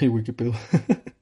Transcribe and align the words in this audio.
Ay, 0.00 0.08
pedo. 0.08 0.52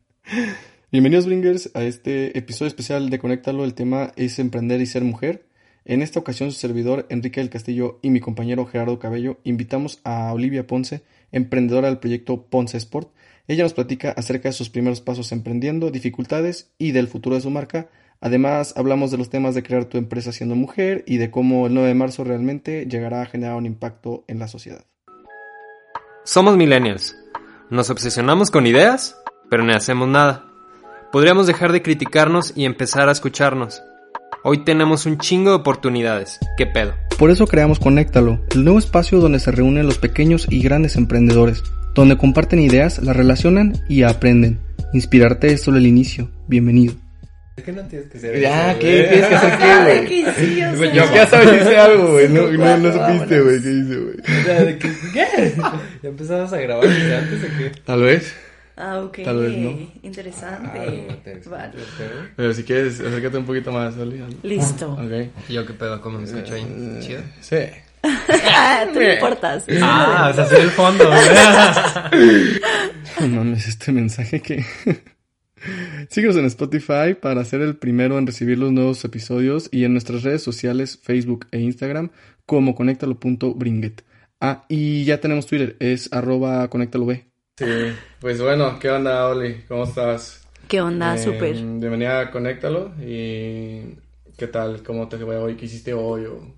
Bienvenidos, 0.92 1.24
Bringers, 1.24 1.70
a 1.72 1.82
este 1.84 2.36
episodio 2.36 2.68
especial 2.68 3.08
de 3.08 3.18
Conéctalo. 3.18 3.64
El 3.64 3.72
tema 3.72 4.12
es 4.16 4.38
emprender 4.38 4.82
y 4.82 4.86
ser 4.86 5.02
mujer. 5.02 5.46
En 5.86 6.02
esta 6.02 6.20
ocasión, 6.20 6.52
su 6.52 6.58
servidor 6.58 7.06
Enrique 7.08 7.40
del 7.40 7.48
Castillo 7.48 7.98
y 8.02 8.10
mi 8.10 8.20
compañero 8.20 8.66
Gerardo 8.66 8.98
Cabello 8.98 9.38
invitamos 9.44 10.00
a 10.04 10.30
Olivia 10.34 10.66
Ponce, 10.66 11.02
emprendedora 11.32 11.88
del 11.88 11.98
proyecto 11.98 12.50
Ponce 12.50 12.76
Sport. 12.76 13.14
Ella 13.48 13.62
nos 13.62 13.72
platica 13.72 14.10
acerca 14.10 14.50
de 14.50 14.52
sus 14.52 14.68
primeros 14.68 15.00
pasos 15.00 15.32
emprendiendo, 15.32 15.90
dificultades 15.90 16.70
y 16.76 16.92
del 16.92 17.08
futuro 17.08 17.36
de 17.36 17.42
su 17.42 17.50
marca. 17.50 17.88
Además, 18.20 18.74
hablamos 18.76 19.10
de 19.10 19.16
los 19.16 19.30
temas 19.30 19.54
de 19.54 19.62
crear 19.62 19.86
tu 19.86 19.96
empresa 19.96 20.32
siendo 20.32 20.54
mujer 20.54 21.02
y 21.06 21.16
de 21.16 21.30
cómo 21.30 21.66
el 21.66 21.72
9 21.72 21.88
de 21.88 21.94
marzo 21.94 22.24
realmente 22.24 22.86
llegará 22.86 23.22
a 23.22 23.26
generar 23.26 23.56
un 23.56 23.64
impacto 23.64 24.24
en 24.28 24.38
la 24.38 24.48
sociedad. 24.48 24.84
Somos 26.24 26.58
millennials. 26.58 27.16
Nos 27.68 27.90
obsesionamos 27.90 28.52
con 28.52 28.64
ideas, 28.64 29.16
pero 29.50 29.64
no 29.64 29.74
hacemos 29.74 30.06
nada. 30.06 30.44
Podríamos 31.10 31.48
dejar 31.48 31.72
de 31.72 31.82
criticarnos 31.82 32.52
y 32.54 32.64
empezar 32.64 33.08
a 33.08 33.12
escucharnos. 33.12 33.82
Hoy 34.44 34.62
tenemos 34.62 35.04
un 35.04 35.18
chingo 35.18 35.50
de 35.50 35.56
oportunidades. 35.56 36.38
¿Qué 36.56 36.66
pedo? 36.66 36.94
Por 37.18 37.30
eso 37.30 37.48
creamos 37.48 37.80
Conéctalo, 37.80 38.38
el 38.54 38.62
nuevo 38.62 38.78
espacio 38.78 39.18
donde 39.18 39.40
se 39.40 39.50
reúnen 39.50 39.86
los 39.86 39.98
pequeños 39.98 40.46
y 40.48 40.62
grandes 40.62 40.94
emprendedores, 40.94 41.64
donde 41.92 42.16
comparten 42.16 42.60
ideas, 42.60 43.02
las 43.02 43.16
relacionan 43.16 43.72
y 43.88 44.04
aprenden. 44.04 44.60
Inspirarte 44.92 45.52
es 45.52 45.64
solo 45.64 45.78
el 45.78 45.86
inicio. 45.86 46.30
Bienvenido. 46.46 46.94
Es 47.56 47.64
que 47.64 47.72
no 47.72 47.82
tienes 47.88 48.10
que 48.10 48.18
ser. 48.18 48.38
Ya, 48.38 48.78
¿qué? 48.78 49.06
¿Tienes 49.08 49.28
que 49.28 49.34
hacer 49.34 49.58
qué, 49.58 49.82
güey? 49.82 50.06
¿Qué 50.06 50.32
sí, 50.36 50.62
o 50.62 50.76
sea, 50.76 50.92
Yo 50.92 51.14
ya 51.14 51.26
sabes, 51.26 51.62
hice 51.62 51.76
algo, 51.78 52.12
güey. 52.12 52.28
No, 52.28 52.42
no, 52.50 52.76
no 52.76 52.92
supiste, 52.92 53.40
güey, 53.40 53.62
qué 53.62 53.70
hice, 53.70 53.96
güey. 53.96 54.78
¿Qué? 55.12 55.54
¿Ya 56.02 56.08
empezabas 56.08 56.52
a 56.52 56.58
grabar 56.58 56.86
desde 56.86 57.16
antes 57.16 57.44
o 57.44 57.58
qué? 57.58 57.72
Tal 57.84 58.02
vez. 58.02 58.34
Ah, 58.76 59.00
ok. 59.00 59.20
Tal 59.24 59.38
vez 59.40 59.56
no. 59.56 59.70
Interesante. 60.02 60.78
Ah, 60.78 61.40
Vale. 61.48 61.72
Pero 62.36 62.52
si 62.52 62.62
quieres, 62.62 63.00
acércate 63.00 63.38
un 63.38 63.46
poquito 63.46 63.72
más, 63.72 63.96
Oli. 63.96 64.22
Listo. 64.42 64.92
Ok. 64.92 65.30
¿Yo 65.48 65.64
qué 65.64 65.72
pedo? 65.72 65.98
¿Cómo 66.02 66.18
me 66.18 66.24
escucho 66.24 66.54
ahí? 66.54 66.98
¿Chido? 67.00 67.22
Sí. 67.40 67.56
Ah, 68.02 68.84
Tú 68.92 69.00
no 69.00 69.12
importas. 69.12 69.64
Ah, 69.80 70.28
o 70.30 70.34
sea, 70.34 70.46
soy 70.46 70.60
el 70.60 70.70
fondo. 70.70 71.10
No 73.18 73.28
mames, 73.28 73.66
este 73.66 73.92
mensaje 73.92 74.42
que... 74.42 74.62
Síguenos 76.08 76.36
en 76.36 76.44
Spotify 76.46 77.14
para 77.20 77.44
ser 77.44 77.60
el 77.60 77.76
primero 77.76 78.18
en 78.18 78.26
recibir 78.26 78.58
los 78.58 78.72
nuevos 78.72 79.04
episodios 79.04 79.68
y 79.72 79.84
en 79.84 79.92
nuestras 79.92 80.22
redes 80.22 80.42
sociales, 80.42 80.98
Facebook 81.02 81.46
e 81.50 81.60
Instagram, 81.60 82.10
como 82.44 82.74
conéctalo.bringet. 82.74 84.02
Ah, 84.40 84.64
y 84.68 85.04
ya 85.04 85.20
tenemos 85.20 85.46
Twitter, 85.46 85.76
es 85.80 86.12
arroba 86.12 86.68
conéctalob. 86.68 87.16
Sí, 87.56 87.64
pues 88.20 88.40
bueno, 88.40 88.78
¿qué 88.78 88.90
onda, 88.90 89.28
Oli? 89.28 89.64
¿Cómo 89.66 89.84
estás? 89.84 90.46
¿Qué 90.68 90.80
onda? 90.80 91.14
Eh, 91.14 91.18
Súper. 91.18 91.54
Bienvenida 91.54 92.20
a 92.20 92.30
Conéctalo 92.30 92.92
y 93.00 93.94
¿qué 94.36 94.46
tal? 94.50 94.82
¿Cómo 94.82 95.08
te 95.08 95.16
fue 95.16 95.36
hoy? 95.36 95.54
¿Qué 95.54 95.66
hiciste 95.66 95.94
hoy? 95.94 96.26
o 96.26 96.54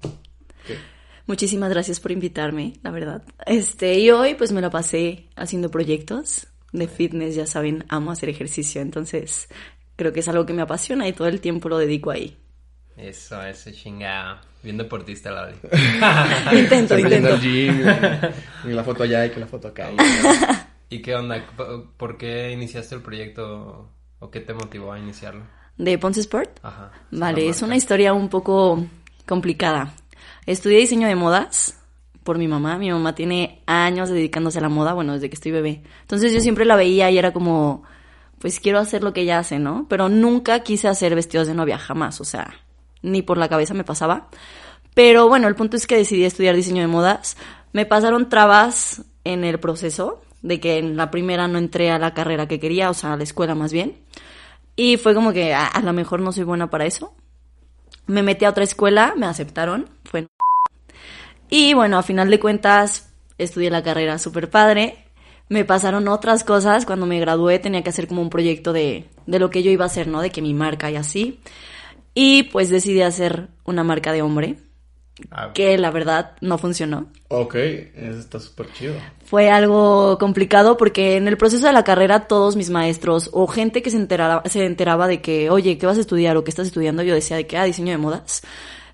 qué? 0.67 0.77
Muchísimas 1.27 1.71
gracias 1.71 2.01
por 2.01 2.11
invitarme, 2.11 2.73
la 2.83 2.91
verdad. 2.91 3.23
Este, 3.47 3.99
y 3.99 4.11
hoy 4.11 4.35
pues 4.35 4.51
me 4.51 4.63
la 4.63 4.71
pasé 4.71 5.29
haciendo 5.37 5.71
proyectos 5.71 6.49
de 6.73 6.89
fitness, 6.89 7.35
ya 7.35 7.47
saben, 7.47 7.85
amo 7.89 8.11
hacer 8.11 8.29
ejercicio, 8.29 8.81
entonces 8.81 9.49
creo 9.97 10.13
que 10.13 10.21
es 10.21 10.29
algo 10.29 10.47
que 10.47 10.53
me 10.53 10.63
apasiona 10.63 11.09
y 11.09 11.13
todo 11.13 11.29
el 11.29 11.41
tiempo 11.41 11.69
lo 11.69 11.79
dedico 11.79 12.11
ahí. 12.11 12.37
Eso, 12.97 13.41
ese 13.43 13.73
chingado. 13.73 14.39
Bien 14.63 14.77
deportista, 14.77 15.31
la 15.31 15.51
Intento, 16.53 16.97
Siempre 16.97 17.17
intento. 17.17 17.35
al 17.35 17.41
gym, 17.41 17.81
y 18.65 18.69
la 18.75 18.83
foto 18.83 19.05
allá 19.05 19.25
y 19.27 19.31
que 19.31 19.39
la 19.41 19.47
foto 19.47 19.69
acá. 19.69 19.89
¿Y 20.91 21.01
qué 21.01 21.15
onda? 21.15 21.47
¿Por- 21.57 21.93
¿Por 21.93 22.19
qué 22.19 22.51
iniciaste 22.51 22.97
el 22.97 23.03
proyecto 23.03 23.89
o 24.19 24.31
qué 24.31 24.41
te 24.41 24.55
motivó 24.55 24.93
a 24.93 24.99
iniciarlo? 24.99 25.45
¿De 25.77 25.97
Ponce 25.97 26.21
Sport? 26.21 26.59
Ajá. 26.65 26.91
Vale, 27.13 27.49
es 27.49 27.63
una 27.63 27.77
historia 27.77 28.13
un 28.13 28.29
poco 28.29 28.85
complicada. 29.27 29.95
Estudié 30.45 30.79
diseño 30.79 31.07
de 31.07 31.15
modas 31.15 31.78
por 32.29 32.37
mi 32.37 32.47
mamá. 32.47 32.77
Mi 32.77 32.91
mamá 32.91 33.15
tiene 33.15 33.63
años 33.65 34.11
dedicándose 34.11 34.59
a 34.59 34.61
la 34.61 34.69
moda, 34.69 34.93
bueno, 34.93 35.15
desde 35.15 35.31
que 35.31 35.35
estoy 35.35 35.51
bebé. 35.51 35.83
Entonces 36.03 36.31
yo 36.31 36.41
siempre 36.41 36.67
la 36.67 36.77
veía 36.77 37.11
y 37.11 37.17
era 37.17 37.33
como, 37.33 37.85
pues 38.39 38.61
quiero 38.61 38.79
hacer 38.81 39.03
lo 39.03 39.15
que 39.15 39.23
ella 39.23 39.39
hace, 39.39 39.59
¿no? 39.59 39.87
Pero 39.89 40.11
nunca 40.11 40.61
quise 40.61 40.89
hacer 40.89 41.15
vestidos 41.15 41.47
de 41.47 41.55
novia, 41.55 41.79
jamás, 41.79 42.21
o 42.21 42.25
sea, 42.25 42.53
ni 43.01 43.23
por 43.23 43.39
la 43.39 43.49
cabeza 43.49 43.73
me 43.73 43.83
pasaba. 43.83 44.29
Pero 44.93 45.27
bueno, 45.27 45.49
el 45.49 45.55
punto 45.55 45.79
es 45.79 45.87
que 45.87 45.97
decidí 45.97 46.27
estudiar 46.27 46.55
diseño 46.55 46.83
de 46.83 46.89
modas. 46.89 47.39
Me 47.73 47.87
pasaron 47.87 48.29
trabas 48.29 49.07
en 49.25 49.43
el 49.43 49.59
proceso 49.59 50.21
de 50.43 50.61
que 50.61 50.77
en 50.77 50.99
la 50.99 51.11
primera 51.11 51.49
no 51.49 51.57
entré 51.57 51.91
a 51.91 51.99
la 51.99 52.13
carrera 52.13 52.47
que 52.47 52.61
quería, 52.61 52.91
o 52.91 52.95
sea, 52.95 53.15
a 53.15 53.17
la 53.17 53.23
escuela 53.23 53.55
más 53.55 53.73
bien. 53.73 53.97
Y 54.77 54.99
fue 54.99 55.15
como 55.15 55.33
que 55.33 55.55
"Ah, 55.55 55.67
a 55.69 55.81
lo 55.81 55.95
mejor 55.95 56.21
no 56.21 56.31
soy 56.31 56.45
buena 56.45 56.69
para 56.69 56.85
eso. 56.85 57.15
Me 58.07 58.23
metí 58.23 58.45
a 58.45 58.51
otra 58.51 58.65
escuela, 58.65 59.15
me 59.17 59.25
aceptaron, 59.25 59.89
fue 60.05 60.29
Y 61.51 61.75
bueno, 61.75 61.99
a 61.99 62.03
final 62.03 62.31
de 62.31 62.41
cuentas 62.41 63.11
estudié 63.39 63.71
la 63.71 63.83
carrera 63.83 64.19
súper 64.19 64.51
padre. 64.51 65.05
Me 65.49 65.65
pasaron 65.65 66.09
otras 66.09 66.45
cosas, 66.45 66.85
cuando 66.85 67.07
me 67.07 67.21
gradué 67.21 67.59
tenía 67.59 67.83
que 67.83 67.89
hacer 67.91 68.07
como 68.07 68.21
un 68.21 68.31
proyecto 68.31 68.73
de, 68.73 69.07
de 69.27 69.39
lo 69.39 69.51
que 69.51 69.63
yo 69.63 69.71
iba 69.71 69.85
a 69.85 69.87
hacer, 69.87 70.07
¿no? 70.07 70.21
De 70.21 70.31
que 70.31 70.43
mi 70.43 70.53
marca 70.53 70.91
y 70.91 70.97
así. 70.97 71.41
Y 72.13 72.45
pues 72.45 72.69
decidí 72.69 73.01
hacer 73.01 73.49
una 73.65 73.83
marca 73.83 74.13
de 74.13 74.23
hombre, 74.23 74.57
Ah, 75.31 75.53
que 75.53 75.77
la 75.79 75.91
verdad 75.91 76.33
no 76.41 76.59
funcionó. 76.59 77.09
Ok, 77.29 77.55
eso 77.55 78.19
está 78.19 78.39
súper 78.39 78.73
chido. 78.73 78.95
Fue 79.25 79.51
algo 79.51 80.17
complicado 80.19 80.77
porque 80.77 81.17
en 81.17 81.29
el 81.29 81.37
proceso 81.37 81.67
de 81.67 81.73
la 81.73 81.85
carrera 81.85 82.29
todos 82.29 82.57
mis 82.57 82.71
maestros 82.71 83.31
o 83.33 83.47
gente 83.47 83.83
que 83.83 83.91
se 83.91 83.97
enteraba, 83.97 84.43
se 84.47 84.65
enteraba 84.65 85.09
de 85.09 85.21
que, 85.21 85.51
oye, 85.51 85.77
¿qué 85.77 85.87
vas 85.87 85.99
a 85.99 86.03
estudiar 86.03 86.37
o 86.37 86.45
qué 86.45 86.51
estás 86.51 86.69
estudiando? 86.69 87.03
Yo 87.03 87.15
decía 87.15 87.37
de 87.37 87.47
que, 87.47 87.57
ah, 87.57 87.65
diseño 87.65 87.93
de 87.93 87.99
modas. 87.99 88.43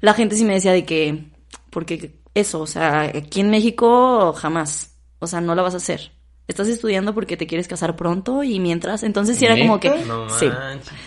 La 0.01 0.15
gente 0.15 0.37
sí 0.37 0.45
me 0.45 0.55
decía 0.55 0.73
de 0.73 0.85
que, 0.85 1.25
porque 1.71 2.15
eso, 2.35 2.61
o 2.61 2.67
sea, 2.67 3.03
aquí 3.03 3.41
en 3.41 3.51
México 3.51 4.33
jamás, 4.33 4.97
o 5.19 5.27
sea, 5.27 5.41
no 5.41 5.55
la 5.55 5.63
vas 5.63 5.75
a 5.75 5.79
hacer. 5.79 6.13
Estás 6.47 6.69
estudiando 6.69 7.15
porque 7.15 7.37
te 7.37 7.47
quieres 7.47 7.69
casar 7.69 7.97
pronto 7.97 8.43
y 8.43 8.61
mientras, 8.61 9.03
entonces 9.03 9.39
sí 9.39 9.47
era 9.47 9.55
como 9.63 9.81
que, 9.81 9.89
No 10.05 10.29
sí. 10.29 10.47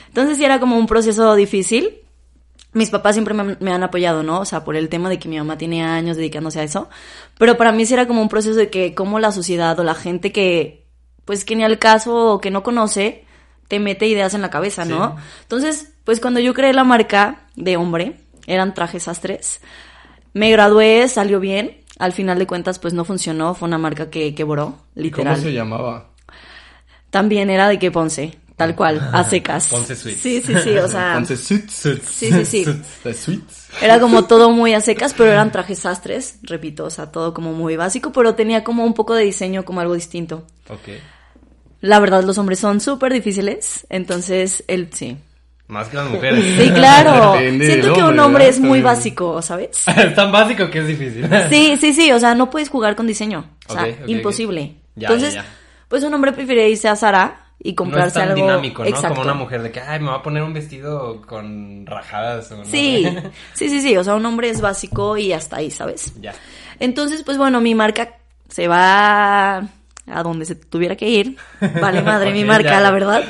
Entonces 0.07 0.37
sí 0.37 0.45
era 0.45 0.59
como 0.59 0.77
un 0.77 0.87
proceso 0.87 1.35
difícil. 1.35 1.99
Mis 2.73 2.89
papás 2.89 3.15
siempre 3.15 3.33
me, 3.33 3.41
han- 3.43 3.57
me 3.59 3.71
han 3.71 3.83
apoyado, 3.83 4.23
¿no? 4.23 4.39
O 4.39 4.45
sea, 4.45 4.63
por 4.63 4.75
el 4.75 4.89
tema 4.89 5.09
de 5.09 5.19
que 5.19 5.29
mi 5.29 5.37
mamá 5.37 5.57
tiene 5.57 5.83
años 5.83 6.17
dedicándose 6.17 6.59
a 6.59 6.63
eso. 6.63 6.89
Pero 7.37 7.55
para 7.57 7.71
mí 7.71 7.85
sí 7.85 7.93
era 7.93 8.07
como 8.07 8.21
un 8.21 8.29
proceso 8.29 8.55
de 8.55 8.69
que 8.69 8.95
como 8.95 9.19
la 9.19 9.31
sociedad 9.31 9.79
o 9.79 9.83
la 9.83 9.93
gente 9.95 10.31
que, 10.31 10.85
pues 11.25 11.45
que 11.45 11.55
ni 11.55 11.63
al 11.63 11.77
caso 11.79 12.33
o 12.33 12.41
que 12.41 12.49
no 12.51 12.63
conoce, 12.63 13.25
te 13.67 13.79
mete 13.79 14.07
ideas 14.07 14.33
en 14.33 14.41
la 14.41 14.49
cabeza, 14.49 14.85
¿no? 14.85 15.15
Entonces, 15.43 15.93
pues 16.03 16.19
cuando 16.19 16.39
yo 16.39 16.53
creé 16.53 16.73
la 16.73 16.83
marca 16.83 17.47
de 17.55 17.77
hombre, 17.77 18.19
eran 18.47 18.73
trajes 18.73 19.03
sastres. 19.03 19.61
Me 20.37 20.51
gradué, 20.51 21.07
salió 21.09 21.39
bien. 21.39 21.77
Al 21.97 22.13
final 22.13 22.37
de 22.37 22.45
cuentas, 22.45 22.77
pues 22.77 22.93
no 22.93 23.03
funcionó. 23.05 23.55
Fue 23.55 23.67
una 23.67 23.79
marca 23.79 24.09
que 24.11 24.35
quebró, 24.35 24.77
literal. 24.93 25.35
¿Cómo 25.35 25.47
se 25.47 25.53
llamaba? 25.53 26.09
También 27.09 27.49
era 27.49 27.67
de 27.67 27.79
que 27.79 27.89
Ponce, 27.89 28.37
tal 28.55 28.75
cual, 28.75 29.09
a 29.13 29.23
secas. 29.23 29.67
Ponce 29.69 29.95
Suites. 29.95 30.21
Sí, 30.21 30.41
sí, 30.45 30.53
sí, 30.63 30.77
o 30.77 30.87
sea, 30.87 31.07
Entonces, 31.17 31.39
suits. 31.41 31.73
sí, 31.73 32.31
sí, 32.31 32.45
sí. 32.45 32.65
Suits. 33.13 33.67
Era 33.81 33.99
como 33.99 34.25
todo 34.25 34.51
muy 34.51 34.73
a 34.75 34.81
secas, 34.81 35.15
pero 35.15 35.31
eran 35.31 35.51
trajes 35.51 35.79
sastres, 35.79 36.37
repito, 36.43 36.85
o 36.85 36.89
sea, 36.91 37.11
todo 37.11 37.33
como 37.33 37.53
muy 37.53 37.75
básico, 37.75 38.11
pero 38.11 38.35
tenía 38.35 38.63
como 38.63 38.83
un 38.85 38.93
poco 38.93 39.15
de 39.15 39.23
diseño, 39.23 39.65
como 39.65 39.79
algo 39.81 39.95
distinto. 39.95 40.45
Ok. 40.69 40.89
La 41.81 41.99
verdad, 41.99 42.23
los 42.23 42.37
hombres 42.37 42.59
son 42.59 42.79
súper 42.81 43.13
difíciles, 43.13 43.87
entonces 43.89 44.63
él 44.67 44.89
sí. 44.93 45.17
Más 45.67 45.89
que 45.89 45.97
las 45.97 46.09
mujeres. 46.11 46.43
Sí, 46.57 46.69
claro. 46.71 47.37
Siento 47.39 47.93
que 47.93 48.03
un 48.03 48.19
hombre, 48.19 48.47
es 48.47 48.59
muy 48.59 48.81
básico, 48.81 49.41
¿sabes? 49.41 49.83
es 49.97 50.15
tan 50.15 50.31
básico 50.31 50.69
que 50.69 50.79
es 50.79 50.87
difícil. 50.87 51.29
Sí, 51.49 51.77
sí, 51.79 51.93
sí, 51.93 52.11
o 52.11 52.19
sea, 52.19 52.35
no 52.35 52.49
puedes 52.49 52.69
jugar 52.69 52.95
con 52.95 53.07
diseño. 53.07 53.49
O 53.67 53.73
sea, 53.73 53.87
imposible. 54.07 54.75
Ya, 54.95 55.07
Entonces, 55.07 55.35
ya, 55.35 55.43
ya. 55.43 55.49
pues 55.87 56.03
un 56.03 56.13
hombre 56.13 56.31
prefiere 56.31 56.69
irse 56.69 56.87
a 56.87 56.95
Zara 56.95 57.47
y 57.59 57.69
No 57.69 57.71
es 57.71 57.75
comprarse 57.75 58.19
tan 58.19 58.29
algo 58.29 58.41
dinámico, 58.41 58.83
¿no? 58.83 58.89
Exacto. 58.89 59.09
Como 59.09 59.21
una 59.23 59.33
mujer 59.33 59.61
de 59.61 59.71
que, 59.71 59.79
ay, 59.81 59.99
me 59.99 60.07
va 60.07 60.15
a 60.15 60.23
poner 60.23 60.43
un 60.43 60.53
vestido 60.53 61.21
con 61.21 61.85
rajadas. 61.85 62.51
O 62.51 62.57
no 62.57 62.65
Sí, 62.65 63.05
sí, 63.53 63.69
sí, 63.69 63.81
sí, 63.81 63.97
o 63.97 64.03
sea, 64.03 64.15
un 64.15 64.25
hombre 64.25 64.49
es 64.49 64.61
básico 64.61 65.17
y 65.17 65.33
hasta 65.33 65.57
ahí, 65.57 65.69
¿sabes? 65.71 66.13
ya. 66.21 66.33
Entonces, 66.79 67.23
pues 67.23 67.37
bueno, 67.37 67.59
mi 67.59 67.73
marca 67.73 68.17
se 68.49 68.67
va 68.67 69.57
a 69.57 70.23
donde 70.23 70.45
se 70.45 70.55
tuviera 70.55 70.95
que 70.95 71.09
ir. 71.09 71.37
Vale 71.59 72.01
madre 72.01 72.31
mi 72.31 72.45
marca, 72.45 72.69
ya. 72.69 72.79
la 72.79 72.91
verdad. 72.91 73.23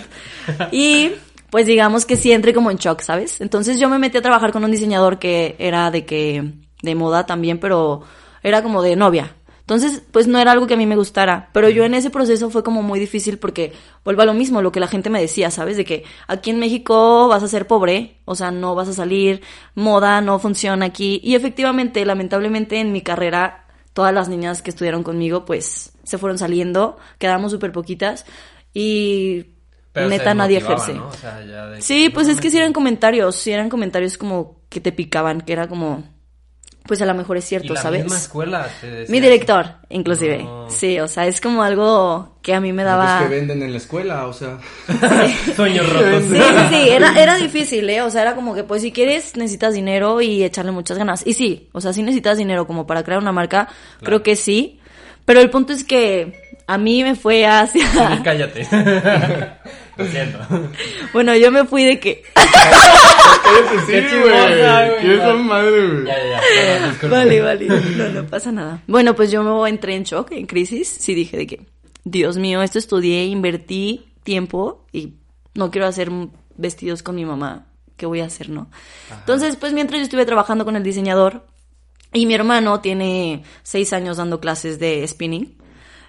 Y 0.71 1.11
pues 1.49 1.65
digamos 1.65 2.05
que 2.05 2.15
sí 2.15 2.31
entré 2.31 2.53
como 2.53 2.71
en 2.71 2.77
shock, 2.77 3.01
¿sabes? 3.01 3.41
Entonces 3.41 3.79
yo 3.79 3.89
me 3.89 3.99
metí 3.99 4.17
a 4.17 4.21
trabajar 4.21 4.51
con 4.51 4.63
un 4.63 4.71
diseñador 4.71 5.19
que 5.19 5.55
era 5.59 5.91
de 5.91 6.05
que, 6.05 6.53
de 6.81 6.95
moda 6.95 7.25
también, 7.25 7.59
pero 7.59 8.03
era 8.43 8.63
como 8.63 8.81
de 8.81 8.95
novia. 8.95 9.35
Entonces, 9.67 10.01
pues 10.11 10.27
no 10.27 10.39
era 10.39 10.53
algo 10.53 10.65
que 10.65 10.75
a 10.75 10.77
mí 10.77 10.85
me 10.85 10.95
gustara, 10.95 11.49
pero 11.51 11.67
yo 11.69 11.83
en 11.83 11.93
ese 11.93 12.09
proceso 12.09 12.49
fue 12.49 12.63
como 12.63 12.83
muy 12.83 13.01
difícil 13.01 13.37
porque 13.37 13.73
vuelvo 14.05 14.21
a 14.21 14.25
lo 14.25 14.33
mismo, 14.33 14.61
lo 14.61 14.71
que 14.71 14.79
la 14.79 14.87
gente 14.87 15.09
me 15.09 15.19
decía, 15.19 15.51
¿sabes? 15.51 15.75
De 15.75 15.83
que 15.83 16.05
aquí 16.27 16.51
en 16.51 16.59
México 16.59 17.27
vas 17.27 17.43
a 17.43 17.49
ser 17.49 17.67
pobre, 17.67 18.21
o 18.23 18.33
sea, 18.33 18.49
no 18.49 18.75
vas 18.75 18.87
a 18.87 18.93
salir, 18.93 19.41
moda 19.75 20.21
no 20.21 20.39
funciona 20.39 20.85
aquí. 20.85 21.19
Y 21.21 21.35
efectivamente, 21.35 22.05
lamentablemente 22.05 22.79
en 22.79 22.93
mi 22.93 23.01
carrera, 23.01 23.65
todas 23.91 24.13
las 24.13 24.29
niñas 24.29 24.61
que 24.61 24.69
estudiaron 24.69 25.03
conmigo, 25.03 25.43
pues 25.43 25.91
se 26.03 26.17
fueron 26.17 26.37
saliendo, 26.37 26.97
quedamos 27.17 27.51
súper 27.51 27.73
poquitas 27.73 28.25
y 28.73 29.56
Pero 29.97 30.09
se 30.09 30.17
neta 30.17 30.33
nadie 30.33 30.57
ejerce. 30.57 30.93
¿no? 30.93 31.07
O 31.07 31.13
sea, 31.13 31.43
ya 31.45 31.67
de 31.67 31.81
Sí, 31.81 32.09
pues 32.09 32.27
es 32.27 32.39
que 32.39 32.49
sí 32.49 32.57
eran 32.57 32.73
comentarios, 32.73 33.35
sí 33.35 33.51
eran 33.51 33.69
comentarios 33.69 34.17
como 34.17 34.61
que 34.69 34.79
te 34.81 34.91
picaban, 34.91 35.41
que 35.41 35.53
era 35.53 35.67
como, 35.67 36.03
pues 36.85 37.01
a 37.01 37.05
lo 37.05 37.13
mejor 37.13 37.37
es 37.37 37.45
Y 37.45 37.47
cierto, 37.47 37.73
la 37.73 37.81
¿sabes? 37.81 38.03
misma 38.03 38.17
escuela 38.17 38.67
te 38.81 38.87
decía 38.89 39.11
Mi 39.11 39.17
eso. 39.17 39.25
director, 39.25 39.65
inclusive. 39.89 40.43
No. 40.43 40.69
Sí, 40.69 40.99
o 40.99 41.07
sea, 41.07 41.27
es 41.27 41.41
como 41.41 41.63
algo 41.63 42.37
que 42.41 42.53
a 42.53 42.61
mí 42.61 42.71
me 42.73 42.83
daba... 42.83 43.19
que 43.23 43.27
venden 43.27 43.61
en 43.63 43.71
la 43.71 43.77
escuela, 43.77 44.25
o 44.27 44.33
sea. 44.33 44.57
Sueños 45.55 45.91
rotos. 45.91 46.23
Sí, 46.23 46.35
sí, 46.37 46.65
sí, 46.69 46.89
era, 46.89 47.19
era 47.19 47.35
difícil, 47.35 47.89
¿eh? 47.89 48.01
O 48.01 48.09
sea, 48.09 48.21
era 48.21 48.35
como 48.35 48.53
que, 48.55 48.63
pues, 48.63 48.81
si 48.81 48.91
quieres, 48.91 49.35
necesitas 49.35 49.73
dinero 49.73 50.21
y 50.21 50.43
echarle 50.43 50.71
muchas 50.71 50.97
ganas. 50.97 51.25
Y 51.27 51.33
sí, 51.33 51.69
o 51.73 51.81
sea, 51.81 51.91
si 51.93 52.03
necesitas 52.03 52.37
dinero 52.37 52.65
como 52.67 52.87
para 52.87 53.03
crear 53.03 53.19
una 53.21 53.31
marca, 53.33 53.67
creo 54.01 54.23
que 54.23 54.35
sí. 54.37 54.79
Pero 55.25 55.41
el 55.41 55.49
punto 55.49 55.73
es 55.73 55.83
que 55.83 56.41
a 56.67 56.77
mí 56.77 57.03
me 57.03 57.15
fue 57.15 57.45
hacia... 57.45 57.85
Sí, 57.91 58.21
cállate. 58.23 58.65
Lo 59.97 60.05
siento. 60.07 60.39
Bueno, 61.13 61.35
yo 61.35 61.51
me 61.51 61.65
fui 61.65 61.83
de 61.83 61.99
que... 61.99 62.23
Cállate, 62.35 63.79
sí, 63.85 63.91
Qué 63.91 64.01
güey. 64.01 64.09
chismosa, 64.09 64.87
güey. 64.87 64.99
¿Quién 64.99 65.11
es 65.11 65.27
tu 65.31 65.37
madre, 65.39 65.87
güey? 65.87 66.05
Ya, 66.05 66.17
ya, 66.17 66.29
ya. 66.29 66.41
Perdón, 66.41 66.89
disculpa. 66.89 67.15
Vale, 67.17 67.41
vale. 67.41 67.67
No, 67.67 68.09
no 68.09 68.27
pasa 68.27 68.51
nada. 68.51 68.83
Bueno, 68.87 69.15
pues 69.15 69.31
yo 69.31 69.43
me 69.43 69.69
entré 69.69 69.95
en 69.95 70.03
shock, 70.03 70.31
en 70.31 70.45
crisis. 70.45 70.87
Sí 70.87 71.13
dije 71.15 71.37
de 71.37 71.47
que, 71.47 71.65
Dios 72.03 72.37
mío, 72.37 72.61
esto 72.61 72.77
estudié, 72.79 73.25
invertí 73.25 74.05
tiempo 74.23 74.85
y 74.91 75.13
no 75.55 75.71
quiero 75.71 75.87
hacer 75.87 76.11
vestidos 76.57 77.03
con 77.03 77.15
mi 77.15 77.25
mamá. 77.25 77.65
¿Qué 77.95 78.05
voy 78.05 78.19
a 78.19 78.25
hacer, 78.25 78.49
no? 78.49 78.69
Entonces, 79.11 79.55
pues 79.55 79.73
mientras 79.73 79.99
yo 79.99 80.03
estuve 80.03 80.25
trabajando 80.25 80.65
con 80.65 80.75
el 80.75 80.83
diseñador 80.83 81.45
y 82.13 82.25
mi 82.27 82.35
hermano 82.35 82.79
tiene 82.81 83.43
seis 83.63 83.91
años 83.93 84.17
dando 84.17 84.39
clases 84.39 84.77
de 84.77 85.07
spinning. 85.07 85.57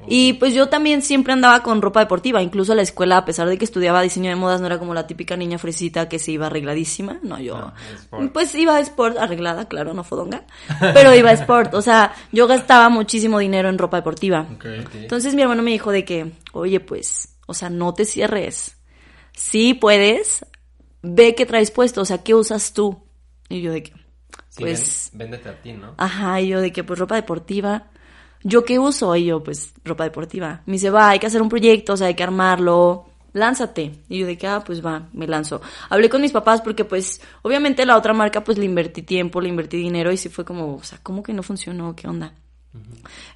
Y 0.06 0.34
pues 0.34 0.54
yo 0.54 0.68
también 0.68 1.02
siempre 1.02 1.32
andaba 1.32 1.62
con 1.62 1.82
ropa 1.82 2.00
deportiva, 2.00 2.42
incluso 2.42 2.72
a 2.72 2.76
la 2.76 2.82
escuela, 2.82 3.16
a 3.18 3.24
pesar 3.24 3.48
de 3.48 3.58
que 3.58 3.64
estudiaba 3.64 4.00
diseño 4.02 4.30
de 4.30 4.36
modas, 4.36 4.60
no 4.60 4.66
era 4.66 4.78
como 4.78 4.94
la 4.94 5.06
típica 5.06 5.36
niña 5.36 5.58
fresita 5.58 6.08
que 6.08 6.18
se 6.18 6.32
iba 6.32 6.46
arregladísima, 6.46 7.18
no, 7.22 7.40
yo 7.40 7.58
No, 7.58 7.74
sport. 7.96 8.32
pues 8.32 8.54
iba 8.54 8.76
a 8.76 8.80
sport 8.80 9.18
arreglada, 9.18 9.66
claro, 9.66 9.94
no 9.94 10.04
fodonga, 10.04 10.44
pero 10.94 11.14
iba 11.14 11.30
a 11.30 11.34
sport, 11.34 11.74
o 11.74 11.82
sea, 11.82 12.14
yo 12.32 12.46
gastaba 12.46 12.88
muchísimo 12.88 13.38
dinero 13.38 13.68
en 13.68 13.78
ropa 13.78 13.96
deportiva. 13.98 14.46
Entonces 14.94 15.34
mi 15.34 15.42
hermano 15.42 15.62
me 15.62 15.72
dijo 15.72 15.90
de 15.90 16.04
que, 16.04 16.32
oye, 16.52 16.80
pues, 16.80 17.36
o 17.46 17.54
sea, 17.54 17.70
no 17.70 17.92
te 17.94 18.04
cierres. 18.04 18.76
Sí 19.32 19.74
puedes, 19.74 20.44
ve 21.02 21.34
qué 21.34 21.46
traes 21.46 21.70
puesto, 21.70 22.02
o 22.02 22.04
sea, 22.04 22.18
¿qué 22.22 22.34
usas 22.34 22.72
tú? 22.72 23.04
Y 23.48 23.62
yo 23.62 23.72
de 23.72 23.82
que, 23.84 23.92
pues, 24.58 25.10
véndete 25.12 25.48
a 25.48 25.60
ti, 25.62 25.72
¿no? 25.72 25.94
Ajá, 25.96 26.40
y 26.40 26.48
yo 26.48 26.60
de 26.60 26.72
que 26.72 26.84
pues 26.84 26.98
ropa 26.98 27.14
deportiva. 27.14 27.90
¿Yo 28.42 28.64
qué 28.64 28.78
uso? 28.78 29.14
Y 29.16 29.26
yo, 29.26 29.42
pues, 29.42 29.72
ropa 29.84 30.04
deportiva. 30.04 30.62
Me 30.66 30.74
dice, 30.74 30.90
va, 30.90 31.10
hay 31.10 31.18
que 31.18 31.26
hacer 31.26 31.42
un 31.42 31.48
proyecto, 31.48 31.94
o 31.94 31.96
sea, 31.96 32.08
hay 32.08 32.14
que 32.14 32.22
armarlo. 32.22 33.06
Lánzate. 33.32 33.92
Y 34.08 34.20
yo 34.20 34.26
de 34.26 34.38
que, 34.38 34.46
ah, 34.46 34.62
pues 34.64 34.84
va, 34.84 35.08
me 35.12 35.26
lanzo. 35.26 35.60
Hablé 35.90 36.08
con 36.08 36.22
mis 36.22 36.32
papás 36.32 36.60
porque, 36.60 36.84
pues, 36.84 37.20
obviamente 37.42 37.84
la 37.84 37.96
otra 37.96 38.12
marca, 38.12 38.42
pues, 38.42 38.58
le 38.58 38.64
invertí 38.64 39.02
tiempo, 39.02 39.40
le 39.40 39.48
invertí 39.48 39.76
dinero 39.76 40.10
y 40.12 40.16
sí 40.16 40.28
fue 40.28 40.44
como, 40.44 40.76
o 40.76 40.82
sea, 40.82 40.98
¿cómo 41.02 41.22
que 41.22 41.32
no 41.32 41.42
funcionó? 41.42 41.94
¿Qué 41.94 42.08
onda? 42.08 42.32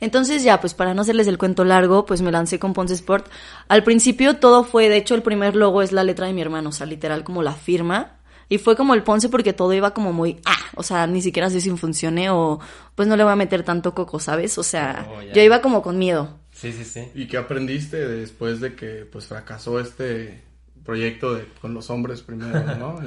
Entonces 0.00 0.43
ya, 0.43 0.60
pues 0.60 0.75
para 0.75 0.94
no 0.94 1.02
hacerles 1.02 1.26
el 1.26 1.38
cuento 1.38 1.64
largo, 1.64 2.05
pues 2.05 2.22
me 2.22 2.31
lancé 2.31 2.58
con 2.58 2.72
Ponce 2.72 2.94
Sport. 2.94 3.28
Al 3.69 3.82
principio 3.82 4.37
todo 4.37 4.64
fue, 4.64 4.88
de 4.88 4.96
hecho 4.96 5.14
el 5.14 5.22
primer 5.22 5.56
logo 5.56 5.82
es 5.82 5.93
la 5.93 6.05
letra 6.05 6.26
de 6.26 6.32
mi 6.32 6.43
hermano, 6.43 6.70
o 6.70 6.72
sea, 6.72 6.87
literal 6.87 7.25
como 7.25 7.43
la 7.43 7.55
firma. 7.55 8.19
Y 8.52 8.58
fue 8.58 8.76
como 8.76 8.93
el 8.93 9.02
Ponce 9.02 9.31
porque 9.31 9.54
todo 9.54 9.72
iba 9.72 9.94
como 9.94 10.12
muy, 10.12 10.38
ah, 10.44 10.58
o 10.75 10.82
sea, 10.82 11.06
ni 11.06 11.22
siquiera 11.22 11.49
sé 11.49 11.62
si 11.62 11.70
funcione 11.70 12.28
o 12.28 12.60
pues 12.94 13.08
no 13.08 13.16
le 13.16 13.25
voy 13.25 13.32
a 13.32 13.37
meter 13.37 13.62
tanto 13.62 13.94
coco, 13.94 14.20
¿sabes? 14.20 14.58
O 14.58 14.62
sea, 14.62 15.08
Oh, 15.10 15.22
yo 15.22 15.40
iba 15.40 15.62
como 15.62 15.81
con 15.81 15.99
miedo. 15.99 16.38
Sí, 16.50 16.70
sí, 16.70 16.84
sí. 16.84 17.08
¿Y 17.14 17.28
qué 17.28 17.38
aprendiste 17.38 18.06
después 18.06 18.60
de 18.60 18.75
que 18.75 19.06
pues 19.10 19.26
fracasó 19.26 19.81
este 19.81 20.43
proyecto 20.84 21.32
de 21.32 21.46
con 21.62 21.72
los 21.72 21.88
hombres 21.88 22.20
primero, 22.20 22.62
¿no? 22.78 23.00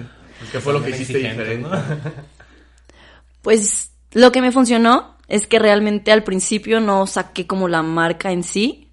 ¿Qué 0.51 0.59
fue 0.59 0.74
lo 0.74 0.83
que 0.83 0.89
hiciste 0.89 1.19
diferente? 1.19 1.69
¿no? 1.69 1.69
Pues 3.44 3.91
lo 4.13 4.31
que 4.31 4.41
me 4.41 4.51
funcionó 4.51 5.15
es 5.27 5.45
que 5.45 5.59
realmente 5.59 6.12
al 6.12 6.24
principio 6.24 6.80
no 6.80 7.06
saqué 7.06 7.45
como 7.45 7.68
la 7.68 7.83
marca 7.83 8.31
en 8.31 8.41
sí, 8.41 8.89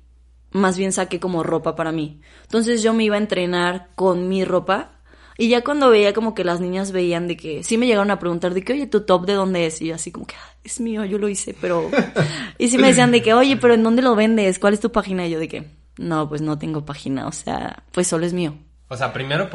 más 0.51 0.77
bien 0.77 0.93
saqué 0.93 1.19
como 1.19 1.43
ropa 1.43 1.75
para 1.75 1.93
mí. 1.93 2.21
Entonces 2.43 2.83
yo 2.83 2.93
me 2.93 3.05
iba 3.05 3.15
a 3.15 3.21
entrenar 3.21 3.89
con 3.95 4.29
mi 4.29 4.45
ropa 4.45 4.92
y 5.39 5.49
ya 5.49 5.63
cuando 5.63 5.91
veía 5.91 6.13
como 6.13 6.35
que 6.35 6.45
las 6.45 6.61
niñas 6.61 6.93
veían 6.93 7.29
de 7.29 7.37
que 7.37 7.63
sí 7.63 7.79
me 7.79 7.87
llegaron 7.87 8.11
a 8.11 8.19
preguntar 8.19 8.55
de 8.55 8.63
que, 8.63 8.73
oye, 8.73 8.87
tu 8.87 9.03
top 9.03 9.27
de 9.27 9.35
dónde 9.35 9.67
es? 9.67 9.81
Y 9.83 9.87
yo 9.87 9.95
así 9.95 10.11
como 10.11 10.27
que, 10.27 10.35
"Ah, 10.37 10.55
es 10.65 10.81
mío, 10.81 11.05
yo 11.05 11.19
lo 11.19 11.29
hice, 11.29 11.55
pero... 11.61 11.91
y 12.59 12.69
sí 12.69 12.79
me 12.79 12.89
decían 12.89 13.11
de 13.13 13.23
que, 13.23 13.35
oye, 13.35 13.57
pero 13.57 13.75
¿en 13.75 13.83
dónde 13.83 14.03
lo 14.03 14.15
vendes? 14.15 14.59
¿Cuál 14.59 14.75
es 14.75 14.81
tu 14.81 14.93
página? 14.93 15.27
Y 15.27 15.31
yo 15.31 15.39
de 15.39 15.49
que, 15.49 15.71
no, 15.99 16.29
pues 16.29 16.43
no 16.43 16.59
tengo 16.59 16.85
página, 16.85 17.27
o 17.27 17.33
sea, 17.33 17.83
pues 17.93 18.07
solo 18.07 18.27
es 18.27 18.33
mío. 18.33 18.55
O 18.89 18.97
sea, 18.97 19.13
primero 19.13 19.49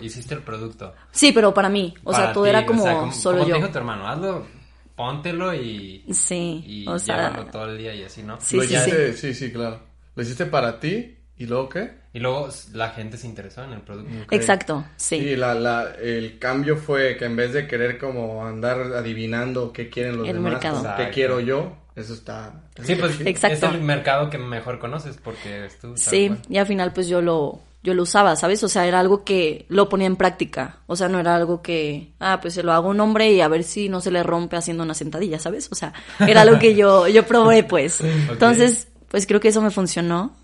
hiciste 0.00 0.34
el 0.34 0.42
producto. 0.42 0.94
Sí, 1.10 1.32
pero 1.32 1.52
para 1.52 1.68
mí, 1.68 1.94
o 2.04 2.14
sea, 2.14 2.32
todo 2.32 2.44
ti, 2.44 2.50
era 2.50 2.64
como, 2.66 2.82
o 2.82 2.86
sea, 2.86 3.12
solo 3.12 3.38
como 3.38 3.48
yo. 3.48 3.54
te 3.54 3.60
dijo 3.60 3.72
tu 3.72 3.78
hermano, 3.78 4.08
hazlo, 4.08 4.46
póntelo 4.94 5.54
y, 5.54 6.04
Sí, 6.12 6.62
y 6.66 6.88
o 6.88 6.98
sea, 6.98 7.46
todo 7.50 7.66
el 7.66 7.78
día 7.78 7.94
y 7.94 8.04
así, 8.04 8.22
¿no? 8.22 8.38
Sí, 8.40 8.56
lo 8.56 8.62
sí, 8.62 8.74
hiciste, 8.74 9.12
sí, 9.14 9.34
sí, 9.34 9.52
claro. 9.52 9.80
Lo 10.14 10.22
hiciste 10.22 10.46
para 10.46 10.78
ti 10.78 11.16
y 11.38 11.46
luego 11.46 11.68
qué? 11.68 11.90
Y 12.12 12.18
luego 12.20 12.48
la 12.74 12.90
gente 12.90 13.16
se 13.16 13.26
interesó 13.26 13.64
en 13.64 13.72
el 13.72 13.80
producto. 13.80 14.12
Exacto, 14.30 14.84
sí. 14.96 15.18
Sí, 15.18 15.36
la, 15.36 15.54
la, 15.54 15.94
el 16.00 16.38
cambio 16.38 16.76
fue 16.76 17.16
que 17.16 17.24
en 17.24 17.36
vez 17.36 17.52
de 17.52 17.66
querer 17.66 17.98
como 17.98 18.46
andar 18.46 18.80
adivinando 18.94 19.72
qué 19.72 19.88
quieren 19.88 20.18
los 20.18 20.28
El 20.28 20.34
demás, 20.36 20.52
mercado. 20.52 20.76
como, 20.76 20.88
Exacto. 20.88 21.04
qué 21.06 21.10
quiero 21.14 21.40
yo, 21.40 21.76
eso 21.96 22.12
está... 22.14 22.52
Sí, 22.82 22.94
pues 22.96 23.18
Exacto. 23.20 23.66
es 23.66 23.74
el 23.74 23.80
mercado 23.80 24.28
que 24.30 24.38
mejor 24.38 24.78
conoces 24.78 25.16
porque 25.22 25.50
eres 25.56 25.78
tú. 25.78 25.94
Sí, 25.96 26.28
cual. 26.28 26.42
y 26.48 26.58
al 26.58 26.66
final 26.66 26.92
pues 26.92 27.08
yo 27.08 27.22
lo, 27.22 27.60
yo 27.82 27.94
lo 27.94 28.02
usaba, 28.02 28.36
¿sabes? 28.36 28.62
O 28.62 28.68
sea, 28.68 28.86
era 28.86 29.00
algo 29.00 29.24
que 29.24 29.64
lo 29.68 29.88
ponía 29.88 30.06
en 30.06 30.16
práctica. 30.16 30.80
O 30.86 30.96
sea, 30.96 31.08
no 31.08 31.18
era 31.18 31.34
algo 31.34 31.62
que, 31.62 32.12
ah, 32.20 32.40
pues 32.40 32.54
se 32.54 32.62
lo 32.62 32.72
hago 32.72 32.88
a 32.88 32.90
un 32.90 33.00
hombre 33.00 33.32
y 33.32 33.40
a 33.40 33.48
ver 33.48 33.64
si 33.64 33.88
no 33.88 34.00
se 34.00 34.10
le 34.10 34.22
rompe 34.22 34.56
haciendo 34.56 34.84
una 34.84 34.94
sentadilla, 34.94 35.38
¿sabes? 35.38 35.68
O 35.72 35.74
sea, 35.74 35.92
era 36.20 36.42
algo 36.42 36.58
que 36.58 36.74
yo, 36.74 37.08
yo 37.08 37.26
probé, 37.26 37.64
pues. 37.64 38.00
Entonces, 38.30 38.88
pues 39.08 39.26
creo 39.26 39.40
que 39.40 39.48
eso 39.48 39.62
me 39.62 39.70
funcionó. 39.70 40.36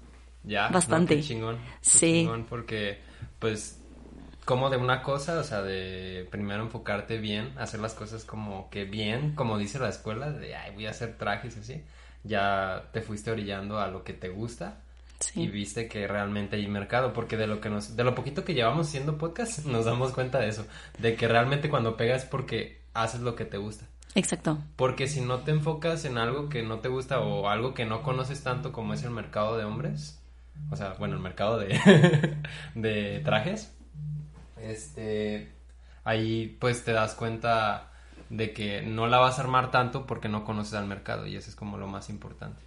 Ya, 0.45 0.69
Bastante. 0.69 1.15
no, 1.17 1.21
qué 1.21 1.27
chingón. 1.27 1.57
qué 1.57 1.63
Sí. 1.83 2.13
chingón 2.23 2.45
porque, 2.49 3.01
pues, 3.39 3.81
como 4.45 4.71
de 4.71 4.77
una 4.79 5.03
cosa, 5.03 5.39
o 5.39 5.43
sea, 5.45 5.61
de 5.63 6.27
primero 6.31 6.63
enfocarte 6.63 7.19
bien, 7.19 7.53
hacer 7.59 7.81
las 7.81 7.95
cosas 7.95 8.25
como 8.25 8.71
que 8.71 8.85
bien, 8.85 9.35
como 9.35 9.59
dice 9.59 9.79
la 9.79 9.91
escuela, 9.91 10.31
de, 10.31 10.55
ay, 10.57 10.73
voy 10.75 10.87
a 10.87 10.91
hacer 10.91 11.19
trajes 11.19 11.57
y 11.57 11.61
así, 11.61 11.85
ya 12.25 12.89
te 12.93 13.03
fuiste 13.03 13.31
orillando 13.31 13.79
a 13.79 13.89
lo 13.89 14.05
que 14.05 14.15
te 14.15 14.29
gusta. 14.31 14.81
Sí. 15.21 15.43
Y 15.43 15.49
viste 15.49 15.89
que 15.89 16.07
realmente 16.07 16.57
hay 16.57 16.67
mercado, 16.69 17.13
porque 17.13 17.37
de 17.37 17.47
lo 17.49 17.61
que 17.61 17.69
nos, 17.69 17.97
de 17.97 18.05
lo 18.05 18.15
poquito 18.15 18.45
que 18.45 18.55
llevamos 18.55 18.87
haciendo 18.89 19.19
podcast, 19.19 19.59
nos 19.67 19.85
damos 19.85 20.13
cuenta 20.13 20.39
de 20.39 20.49
eso, 20.49 20.65
de 20.99 21.15
que 21.17 21.27
realmente 21.29 21.69
cuando 21.69 21.97
pegas 21.97 22.25
porque 22.25 22.81
haces 22.95 23.21
lo 23.21 23.35
que 23.35 23.45
te 23.45 23.59
gusta. 23.59 23.85
Exacto. 24.15 24.59
Porque 24.77 25.07
si 25.09 25.21
no 25.21 25.41
te 25.41 25.51
enfocas 25.51 26.05
en 26.07 26.17
algo 26.19 26.49
que 26.49 26.63
no 26.63 26.79
te 26.79 26.89
gusta 26.89 27.21
o 27.21 27.49
algo 27.49 27.75
que 27.75 27.85
no 27.85 28.03
conoces 28.03 28.43
tanto 28.43 28.73
como 28.73 28.95
es 28.95 29.03
el 29.03 29.11
mercado 29.11 29.59
de 29.59 29.65
hombres, 29.65 30.18
o 30.71 30.77
sea, 30.77 30.95
bueno, 30.99 31.15
el 31.15 31.23
mercado 31.23 31.59
de, 31.59 32.37
de 32.75 33.21
trajes, 33.25 33.75
este, 34.61 35.53
ahí 36.05 36.57
pues 36.61 36.85
te 36.85 36.93
das 36.93 37.15
cuenta 37.15 37.93
de 38.31 38.53
que 38.53 38.83
no 38.83 39.07
la 39.07 39.19
vas 39.19 39.39
a 39.39 39.43
armar 39.43 39.71
tanto 39.71 40.07
porque 40.07 40.29
no 40.29 40.45
conoces 40.45 40.75
al 40.75 40.87
mercado 40.87 41.27
y 41.27 41.37
eso 41.37 41.51
es 41.51 41.57
como 41.57 41.79
lo 41.79 41.87
más 41.87 42.11
importante. 42.11 42.61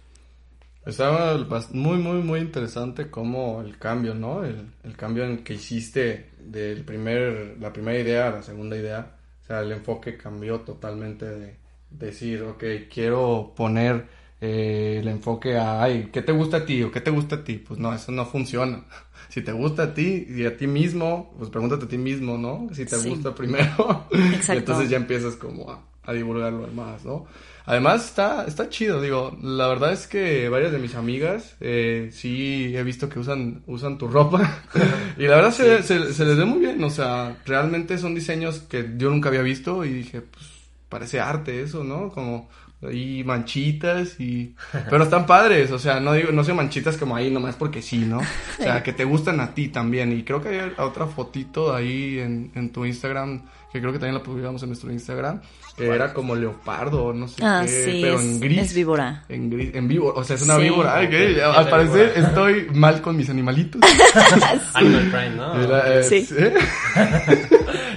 Estaba 0.84 1.36
muy, 1.70 1.98
muy, 1.98 2.22
muy 2.22 2.40
interesante 2.40 3.08
como 3.08 3.60
el 3.60 3.78
cambio, 3.78 4.14
¿no? 4.14 4.44
El, 4.44 4.72
el 4.82 4.96
cambio 4.96 5.24
en 5.24 5.44
que 5.44 5.54
hiciste 5.54 6.30
del 6.40 6.84
primer, 6.84 7.56
la 7.60 7.72
primera 7.72 8.00
idea 8.00 8.28
a 8.28 8.30
la 8.32 8.42
segunda 8.42 8.76
idea. 8.76 9.16
O 9.42 9.46
sea, 9.46 9.60
el 9.60 9.70
enfoque 9.70 10.16
cambió 10.16 10.60
totalmente 10.60 11.26
de 11.26 11.56
decir, 11.88 12.42
ok, 12.42 12.64
quiero 12.92 13.52
poner 13.54 14.08
eh, 14.42 14.98
el 15.00 15.08
enfoque 15.08 15.56
a, 15.56 15.82
ay, 15.82 16.10
¿qué 16.12 16.20
te 16.20 16.32
gusta 16.32 16.58
a 16.58 16.66
ti 16.66 16.82
o 16.82 16.90
qué 16.92 17.00
te 17.00 17.10
gusta 17.10 17.36
a 17.36 17.44
ti? 17.44 17.54
Pues 17.56 17.80
no, 17.80 17.94
eso 17.94 18.12
no 18.12 18.26
funciona. 18.26 18.84
Si 19.28 19.40
te 19.40 19.52
gusta 19.52 19.84
a 19.84 19.94
ti 19.94 20.26
y 20.28 20.44
a 20.44 20.58
ti 20.58 20.66
mismo, 20.66 21.34
pues 21.38 21.48
pregúntate 21.48 21.86
a 21.86 21.88
ti 21.88 21.96
mismo, 21.96 22.36
¿no? 22.36 22.68
Si 22.74 22.84
te 22.84 22.96
Sí. 22.98 23.08
gusta 23.08 23.34
primero. 23.34 24.04
Exacto. 24.12 24.52
Y 24.52 24.56
entonces 24.58 24.90
ya 24.90 24.98
empiezas 24.98 25.36
como 25.36 25.70
a, 25.70 25.80
a 26.04 26.12
divulgarlo 26.12 26.66
más, 26.74 27.06
¿no? 27.06 27.24
Además 27.64 28.04
está, 28.04 28.44
está 28.46 28.68
chido, 28.68 29.00
digo, 29.00 29.34
la 29.40 29.68
verdad 29.68 29.92
es 29.94 30.06
que 30.06 30.50
varias 30.50 30.70
de 30.72 30.78
mis 30.80 30.96
amigas 30.96 31.56
eh, 31.60 32.10
sí 32.12 32.76
he 32.76 32.82
visto 32.82 33.08
que 33.08 33.20
usan, 33.20 33.62
usan 33.66 33.96
tu 33.96 34.06
ropa 34.08 34.64
y 35.16 35.22
la 35.28 35.36
verdad 35.36 35.52
se, 35.52 35.82
se, 35.82 36.12
se 36.12 36.24
les 36.26 36.36
ve 36.36 36.44
muy 36.44 36.58
bien, 36.58 36.84
o 36.84 36.90
sea, 36.90 37.38
realmente 37.46 37.96
son 37.96 38.14
diseños 38.14 38.58
que 38.68 38.90
yo 38.98 39.08
nunca 39.08 39.30
había 39.30 39.40
visto 39.42 39.82
y 39.86 39.92
dije, 39.94 40.20
pues 40.20 40.44
parece 40.90 41.20
arte 41.20 41.62
eso, 41.62 41.84
¿no? 41.84 42.10
Como 42.10 42.50
y 42.90 43.22
manchitas 43.22 44.18
y 44.18 44.54
pero 44.90 45.04
están 45.04 45.24
padres 45.24 45.70
o 45.70 45.78
sea 45.78 46.00
no 46.00 46.14
digo 46.14 46.32
no 46.32 46.42
son 46.42 46.56
manchitas 46.56 46.96
como 46.96 47.14
ahí 47.14 47.30
nomás 47.30 47.54
porque 47.54 47.80
sí 47.80 47.98
no 47.98 48.18
o 48.18 48.62
sea 48.62 48.82
que 48.82 48.92
te 48.92 49.04
gustan 49.04 49.38
a 49.40 49.54
ti 49.54 49.68
también 49.68 50.12
y 50.12 50.24
creo 50.24 50.42
que 50.42 50.48
hay 50.60 50.72
otra 50.78 51.06
fotito 51.06 51.74
ahí 51.74 52.18
en, 52.18 52.50
en 52.56 52.70
tu 52.72 52.84
Instagram 52.84 53.42
que 53.72 53.78
creo 53.80 53.92
que 53.92 53.98
también 53.98 54.14
la 54.16 54.22
publicamos 54.22 54.62
en 54.64 54.70
nuestro 54.70 54.90
Instagram 54.90 55.40
que 55.76 55.86
era 55.86 56.12
como 56.12 56.34
leopardo 56.34 57.12
no 57.12 57.28
sé 57.28 57.42
Ah, 57.44 57.62
qué 57.64 57.68
sí, 57.84 57.98
pero 58.02 58.16
es- 58.16 58.22
en 58.24 58.40
gris 58.40 58.58
es 58.62 58.74
víbora. 58.74 59.24
en 59.28 59.48
gris 59.48 59.74
en 59.74 59.86
vivo 59.86 60.12
o 60.14 60.24
sea 60.24 60.34
es 60.36 60.42
una 60.42 60.56
Sí. 60.56 60.62
víbora 60.62 60.96
Ay, 60.96 61.38
al 61.40 61.68
parecer 61.70 62.12
víbora. 62.14 62.28
estoy 62.28 62.66
mal 62.74 63.00
con 63.00 63.16
mis 63.16 63.30
animalitos 63.30 63.80
Animal 64.74 65.02
Prime, 65.10 65.30
¿no? 65.36 65.54
Era, 65.62 65.94
eh, 66.00 66.02
Sí. 66.02 66.26
¿eh? 66.36 66.54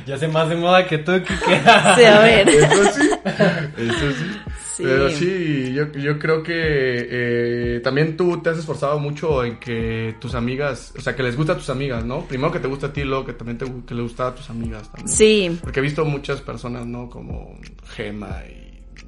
Ya 0.05 0.19
sé 0.19 0.27
más 0.27 0.47
de 0.49 0.55
moda 0.55 0.85
que 0.85 0.99
tú, 0.99 1.13
Kike. 1.13 1.61
Sí, 1.95 2.03
a 2.03 2.19
ver. 2.19 2.47
Eso 2.47 2.83
sí, 2.93 3.09
eso 3.75 4.11
sí. 4.11 4.34
Sí. 4.75 4.83
Pero 4.83 5.09
sí, 5.09 5.71
yo, 5.73 5.89
yo 5.93 6.19
creo 6.19 6.43
que 6.43 6.53
eh, 6.53 7.79
también 7.81 8.17
tú 8.17 8.41
te 8.41 8.49
has 8.49 8.57
esforzado 8.57 8.99
mucho 8.99 9.45
en 9.45 9.57
que 9.57 10.15
tus 10.19 10.35
amigas, 10.35 10.93
o 10.97 10.99
sea, 10.99 11.15
que 11.15 11.23
les 11.23 11.37
gusta 11.37 11.53
a 11.53 11.55
tus 11.55 11.69
amigas, 11.69 12.03
¿no? 12.03 12.25
Primero 12.27 12.51
que 12.51 12.59
te 12.59 12.67
gusta 12.67 12.87
a 12.87 12.93
ti, 12.93 13.05
luego 13.05 13.25
que 13.25 13.31
también 13.31 13.57
te, 13.57 13.65
que 13.87 13.93
le 13.95 14.01
gusta 14.01 14.27
a 14.27 14.35
tus 14.35 14.49
amigas 14.49 14.91
también. 14.91 15.07
Sí, 15.07 15.57
Porque 15.61 15.79
he 15.79 15.83
visto 15.83 16.03
muchas 16.03 16.41
personas, 16.41 16.85
¿no? 16.85 17.09
Como 17.09 17.57
Gema 17.95 18.41
y 18.49 18.64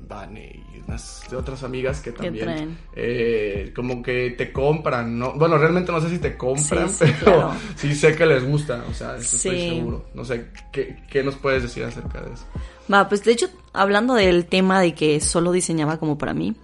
Vane 0.08 0.64
y 0.74 0.80
unas 0.80 1.22
otras 1.34 1.64
amigas 1.64 2.00
que 2.02 2.12
también 2.12 2.78
eh, 2.96 3.72
como 3.76 4.02
que 4.02 4.32
te 4.38 4.52
compran, 4.52 5.18
¿no? 5.20 5.34
Bueno, 5.34 5.58
realmente 5.58 5.92
no 5.92 6.00
sé 6.02 6.10
si 6.10 6.20
te 6.20 6.38
compran, 6.38 6.90
Sí, 6.90 7.06
sí, 7.08 7.14
pero 7.20 7.34
claro. 7.34 7.54
sí 7.76 7.94
sé 7.96 8.16
que 8.16 8.26
les 8.26 8.44
gusta, 8.44 8.84
o 8.90 8.94
sea, 8.94 9.18
eso 9.18 9.36
estoy 9.36 9.60
Sí. 9.60 9.68
seguro. 9.68 10.06
No 10.14 10.24
sé, 10.26 10.48
¿qué, 10.72 10.98
¿qué 11.10 11.24
nos 11.24 11.36
puedes 11.36 11.64
decir 11.64 11.84
acerca 11.84 12.22
de 12.22 12.34
eso? 12.34 12.46
Va, 12.92 13.10
pues 13.10 13.24
de 13.26 13.34
hecho, 13.34 13.48
hablando 13.74 14.14
del 14.14 14.46
tema 14.46 14.80
de 14.80 14.94
que 14.94 15.20
solo 15.20 15.52
diseñaba 15.52 15.98
como 15.98 16.18
para 16.18 16.34
mí, 16.34 16.56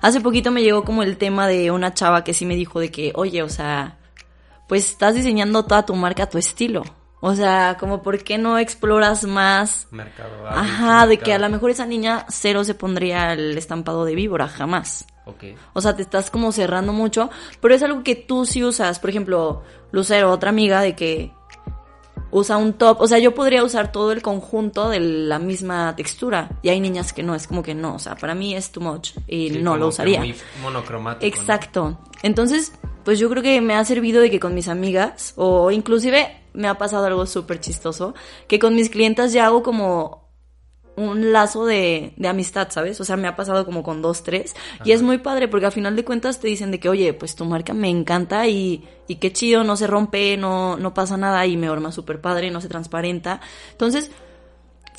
hace 0.00 0.20
poquito 0.20 0.50
me 0.52 0.62
llegó 0.62 0.84
como 0.84 1.02
el 1.02 1.16
tema 1.16 1.48
de 1.48 1.70
una 1.72 1.92
chava 1.94 2.22
que 2.22 2.34
sí 2.34 2.46
me 2.46 2.54
dijo 2.54 2.78
de 2.78 2.90
que, 2.92 3.10
oye, 3.16 3.42
o 3.42 3.48
sea, 3.48 3.98
pues 4.68 4.88
estás 4.90 5.14
diseñando 5.16 5.64
toda 5.64 5.84
tu 5.84 5.94
marca 5.96 6.22
a 6.22 6.28
tu 6.28 6.38
estilo. 6.38 6.84
O 7.24 7.36
sea, 7.36 7.76
como 7.78 8.02
por 8.02 8.24
qué 8.24 8.36
no 8.36 8.58
exploras 8.58 9.22
más. 9.22 9.86
Mercado. 9.92 10.44
Ajá, 10.48 11.06
de 11.06 11.18
que 11.18 11.32
a 11.32 11.38
lo 11.38 11.48
mejor 11.48 11.70
esa 11.70 11.86
niña 11.86 12.26
cero 12.28 12.64
se 12.64 12.74
pondría 12.74 13.32
el 13.32 13.56
estampado 13.56 14.04
de 14.04 14.16
víbora, 14.16 14.48
jamás. 14.48 15.06
Ok. 15.26 15.44
O 15.72 15.80
sea, 15.80 15.94
te 15.94 16.02
estás 16.02 16.32
como 16.32 16.50
cerrando 16.50 16.92
mucho, 16.92 17.30
pero 17.60 17.76
es 17.76 17.82
algo 17.84 18.02
que 18.02 18.16
tú 18.16 18.44
sí 18.44 18.64
usas. 18.64 18.98
Por 18.98 19.10
ejemplo, 19.10 19.62
Lucero, 19.92 20.32
otra 20.32 20.50
amiga 20.50 20.80
de 20.80 20.96
que 20.96 21.32
usa 22.32 22.56
un 22.56 22.72
top. 22.72 23.00
O 23.00 23.06
sea, 23.06 23.20
yo 23.20 23.32
podría 23.36 23.62
usar 23.62 23.92
todo 23.92 24.10
el 24.10 24.20
conjunto 24.20 24.88
de 24.88 24.98
la 24.98 25.38
misma 25.38 25.94
textura. 25.94 26.58
Y 26.60 26.70
hay 26.70 26.80
niñas 26.80 27.12
que 27.12 27.22
no, 27.22 27.36
es 27.36 27.46
como 27.46 27.62
que 27.62 27.76
no. 27.76 27.94
O 27.94 27.98
sea, 28.00 28.16
para 28.16 28.34
mí 28.34 28.56
es 28.56 28.72
too 28.72 28.80
much 28.80 29.12
y 29.28 29.50
Sí, 29.50 29.58
no 29.60 29.76
lo 29.76 29.86
usaría. 29.86 30.18
Muy 30.18 30.34
monocromático. 30.60 31.24
¿no? 31.24 31.40
Exacto. 31.40 31.98
Entonces, 32.24 32.72
pues 33.04 33.20
yo 33.20 33.30
creo 33.30 33.44
que 33.44 33.60
me 33.60 33.76
ha 33.76 33.84
servido 33.84 34.20
de 34.20 34.28
que 34.28 34.40
con 34.40 34.54
mis 34.54 34.66
amigas, 34.66 35.34
o 35.36 35.70
inclusive 35.70 36.41
me 36.54 36.68
ha 36.68 36.78
pasado 36.78 37.06
algo 37.06 37.26
súper 37.26 37.60
chistoso, 37.60 38.14
que 38.48 38.58
con 38.58 38.74
mis 38.74 38.90
clientas 38.90 39.32
ya 39.32 39.46
hago 39.46 39.62
como 39.62 40.22
un 40.96 41.32
lazo 41.32 41.64
de, 41.64 42.12
de 42.16 42.28
amistad, 42.28 42.68
¿sabes? 42.70 43.00
O 43.00 43.04
sea, 43.04 43.16
me 43.16 43.28
ha 43.28 43.36
pasado 43.36 43.64
como 43.64 43.82
con 43.82 44.02
dos, 44.02 44.22
tres. 44.22 44.54
Y 44.84 44.92
es 44.92 45.02
muy 45.02 45.18
padre 45.18 45.48
porque 45.48 45.66
al 45.66 45.72
final 45.72 45.96
de 45.96 46.04
cuentas 46.04 46.38
te 46.38 46.48
dicen 46.48 46.70
de 46.70 46.80
que, 46.80 46.88
oye, 46.88 47.14
pues 47.14 47.34
tu 47.34 47.44
marca 47.44 47.72
me 47.72 47.88
encanta 47.88 48.46
y, 48.46 48.84
y 49.08 49.16
qué 49.16 49.32
chido, 49.32 49.64
no 49.64 49.76
se 49.76 49.86
rompe, 49.86 50.36
no, 50.36 50.76
no 50.76 50.92
pasa 50.92 51.16
nada 51.16 51.46
y 51.46 51.56
me 51.56 51.70
horma 51.70 51.92
súper 51.92 52.20
padre, 52.20 52.50
no 52.50 52.60
se 52.60 52.68
transparenta. 52.68 53.40
Entonces, 53.70 54.10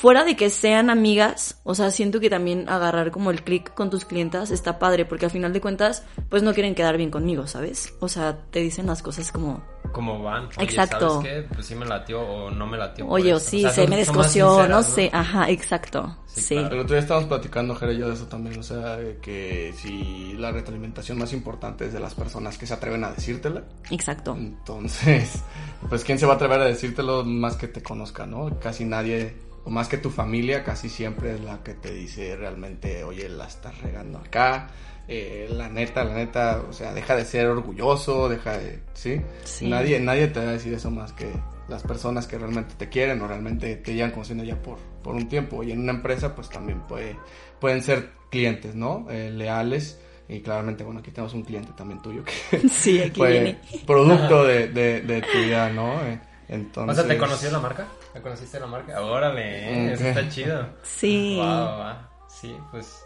fuera 0.04 0.26
de 0.26 0.36
que 0.36 0.50
sean 0.50 0.90
amigas, 0.90 1.62
o 1.64 1.76
sea, 1.76 1.90
siento 1.90 2.20
que 2.20 2.30
también 2.30 2.68
agarrar 2.68 3.10
como 3.10 3.32
el 3.32 3.42
clic 3.42 3.74
con 3.74 3.90
tus 3.90 4.04
clientas 4.04 4.52
está 4.52 4.78
padre, 4.78 5.06
porque 5.06 5.24
al 5.24 5.32
final 5.32 5.54
de 5.54 5.62
cuentas, 5.62 6.04
pues 6.28 6.44
no 6.44 6.54
quieren 6.54 6.76
quedar 6.76 6.98
bien 6.98 7.10
conmigo, 7.10 7.48
¿sabes? 7.48 7.94
O 8.02 8.10
sea, 8.10 8.38
te 8.52 8.60
dicen 8.60 8.86
las 8.86 9.02
cosas 9.02 9.32
como, 9.32 9.64
Como 9.94 10.22
van. 10.22 10.48
Oye, 10.58 10.66
Exacto. 10.66 11.22
¿sabes 11.22 11.26
qué? 11.48 11.54
Pues 11.56 11.66
sí 11.68 11.76
me 11.76 11.86
latió 11.86 12.20
o 12.22 12.52
no 12.52 12.68
me 12.68 12.78
latió. 12.78 13.08
oye, 13.08 13.34
o 13.34 13.38
esto. 13.38 13.50
sí, 13.52 13.62
sea, 13.62 13.70
se 13.70 13.82
son- 13.84 13.90
me 13.92 13.96
descoció, 13.96 14.68
no 14.68 14.84
sé, 14.84 15.10
ajá, 15.14 15.50
exacto, 15.50 16.18
Sí, 16.26 16.42
sí. 16.42 16.56
claro. 16.56 16.76
El 16.76 16.82
otro 16.82 16.96
día 16.96 17.02
estábamos 17.02 17.30
platicando, 17.30 17.74
Jere 17.74 17.94
y 17.94 18.00
yo, 18.00 18.10
de 18.10 18.16
eso 18.16 18.26
también. 18.28 18.60
O 18.60 18.64
sea, 18.64 18.98
que 19.22 19.74
si 19.78 20.34
la 20.34 20.52
retroalimentación 20.52 21.18
más 21.18 21.32
importante 21.32 21.86
es 21.86 21.94
de 21.94 22.02
las 22.02 22.14
personas 22.14 22.58
que 22.58 22.66
se 22.68 22.74
atreven 22.74 23.06
a 23.06 23.12
decírtela. 23.12 23.64
exacto. 23.90 24.36
Entonces, 24.38 25.42
pues, 25.88 26.04
¿quién 26.04 26.20
se 26.20 26.26
va 26.26 26.34
a 26.34 26.36
atrever 26.36 26.60
a 26.60 26.66
decírtelo 26.66 27.24
más 27.24 27.56
que 27.56 27.70
te 27.70 27.82
conozca, 27.82 28.26
no? 28.26 28.60
Casi 28.60 28.84
nadie, 28.84 29.36
o 29.66 29.70
más 29.70 29.88
que 29.88 29.98
tu 29.98 30.10
familia, 30.10 30.64
casi 30.64 30.90
siempre 30.90 31.34
es 31.36 31.42
la 31.42 31.64
que 31.64 31.74
te 31.74 31.92
dice 31.94 32.36
realmente, 32.36 33.04
oye, 33.04 33.30
la 33.30 33.46
estás 33.48 33.82
regando 33.82 34.18
acá. 34.20 34.68
eh, 35.08 35.48
la 35.52 35.68
neta, 35.70 36.04
la 36.06 36.14
neta, 36.16 36.62
o 36.70 36.72
sea, 36.74 36.94
deja 36.94 37.16
de 37.16 37.26
ser 37.26 37.48
orgulloso, 37.48 38.30
deja 38.30 38.58
de, 38.58 38.80
¿sí? 38.94 39.22
Sí. 39.44 39.68
Nadie, 39.68 40.00
nadie 40.00 40.28
te 40.28 40.40
va 40.40 40.50
a 40.50 40.54
decir 40.54 40.74
eso 40.74 40.90
más 40.92 41.12
que 41.14 41.30
las 41.68 41.84
personas 41.84 42.26
que 42.28 42.38
realmente 42.38 42.76
te 42.78 42.88
quieren 42.90 43.22
o 43.22 43.28
realmente 43.28 43.76
te 43.78 43.94
llevan 43.94 44.12
conociendo 44.12 44.44
ya 44.46 44.62
por, 44.62 44.78
por 45.04 45.16
un 45.16 45.28
tiempo. 45.28 45.62
Y 45.64 45.72
en 45.74 45.80
una 45.82 45.92
empresa, 45.92 46.34
pues 46.36 46.50
también 46.50 46.82
puede, 46.88 47.18
pueden 47.60 47.82
ser 47.84 48.12
clientes, 48.32 48.76
¿no? 48.76 49.06
Eh, 49.10 49.30
leales. 49.30 50.00
Y 50.30 50.40
claramente, 50.40 50.86
bueno, 50.86 51.02
aquí 51.02 51.12
tenemos 51.12 51.34
un 51.34 51.44
cliente 51.44 51.72
también 51.76 52.02
tuyo 52.02 52.24
que 52.24 52.60
Sí, 52.70 53.02
aquí 53.02 53.18
fue 53.18 53.32
viene. 53.32 53.60
producto 53.86 54.46
de, 54.46 54.70
de, 54.70 55.02
de 55.02 55.22
tu 55.22 55.38
vida, 55.38 55.70
¿no? 55.70 56.02
Eh, 56.06 56.18
O 56.50 56.54
Entonces... 56.54 56.96
sea, 56.98 57.08
¿te 57.08 57.18
conoció 57.18 57.52
la 57.52 57.60
marca? 57.60 57.88
¿Te 58.14 58.22
conociste 58.22 58.60
la 58.60 58.68
marca? 58.68 59.02
Órale, 59.02 59.42
eh, 59.90 59.94
eso 59.94 60.06
está 60.06 60.30
chido. 60.30 60.70
Sí. 60.84 61.38
Va, 61.40 61.66
va, 61.66 61.76
va. 61.78 62.10
Sí, 62.28 62.56
pues 62.72 63.04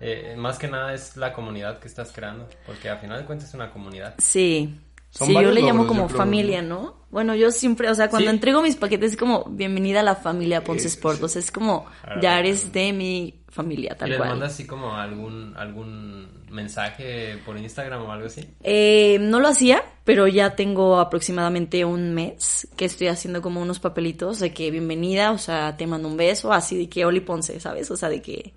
eh, 0.00 0.34
más 0.36 0.58
que 0.58 0.68
nada 0.68 0.92
es 0.92 1.16
la 1.16 1.32
comunidad 1.32 1.78
que 1.78 1.88
estás 1.88 2.12
creando, 2.12 2.48
porque 2.66 2.88
al 2.88 2.98
final 2.98 3.20
de 3.20 3.24
cuentas 3.24 3.48
es 3.48 3.54
una 3.54 3.70
comunidad. 3.70 4.14
Sí. 4.18 4.80
Son 5.14 5.26
sí, 5.28 5.34
yo 5.34 5.50
le 5.52 5.60
llamo 5.62 5.86
como 5.86 6.08
familia, 6.08 6.62
¿no? 6.62 6.94
Bueno, 7.10 7.34
yo 7.34 7.50
siempre, 7.50 7.90
o 7.90 7.94
sea, 7.94 8.08
cuando 8.08 8.30
Sí. 8.30 8.34
entrego 8.34 8.62
mis 8.62 8.76
paquetes 8.76 9.12
es 9.12 9.16
como 9.18 9.44
bienvenida 9.44 10.00
a 10.00 10.02
la 10.02 10.16
familia 10.16 10.64
Ponce 10.64 10.88
Sí, 10.88 10.94
Sport, 10.96 11.18
sí. 11.18 11.24
o 11.24 11.28
sea, 11.28 11.40
es 11.40 11.52
como 11.52 11.84
ya 12.22 12.38
eres 12.38 12.72
de 12.72 12.94
mi 12.94 13.42
familia, 13.50 13.92
¿Y 13.94 13.98
tal 13.98 14.08
les 14.08 14.16
cual. 14.18 14.30
mandas 14.30 14.54
así 14.54 14.66
como 14.66 14.96
algún 14.96 15.54
algún 15.58 16.42
mensaje 16.50 17.36
por 17.44 17.58
Instagram 17.58 18.02
o 18.04 18.12
algo 18.12 18.26
así? 18.28 18.48
Eh, 18.62 19.18
no 19.20 19.40
lo 19.40 19.48
hacía, 19.48 19.82
pero 20.04 20.26
ya 20.26 20.56
tengo 20.56 20.98
aproximadamente 20.98 21.84
un 21.84 22.14
mes 22.14 22.66
que 22.76 22.86
estoy 22.86 23.08
haciendo 23.08 23.42
como 23.42 23.60
unos 23.60 23.78
papelitos 23.78 24.38
de 24.40 24.54
que 24.54 24.70
bienvenida, 24.70 25.32
o 25.32 25.38
sea, 25.38 25.76
te 25.76 25.86
mando 25.86 26.08
un 26.08 26.16
beso, 26.16 26.50
así 26.52 26.78
de 26.78 26.88
que 26.88 27.04
Oli 27.04 27.20
Ponce, 27.20 27.60
¿sabes? 27.60 27.90
O 27.90 27.96
sea, 27.98 28.08
de 28.08 28.22
que... 28.22 28.54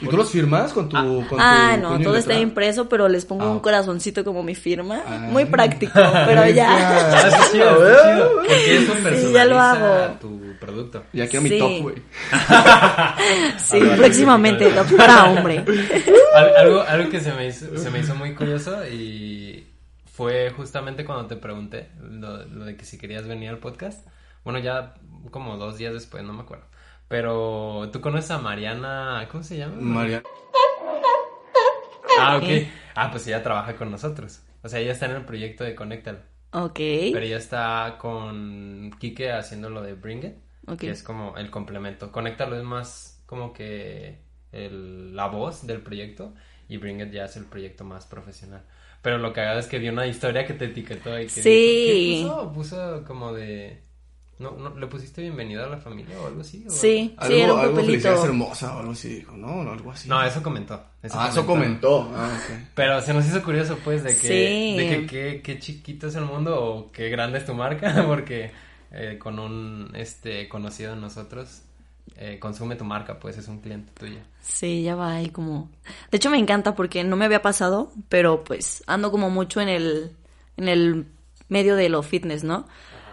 ¿Y 0.00 0.06
tú 0.06 0.16
los 0.16 0.30
firmas 0.30 0.72
con 0.72 0.88
tu, 0.88 0.96
con 1.28 1.38
Ah, 1.40 1.72
tu 1.74 1.80
no, 1.82 1.98
y 2.00 2.02
todo 2.04 2.16
está 2.16 2.34
impreso, 2.38 2.88
pero 2.88 3.08
les 3.08 3.24
pongo 3.24 3.44
Ah. 3.46 3.50
un 3.50 3.58
corazoncito 3.60 4.24
como 4.24 4.42
mi 4.44 4.54
firma. 4.54 5.02
Ah. 5.06 5.18
Muy 5.30 5.44
práctico, 5.46 5.92
pero 6.26 6.48
ya. 6.48 6.68
Ah, 6.70 7.28
está 7.28 7.50
chido, 7.50 7.88
está 7.88 8.14
chido. 8.14 8.32
Porque 8.36 8.76
eso 8.76 8.92
personaliza 8.92 9.32
ya 9.32 9.44
lo 9.44 9.58
hago. 9.58 10.14
tu 10.20 10.40
producto. 10.60 11.02
Ya 11.12 11.26
quiero 11.28 11.46
Sí. 11.46 11.52
mi 11.52 11.58
top, 11.58 11.82
güey. 11.82 11.96
Sí, 13.58 13.80
próximamente, 13.96 14.70
top 14.70 14.96
para 14.96 15.24
hombre. 15.30 15.64
Al- 16.34 16.56
algo, 16.56 16.82
algo 16.82 17.10
que 17.10 17.20
se 17.20 17.32
me, 17.32 17.46
hizo, 17.48 17.76
se 17.76 17.90
me 17.90 17.98
hizo 18.00 18.14
muy 18.14 18.34
curioso 18.34 18.86
y 18.86 19.66
fue 20.12 20.50
justamente 20.56 21.04
cuando 21.04 21.26
te 21.26 21.36
pregunté 21.36 21.90
lo, 22.00 22.44
lo 22.46 22.64
de 22.64 22.76
que 22.76 22.84
si 22.84 22.98
querías 22.98 23.26
venir 23.26 23.48
al 23.50 23.58
podcast. 23.58 24.06
Bueno, 24.44 24.58
ya 24.60 24.94
como 25.30 25.56
dos 25.56 25.76
días 25.78 25.92
después, 25.92 26.22
no 26.24 26.32
me 26.32 26.42
acuerdo. 26.42 26.64
Pero 27.08 27.88
tú 27.92 28.00
conoces 28.00 28.30
a 28.30 28.38
Mariana, 28.38 29.26
¿cómo 29.30 29.42
se 29.42 29.56
llama? 29.56 29.76
María. 29.80 30.22
Ah, 32.18 32.36
ok. 32.36 32.66
Ah, 32.94 33.10
pues 33.10 33.26
ella 33.26 33.42
trabaja 33.42 33.76
con 33.76 33.90
nosotros. 33.90 34.42
O 34.62 34.68
sea, 34.68 34.80
ella 34.80 34.92
está 34.92 35.06
en 35.06 35.12
el 35.12 35.24
proyecto 35.24 35.64
de 35.64 35.74
Conéctalo. 35.74 36.18
Ok. 36.52 36.74
Pero 36.76 37.20
ella 37.20 37.36
está 37.36 37.96
con 37.98 38.90
Kike 38.98 39.32
haciendo 39.32 39.70
lo 39.70 39.82
de 39.82 39.94
Bring 39.94 40.24
It, 40.24 40.34
Ok. 40.66 40.78
que 40.80 40.90
es 40.90 41.02
como 41.02 41.36
el 41.36 41.50
complemento. 41.50 42.10
Conéctalo 42.10 42.56
es 42.56 42.64
más 42.64 43.22
como 43.26 43.52
que 43.52 44.18
el- 44.52 45.14
la 45.14 45.26
voz 45.28 45.66
del 45.66 45.80
proyecto 45.80 46.34
y 46.68 46.76
Bring 46.78 47.00
It 47.00 47.12
ya 47.12 47.26
es 47.26 47.36
el 47.36 47.44
proyecto 47.44 47.84
más 47.84 48.06
profesional. 48.06 48.62
Pero 49.00 49.18
lo 49.18 49.32
que 49.32 49.40
haga 49.42 49.58
es 49.60 49.66
que 49.66 49.78
vi 49.78 49.88
una 49.88 50.06
historia 50.06 50.44
que 50.46 50.54
te 50.54 50.64
etiquetó 50.66 51.16
y 51.18 51.24
que 51.24 51.28
Sí. 51.28 51.50
dijo, 51.50 52.28
¿qué 52.28 52.42
puso? 52.42 52.52
Puso 52.52 53.04
como 53.06 53.32
de... 53.32 53.82
¿No, 54.38 54.52
no, 54.52 54.70
¿Le 54.78 54.86
pusiste 54.86 55.20
bienvenida 55.22 55.64
a 55.64 55.68
la 55.68 55.78
familia 55.78 56.16
o 56.20 56.26
algo 56.28 56.42
así? 56.42 56.64
o 56.66 56.70
Sí, 56.70 57.12
Algo, 57.16 57.34
sí, 57.34 57.40
era 57.42 57.54
un 57.54 57.60
algo 57.60 57.76
felicidades 57.76 58.24
hermosa 58.24 58.76
o 58.76 58.78
algo 58.80 58.92
así 58.92 59.08
dijo, 59.16 59.36
¿no? 59.36 59.48
O 59.48 59.72
algo 59.72 59.90
así. 59.90 60.08
No, 60.08 60.22
eso 60.22 60.42
comentó. 60.42 60.80
Ah, 61.10 61.28
eso 61.30 61.44
comentó. 61.44 62.08
Ah, 62.14 62.30
ok. 62.36 62.56
Pero 62.74 63.00
se 63.02 63.12
nos 63.14 63.26
hizo 63.26 63.42
curioso, 63.42 63.76
pues, 63.82 64.04
de 64.04 64.10
que, 64.10 64.16
Sí. 64.16 64.76
de 64.76 64.88
que 64.88 65.06
qué, 65.06 65.42
qué 65.42 65.58
chiquito 65.58 66.06
es 66.06 66.14
el 66.14 66.24
mundo 66.24 66.56
o 66.62 66.92
qué 66.92 67.08
grande 67.08 67.38
es 67.38 67.46
tu 67.46 67.54
marca, 67.54 68.04
porque 68.06 68.52
eh, 68.92 69.18
con 69.18 69.40
un 69.40 69.90
este 69.94 70.48
conocido 70.48 70.94
de 70.94 71.00
nosotros 71.00 71.62
eh, 72.16 72.38
consume 72.38 72.76
tu 72.76 72.84
marca, 72.84 73.18
pues 73.18 73.38
es 73.38 73.48
un 73.48 73.60
cliente 73.60 73.92
tuyo. 73.98 74.18
Sí, 74.40 74.84
ya 74.84 74.94
va 74.94 75.14
ahí 75.14 75.30
como... 75.30 75.68
De 76.12 76.16
hecho 76.16 76.30
me 76.30 76.38
encanta 76.38 76.76
porque 76.76 77.02
no 77.02 77.16
me 77.16 77.24
había 77.24 77.42
pasado, 77.42 77.92
pero 78.08 78.44
pues 78.44 78.84
ando 78.86 79.10
como 79.10 79.30
mucho 79.30 79.60
en 79.60 79.68
el, 79.68 80.12
en 80.56 80.68
el 80.68 81.06
medio 81.48 81.74
de 81.74 81.88
lo 81.88 82.02
fitness, 82.04 82.44
¿no? 82.44 82.66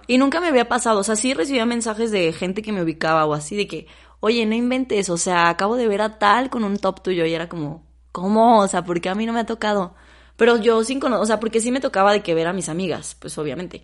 Y 0.08 0.18
nunca 0.18 0.40
me 0.40 0.48
había 0.48 0.68
pasado, 0.68 1.00
o 1.00 1.04
sea, 1.04 1.16
sí 1.16 1.34
recibía 1.34 1.66
mensajes 1.66 2.12
de 2.12 2.32
gente 2.34 2.62
que 2.62 2.72
me 2.72 2.84
ubicaba 2.84 3.26
o 3.26 3.34
así, 3.34 3.56
de 3.56 3.68
que, 3.68 3.88
oye, 4.20 4.46
no 4.46 4.56
inventes, 4.56 5.10
o 5.10 5.18
sea, 5.18 5.50
acabo 5.50 5.76
de 5.76 5.88
ver 5.88 6.02
a 6.02 6.20
tal 6.20 6.50
con 6.50 6.64
un 6.64 6.78
top 6.78 7.02
tuyo 7.02 7.26
y 7.26 7.34
era 7.34 7.50
como, 7.50 7.86
¿cómo? 8.12 8.60
O 8.60 8.68
sea, 8.68 8.84
¿por 8.84 9.02
qué 9.02 9.10
a 9.10 9.16
mí 9.16 9.26
no 9.26 9.34
me 9.34 9.42
ha 9.42 9.46
tocado? 9.46 9.96
Pero 10.38 10.58
yo 10.58 10.84
sin 10.84 11.00
conocer, 11.00 11.24
o 11.24 11.26
sea, 11.26 11.40
porque 11.40 11.62
sí 11.62 11.72
me 11.72 11.80
tocaba 11.80 12.12
de 12.12 12.22
que 12.22 12.36
ver 12.36 12.48
a 12.48 12.54
mis 12.54 12.70
amigas, 12.70 13.16
pues 13.20 13.38
obviamente. 13.38 13.84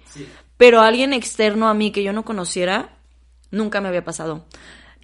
Pero 0.58 0.82
alguien 0.82 1.14
externo 1.14 1.70
a 1.70 1.74
mí 1.74 1.92
que 1.92 2.04
yo 2.04 2.14
no 2.14 2.26
conociera, 2.26 2.98
nunca 3.52 3.82
me 3.82 3.88
había 3.88 4.04
pasado. 4.04 4.46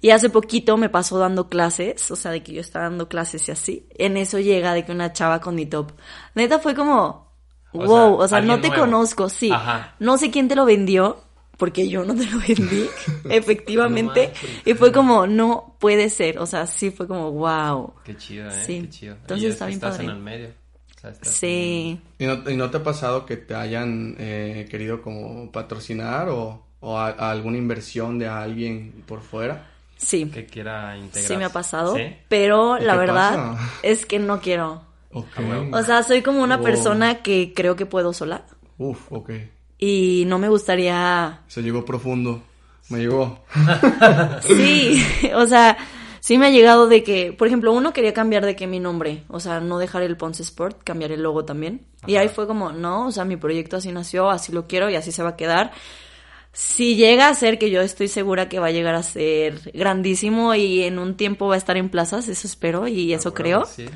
Y 0.00 0.10
hace 0.10 0.30
poquito 0.30 0.76
me 0.76 0.88
pasó 0.88 1.18
dando 1.18 1.48
clases, 1.48 2.10
o 2.10 2.16
sea, 2.16 2.30
de 2.30 2.42
que 2.42 2.52
yo 2.52 2.60
estaba 2.60 2.84
dando 2.84 3.08
clases 3.08 3.48
y 3.48 3.50
así. 3.50 3.88
En 3.96 4.16
eso 4.16 4.38
llega 4.38 4.74
de 4.74 4.84
que 4.84 4.92
una 4.92 5.12
chava 5.12 5.40
con 5.40 5.54
mi 5.54 5.66
top. 5.66 5.92
Neta 6.34 6.58
fue 6.60 6.74
como, 6.74 7.27
O 7.72 7.78
wow, 7.84 7.86
sea, 7.86 8.24
o 8.24 8.28
sea, 8.28 8.40
no 8.40 8.60
te 8.60 8.68
nuevo. 8.68 8.84
conozco, 8.84 9.28
sí. 9.28 9.50
Ajá. 9.52 9.94
No 9.98 10.16
sé 10.18 10.30
quién 10.30 10.48
te 10.48 10.54
lo 10.56 10.64
vendió, 10.64 11.18
porque 11.56 11.88
yo 11.88 12.04
no 12.04 12.14
te 12.14 12.24
lo 12.26 12.38
vendí, 12.38 12.88
efectivamente. 13.30 14.32
No 14.42 14.48
y 14.72 14.74
fue 14.74 14.92
como, 14.92 15.26
no 15.26 15.76
puede 15.78 16.08
ser, 16.10 16.38
o 16.38 16.46
sea, 16.46 16.66
sí 16.66 16.90
fue 16.90 17.06
como, 17.06 17.30
wow. 17.32 17.94
Qué 18.04 18.16
chido, 18.16 18.48
¿eh? 18.48 18.64
Sí. 18.66 18.80
Qué 18.82 18.88
chido. 18.90 19.14
Entonces 19.20 19.42
Y 19.42 19.46
es 19.46 19.52
está 19.54 19.66
bien 19.66 19.76
estás 19.76 19.90
padre. 19.96 20.04
en 20.04 20.10
el 20.10 20.18
medio. 20.22 20.48
O 20.96 21.00
sea, 21.00 21.10
estás 21.10 21.28
Sí. 21.32 22.00
¿Y 22.18 22.26
no, 22.26 22.50
y 22.50 22.56
no 22.56 22.70
te 22.70 22.78
ha 22.78 22.82
pasado 22.82 23.24
que 23.26 23.36
te 23.36 23.54
hayan 23.54 24.16
eh, 24.18 24.66
querido 24.70 25.00
como 25.02 25.50
patrocinar 25.52 26.28
o, 26.28 26.64
o 26.80 26.98
a- 26.98 27.10
a 27.10 27.30
alguna 27.30 27.58
inversión 27.58 28.18
de 28.18 28.28
alguien 28.28 29.04
por 29.06 29.20
fuera? 29.22 29.66
Sí, 29.96 30.26
que 30.26 30.46
quiera 30.46 30.96
integrar. 30.96 31.28
sí 31.28 31.36
me 31.36 31.44
ha 31.44 31.48
pasado, 31.52 31.96
¿Sí? 31.96 32.02
pero 32.28 32.78
¿Y 32.78 32.84
la 32.84 32.94
verdad 32.96 33.34
pasa? 33.56 33.70
es 33.82 34.06
que 34.06 34.18
no 34.20 34.40
quiero. 34.40 34.82
Ok. 35.12 35.26
O 35.72 35.82
sea, 35.82 36.02
soy 36.02 36.22
como 36.22 36.42
una 36.42 36.56
Wow. 36.56 36.64
persona 36.64 37.22
que 37.22 37.52
creo 37.54 37.76
que 37.76 37.86
puedo 37.86 38.12
sola 38.12 38.44
Uf, 38.76 39.10
ok. 39.10 39.30
y 39.78 40.24
no 40.26 40.38
me 40.38 40.48
gustaría 40.48 41.40
Se 41.48 41.62
llegó 41.62 41.84
profundo. 41.84 42.42
Me 42.90 42.98
llegó. 43.00 43.44
Sí, 44.42 45.02
o 45.34 45.46
sea, 45.46 45.76
sí 46.20 46.38
me 46.38 46.46
ha 46.46 46.50
llegado 46.50 46.86
de 46.88 47.02
que, 47.02 47.32
por 47.32 47.46
ejemplo, 47.46 47.72
uno 47.72 47.92
quería 47.92 48.12
cambiar 48.14 48.44
de 48.46 48.56
que 48.56 48.66
mi 48.66 48.80
nombre, 48.80 49.24
o 49.28 49.40
sea, 49.40 49.60
no 49.60 49.78
dejar 49.78 50.02
el 50.02 50.16
Ponce 50.16 50.42
Sport, 50.42 50.82
cambiar 50.84 51.12
el 51.12 51.22
logo 51.22 51.44
también. 51.44 51.86
Y 52.06 52.16
ahí 52.16 52.28
fue 52.28 52.46
como, 52.46 52.72
no, 52.72 53.06
o 53.08 53.12
sea, 53.12 53.24
mi 53.24 53.36
proyecto 53.36 53.76
así 53.76 53.92
nació, 53.92 54.30
así 54.30 54.52
lo 54.52 54.66
quiero 54.66 54.88
y 54.90 54.94
así 54.96 55.12
se 55.12 55.22
va 55.22 55.30
a 55.30 55.36
quedar. 55.36 55.72
Si 56.52 56.96
llega 56.96 57.28
a 57.28 57.34
ser 57.34 57.58
que 57.58 57.70
yo 57.70 57.82
estoy 57.82 58.08
segura 58.08 58.48
que 58.48 58.58
va 58.58 58.68
a 58.68 58.72
llegar 58.72 58.94
a 58.94 59.02
ser 59.02 59.70
grandísimo 59.74 60.54
y 60.54 60.82
en 60.84 60.98
un 60.98 61.16
tiempo 61.16 61.46
va 61.46 61.54
a 61.54 61.58
estar 61.58 61.76
en 61.76 61.88
plazas, 61.90 62.26
eso 62.28 62.46
espero 62.46 62.88
y 62.88 63.12
eso 63.12 63.28
Ah, 63.30 63.34
creo. 63.34 63.64
Sí. 63.66 63.86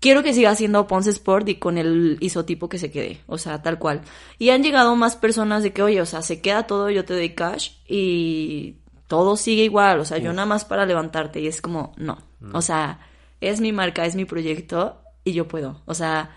Quiero 0.00 0.22
que 0.22 0.32
siga 0.32 0.54
siendo 0.54 0.86
Ponce 0.86 1.10
Sport 1.10 1.46
y 1.50 1.54
con 1.56 1.76
el 1.76 2.16
isotipo 2.20 2.70
que 2.70 2.78
se 2.78 2.90
quede, 2.90 3.20
o 3.26 3.36
sea, 3.36 3.62
tal 3.62 3.78
cual. 3.78 4.00
Y 4.38 4.48
han 4.48 4.62
llegado 4.62 4.96
más 4.96 5.14
personas 5.14 5.62
de 5.62 5.74
que, 5.74 5.82
oye, 5.82 6.00
o 6.00 6.06
sea, 6.06 6.22
se 6.22 6.40
queda 6.40 6.66
todo, 6.66 6.88
yo 6.88 7.04
te 7.04 7.12
doy 7.12 7.34
cash 7.34 7.72
y 7.86 8.78
todo 9.06 9.36
sigue 9.36 9.64
igual, 9.64 10.00
o 10.00 10.04
sea, 10.06 10.16
yo 10.16 10.32
nada 10.32 10.46
más 10.46 10.64
para 10.64 10.86
levantarte 10.86 11.40
y 11.40 11.48
es 11.48 11.60
como, 11.60 11.92
no, 11.96 12.16
o 12.52 12.62
sea, 12.62 13.00
es 13.42 13.60
mi 13.60 13.72
marca, 13.72 14.06
es 14.06 14.14
mi 14.14 14.24
proyecto 14.24 15.02
y 15.22 15.32
yo 15.32 15.48
puedo, 15.48 15.82
o 15.84 15.94
sea, 15.94 16.30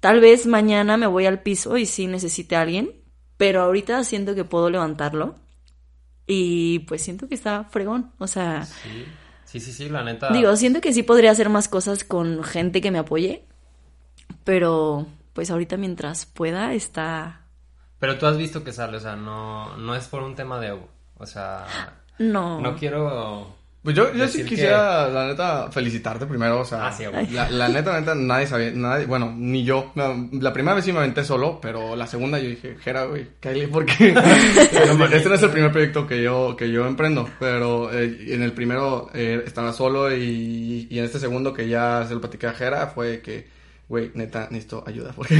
tal 0.00 0.20
vez 0.20 0.46
mañana 0.46 0.96
me 0.98 1.06
voy 1.06 1.24
al 1.24 1.40
piso 1.40 1.76
y 1.78 1.86
sí 1.86 2.06
necesite 2.06 2.56
a 2.56 2.62
alguien, 2.62 3.00
pero 3.38 3.62
ahorita 3.62 4.04
siento 4.04 4.34
que 4.34 4.44
puedo 4.44 4.68
levantarlo 4.68 5.36
y 6.26 6.80
pues 6.80 7.00
siento 7.02 7.28
que 7.28 7.34
está 7.34 7.64
fregón, 7.64 8.12
o 8.18 8.26
sea... 8.26 8.66
Sí. 8.66 9.06
Sí, 9.48 9.60
sí, 9.60 9.72
sí, 9.72 9.88
la 9.88 10.04
neta. 10.04 10.30
Digo, 10.30 10.54
siento 10.56 10.82
que 10.82 10.92
sí 10.92 11.02
podría 11.02 11.30
hacer 11.30 11.48
más 11.48 11.68
cosas 11.68 12.04
con 12.04 12.44
gente 12.44 12.82
que 12.82 12.90
me 12.90 12.98
apoye, 12.98 13.46
pero 14.44 15.06
pues 15.32 15.50
ahorita 15.50 15.78
mientras 15.78 16.26
pueda 16.26 16.74
está... 16.74 17.46
Pero 17.98 18.18
tú 18.18 18.26
has 18.26 18.36
visto 18.36 18.62
que 18.62 18.72
sale, 18.74 18.98
o 18.98 19.00
sea, 19.00 19.16
no, 19.16 19.74
no 19.78 19.94
es 19.94 20.06
por 20.06 20.22
un 20.22 20.34
tema 20.34 20.60
de 20.60 20.68
ego. 20.68 20.86
O 21.16 21.24
sea, 21.24 21.66
No. 22.18 22.60
no 22.60 22.76
quiero. 22.76 23.54
Pues 23.80 23.94
yo, 23.96 24.12
yo 24.12 24.26
sí 24.26 24.44
quisiera, 24.44 25.08
la 25.08 25.28
neta, 25.28 25.70
felicitarte 25.70 26.26
primero, 26.26 26.60
o 26.60 26.64
sea, 26.64 26.88
Ah, 26.88 26.92
sí, 26.92 27.04
la, 27.30 27.48
la 27.48 27.68
neta, 27.68 27.92
la 27.92 28.00
neta, 28.00 28.14
nadie 28.16 28.46
sabía, 28.46 28.72
nadie, 28.72 29.06
bueno, 29.06 29.32
ni 29.34 29.64
yo, 29.64 29.92
la 29.94 30.52
primera 30.52 30.74
vez 30.74 30.84
sí 30.84 30.92
me 30.92 30.98
aventé 30.98 31.24
solo, 31.24 31.60
pero 31.62 31.94
la 31.94 32.06
segunda 32.06 32.38
yo 32.40 32.48
dije, 32.48 32.76
Jera, 32.80 33.04
güey, 33.04 33.28
Kylie, 33.40 33.68
porque 33.68 33.92
este 35.12 35.28
no 35.28 35.34
es 35.34 35.42
el 35.42 35.50
primer 35.50 35.70
proyecto 35.70 36.06
que 36.06 36.22
yo, 36.22 36.56
que 36.56 36.70
yo 36.70 36.86
emprendo, 36.86 37.30
pero 37.38 37.90
eh, 37.92 38.34
en 38.34 38.42
el 38.42 38.52
primero 38.52 39.10
eh, 39.14 39.42
estaba 39.46 39.72
solo 39.72 40.14
y, 40.14 40.88
y 40.90 40.98
en 40.98 41.04
este 41.04 41.20
segundo 41.20 41.54
que 41.54 41.68
ya 41.68 42.04
se 42.06 42.14
lo 42.14 42.20
platiqué 42.20 42.48
a 42.48 42.54
Jera 42.54 42.88
fue 42.88 43.20
que, 43.20 43.46
güey, 43.88 44.10
neta, 44.14 44.48
necesito 44.50 44.82
ayuda, 44.86 45.12
porque 45.16 45.38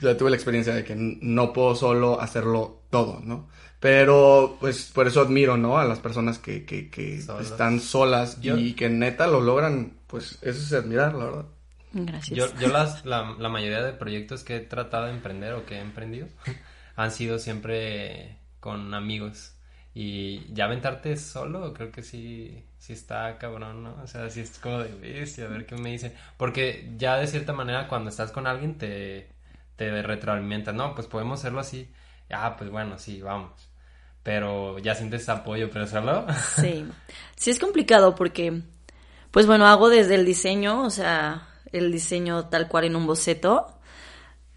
ya 0.00 0.16
tuve 0.16 0.30
la 0.30 0.36
experiencia 0.36 0.74
de 0.74 0.82
que 0.82 0.94
no 0.96 1.52
puedo 1.52 1.74
solo 1.76 2.20
hacerlo 2.20 2.80
todo, 2.90 3.20
¿no? 3.22 3.48
Pero, 3.80 4.56
pues, 4.60 4.90
por 4.94 5.06
eso 5.06 5.20
admiro, 5.20 5.56
¿no? 5.56 5.78
A 5.78 5.84
las 5.84 6.00
personas 6.00 6.38
que, 6.38 6.64
que, 6.64 6.90
que 6.90 7.26
Solas. 7.26 7.42
están 7.42 7.80
solas 7.80 8.38
Yo- 8.42 8.56
y 8.56 8.74
que 8.74 8.88
neta 8.88 9.26
lo 9.26 9.40
logran, 9.40 9.92
pues, 10.06 10.38
eso 10.42 10.60
es 10.60 10.72
admirar, 10.72 11.14
la 11.14 11.24
verdad. 11.26 11.46
Gracias. 11.92 12.32
Yo, 12.34 12.56
yo 12.56 12.68
las, 12.68 13.04
la, 13.06 13.36
la 13.38 13.48
mayoría 13.48 13.82
de 13.82 13.92
proyectos 13.92 14.42
que 14.44 14.56
he 14.56 14.60
tratado 14.60 15.06
de 15.06 15.12
emprender 15.12 15.54
o 15.54 15.64
que 15.66 15.76
he 15.76 15.80
emprendido 15.80 16.28
han 16.96 17.10
sido 17.12 17.38
siempre 17.38 18.38
con 18.60 18.92
amigos. 18.94 19.52
Y 19.94 20.52
ya 20.52 20.66
aventarte 20.66 21.16
solo, 21.16 21.72
creo 21.72 21.90
que 21.90 22.02
sí, 22.02 22.64
sí 22.78 22.92
está 22.92 23.38
cabrón, 23.38 23.82
¿no? 23.82 23.94
O 24.02 24.06
sea, 24.06 24.28
sí 24.28 24.40
es 24.40 24.58
como 24.58 24.80
de 24.80 24.94
bestia, 24.94 25.46
a 25.46 25.48
ver 25.48 25.64
qué 25.66 25.76
me 25.76 25.90
dicen. 25.92 26.12
Porque 26.36 26.92
ya 26.98 27.16
de 27.16 27.26
cierta 27.26 27.52
manera 27.54 27.88
cuando 27.88 28.10
estás 28.10 28.30
con 28.30 28.46
alguien 28.46 28.76
te, 28.76 29.28
te 29.76 30.02
retroalimenta, 30.02 30.72
no, 30.72 30.94
pues 30.94 31.06
podemos 31.06 31.40
hacerlo 31.40 31.60
así. 31.60 31.90
Ah, 32.30 32.56
pues 32.58 32.70
bueno, 32.70 32.98
sí, 32.98 33.22
vamos. 33.22 33.65
Pero 34.26 34.78
ya 34.80 34.94
sientes 34.96 35.28
apoyo, 35.28 35.70
pero 35.72 35.86
solo. 35.86 36.26
Sí. 36.60 36.84
Sí 37.36 37.50
es 37.50 37.58
complicado 37.60 38.14
porque, 38.16 38.60
pues 39.30 39.46
bueno, 39.46 39.66
hago 39.68 39.88
desde 39.88 40.16
el 40.16 40.26
diseño, 40.26 40.82
o 40.82 40.90
sea, 40.90 41.46
el 41.70 41.92
diseño 41.92 42.46
tal 42.46 42.66
cual 42.68 42.84
en 42.86 42.96
un 42.96 43.06
boceto. 43.06 43.68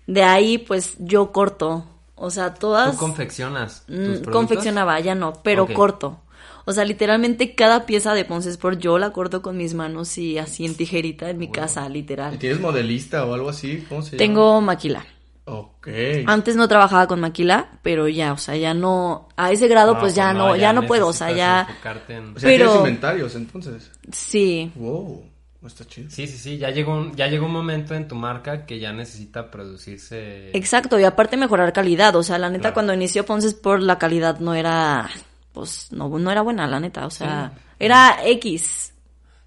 De 0.07 0.23
ahí, 0.23 0.57
pues 0.57 0.95
yo 0.97 1.31
corto. 1.31 1.85
O 2.15 2.31
sea, 2.31 2.55
todas... 2.55 2.93
Tú 2.93 2.97
confeccionas 2.97 3.83
tus 3.85 3.95
Mm, 3.95 4.03
productos. 4.05 4.33
confeccionaba, 4.33 4.99
ya 4.99 5.13
no, 5.13 5.33
pero 5.43 5.67
corto. 5.67 6.19
O 6.65 6.73
sea, 6.73 6.83
literalmente 6.83 7.53
cada 7.55 7.85
pieza 7.85 8.13
de 8.15 8.25
Ponce 8.25 8.49
Sport 8.49 8.79
yo 8.79 8.97
la 8.97 9.11
corto 9.11 9.41
con 9.43 9.55
mis 9.55 9.73
manos 9.75 10.17
y 10.17 10.37
así 10.39 10.65
en 10.65 10.75
tijerita 10.75 11.29
en 11.29 11.37
mi 11.37 11.49
casa, 11.51 11.85
¿Y 11.87 11.93
literal. 11.93 12.37
tienes 12.39 12.59
modelista 12.59 13.23
o 13.25 13.33
algo 13.35 13.49
así? 13.49 13.85
¿Cómo 13.87 14.01
se 14.01 14.11
llama? 14.11 14.17
Tengo 14.17 14.61
maquila. 14.61 15.05
Ok. 15.51 15.87
Antes 16.27 16.55
no 16.55 16.67
trabajaba 16.67 17.07
con 17.07 17.19
maquila, 17.19 17.79
pero 17.81 18.07
ya, 18.07 18.33
o 18.33 18.37
sea, 18.37 18.55
ya 18.55 18.73
no, 18.73 19.29
a 19.35 19.51
ese 19.51 19.67
grado 19.67 19.97
pues 19.99 20.13
ya 20.15 20.33
no, 20.33 20.55
ya, 20.55 20.73
no 20.73 20.83
puedo, 20.85 21.07
o 21.07 21.13
sea, 21.13 21.31
ya, 21.31 21.61
enfocarte 21.67 22.15
en- 22.15 22.35
O 22.35 22.39
sea, 22.39 22.47
pero- 22.49 22.65
tienes 22.65 22.77
inventarios, 22.77 23.35
entonces. 23.35 23.91
sí, 24.11 24.71
Wow, 24.75 25.25
está 25.65 25.85
chido. 25.85 26.09
Sí, 26.09 26.27
sí, 26.27 26.37
sí, 26.37 26.57
ya 26.57 26.69
llegó, 26.69 26.93
un, 26.95 27.15
ya 27.15 27.27
llegó 27.27 27.47
un 27.47 27.51
momento 27.53 27.95
en 27.95 28.07
tu 28.07 28.15
marca 28.15 28.65
que 28.65 28.79
ya 28.79 28.91
necesita 28.93 29.49
producirse. 29.49 30.51
exacto, 30.55 30.99
y 30.99 31.03
aparte 31.03 31.35
mejorar 31.37 31.73
calidad, 31.73 32.15
o 32.15 32.23
sea, 32.23 32.37
la 32.37 32.49
neta 32.49 32.61
Claro. 32.61 32.73
cuando 32.75 32.93
inició 32.93 33.25
Ponce 33.25 33.47
Sport 33.47 33.81
la 33.83 33.97
calidad 33.97 34.39
no 34.39 34.53
era, 34.53 35.09
pues, 35.53 35.91
no, 35.91 36.09
no 36.09 36.31
era 36.31 36.41
buena, 36.41 36.67
la 36.67 36.79
neta, 36.79 37.05
o 37.05 37.09
sea, 37.11 37.51
era 37.79 38.19
X, 38.25 38.93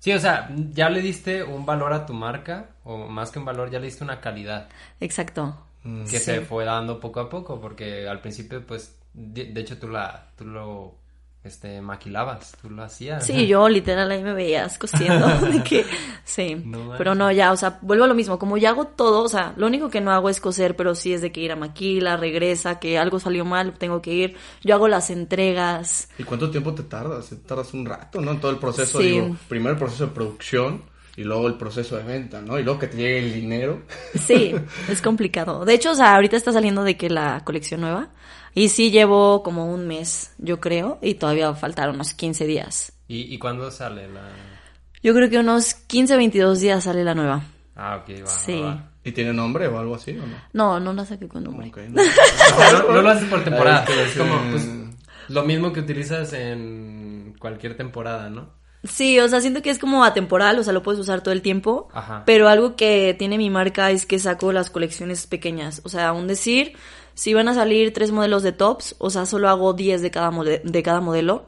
Sí, 0.01 0.13
o 0.13 0.19
sea, 0.19 0.51
ya 0.73 0.91
le 0.91 1.01
diste 1.01 1.45
un 1.45 1.65
valor 1.65 1.93
a 1.93 2.05
tu 2.05 2.13
marca, 2.13 2.71
o 2.83 3.07
más 3.07 3.31
que 3.31 3.39
un 3.39 3.45
valor, 3.45 3.71
ya 3.71 3.79
le 3.79 3.85
diste 3.87 4.03
una 4.03 4.21
calidad 4.21 4.69
exacto. 4.99 5.57
Que 5.83 6.19
se 6.19 6.41
fue 6.43 6.65
dando 6.65 7.01
poco 7.01 7.21
a 7.21 7.29
poco, 7.29 7.61
porque 7.61 8.07
al 8.09 8.21
principio, 8.21 8.65
pues, 8.67 8.97
de, 9.15 9.47
de 9.47 9.61
hecho 9.61 9.79
tú 9.79 9.89
la, 9.89 10.29
tú 10.37 10.45
lo, 10.45 10.95
este, 11.45 11.81
maquilabas, 11.81 12.57
tú 12.63 12.71
lo 12.71 12.85
hacías. 12.85 13.27
Sí, 13.27 13.49
yo 13.49 13.69
literal 13.69 14.09
ahí 14.11 14.23
me 14.23 14.33
veías 14.33 14.79
cosiendo, 14.79 15.27
de 15.41 15.63
que, 15.65 15.85
sí, 16.25 16.55
No 16.65 16.95
pero 16.97 17.17
no, 17.17 17.33
ya, 17.33 17.51
o 17.51 17.57
sea, 17.57 17.79
vuelvo 17.83 18.05
a 18.05 18.07
lo 18.07 18.15
mismo, 18.15 18.39
como 18.39 18.57
ya 18.59 18.71
hago 18.71 18.87
todo, 18.87 19.25
o 19.25 19.29
sea, 19.29 19.53
lo 19.57 19.67
único 19.67 19.91
que 19.91 20.01
no 20.01 20.13
hago 20.13 20.29
es 20.29 20.41
coser, 20.41 20.77
pero 20.77 20.95
sí 20.95 21.13
es 21.13 21.21
de 21.21 21.33
que 21.33 21.41
ir 21.41 21.51
a 21.51 21.57
maquila, 21.57 22.17
regresa, 22.17 22.79
que 22.79 22.97
algo 22.97 23.19
salió 23.19 23.45
mal, 23.45 23.75
tengo 23.77 24.01
que 24.01 24.13
ir, 24.13 24.37
yo 24.63 24.75
hago 24.77 24.87
las 24.87 25.11
entregas, 25.11 26.09
¿Y 26.17 26.23
cuánto 26.23 26.49
tiempo 26.51 26.73
te 26.75 26.85
tardas? 26.85 27.29
Te 27.31 27.37
tardas 27.37 27.75
un 27.75 27.87
rato, 27.87 28.21
¿no? 28.21 28.31
En 28.31 28.41
todo 28.41 28.53
el 28.53 28.59
proceso, 28.59 29.01
Sí. 29.01 29.11
digo, 29.11 29.37
primero 29.49 29.73
el 29.73 29.79
proceso 29.79 30.07
de 30.07 30.13
producción 30.13 30.92
y 31.17 31.25
luego 31.25 31.47
el 31.49 31.55
proceso 31.55 31.97
de 31.97 32.05
venta, 32.05 32.41
¿no? 32.41 32.59
Y 32.59 32.63
luego 32.63 32.79
que 32.79 32.87
te 32.89 32.97
llegue 32.97 33.19
el 33.19 33.33
dinero. 33.35 33.83
Sí, 34.15 34.55
es 34.89 35.03
complicado. 35.03 35.65
De 35.65 35.75
hecho, 35.75 35.93
o 35.93 35.95
sea, 35.95 36.15
ahorita 36.15 36.37
está 36.37 36.53
saliendo 36.53 36.85
de 36.85 36.97
que 36.97 37.11
la 37.11 37.43
colección 37.45 37.81
nueva. 37.83 38.11
Y 38.55 38.69
sí 38.69 38.91
llevo 38.91 39.43
como 39.43 39.73
un 39.73 39.87
mes, 39.87 40.35
yo 40.39 40.61
creo, 40.61 40.99
y 41.01 41.15
todavía 41.15 41.55
faltaron 41.55 41.95
unos 41.95 42.13
15 42.13 42.47
días. 42.47 42.93
¿Y, 43.09 43.35
¿Y 43.35 43.39
cuándo 43.39 43.71
sale 43.71 44.09
la...? 44.09 44.29
Yo 45.03 45.15
creo 45.15 45.31
que 45.31 45.39
unos 45.39 45.75
15, 45.75 46.17
22 46.17 46.61
días 46.61 46.85
sale 46.85 47.03
la 47.03 47.15
nueva. 47.15 47.43
Ah, 47.75 48.03
ok, 48.03 48.23
va, 48.23 48.27
Sí. 48.27 48.61
va. 48.61 48.91
¿Y 49.05 49.13
tiene 49.13 49.33
nombre 49.33 49.67
o 49.69 49.79
algo 49.79 49.95
así 49.97 50.13
o 50.13 50.27
no? 50.27 50.37
No, 50.53 50.79
no 50.81 50.93
la 50.93 51.05
saqué 51.07 51.27
con 51.29 51.43
nombre. 51.45 51.73
No. 51.91 53.03
Lo 53.03 53.09
haces 53.09 53.29
por 53.29 53.43
temporada, 53.43 53.85
Ah, 53.89 53.91
es 53.91 53.95
que 53.97 54.03
es 54.05 54.17
como, 54.17 54.51
pues, 54.51 54.69
Lo 55.29 55.45
mismo 55.45 55.73
que 55.73 55.81
utilizas 55.81 56.33
en 56.35 57.35
cualquier 57.39 57.77
temporada, 57.77 58.29
¿no? 58.31 58.51
Sí, 58.85 59.19
o 59.21 59.29
sea, 59.29 59.41
siento 59.41 59.63
que 59.63 59.71
es 59.71 59.79
como 59.79 60.05
atemporal, 60.05 60.59
o 60.59 60.65
sea, 60.65 60.73
lo 60.73 60.83
puedes 60.83 61.01
usar 61.01 61.21
todo 61.23 61.33
el 61.33 61.41
tiempo. 61.43 61.89
Ajá. 61.93 62.25
Pero 62.27 62.49
algo 62.49 62.75
que 62.75 63.15
tiene 63.19 63.39
mi 63.39 63.49
marca 63.49 63.91
es 63.91 64.07
que 64.07 64.19
saco 64.19 64.53
las 64.53 64.71
colecciones 64.71 65.27
pequeñas. 65.27 65.81
O 65.85 65.89
sea, 65.89 66.13
un 66.13 66.27
decir, 66.27 66.73
si 67.15 67.33
van 67.33 67.49
a 67.49 67.55
salir 67.55 67.93
tres 67.93 68.11
modelos 68.11 68.43
de 68.43 68.53
tops, 68.53 68.97
o 68.99 69.09
sea, 69.11 69.25
solo 69.27 69.49
hago 69.49 69.73
10 69.73 70.03
de 70.03 70.11
cada, 70.11 70.31
de 70.65 70.83
cada 70.83 71.01
modelo. 71.01 71.47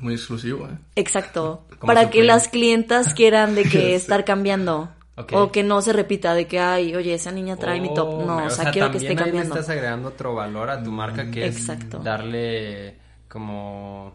Muy 0.00 0.14
exclusivo, 0.14 0.66
¿eh? 0.66 0.78
Exacto. 0.94 1.66
Para 1.80 2.08
que 2.10 2.22
las 2.22 2.48
clientas 2.48 3.14
quieran 3.14 3.54
de 3.56 3.64
que 3.64 3.94
estar 3.96 4.24
cambiando. 4.24 4.90
Ok. 5.16 5.32
O 5.32 5.50
que 5.50 5.62
no 5.64 5.80
se 5.82 5.92
repita 5.94 6.34
de 6.34 6.46
que, 6.46 6.60
ay, 6.60 6.94
oye, 6.94 7.14
esa 7.14 7.32
niña 7.32 7.56
trae 7.56 7.80
mi 7.80 7.92
top. 7.94 8.08
Oh, 8.08 8.24
No, 8.26 8.44
o 8.46 8.50
sea, 8.50 8.70
quiero 8.70 8.90
que 8.90 8.98
esté 8.98 9.14
también 9.14 9.18
ahí 9.18 9.24
le 9.24 9.30
cambiando. 9.38 9.54
estás 9.54 9.70
agregando 9.70 10.08
otro 10.10 10.34
valor 10.34 10.68
a 10.70 10.82
tu 10.82 10.92
marca 10.92 11.30
que 11.30 11.46
Exacto. 11.46 11.98
es 11.98 12.04
darle 12.04 12.98
como 13.28 14.12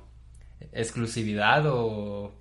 exclusividad 0.71 1.65
o 1.67 2.31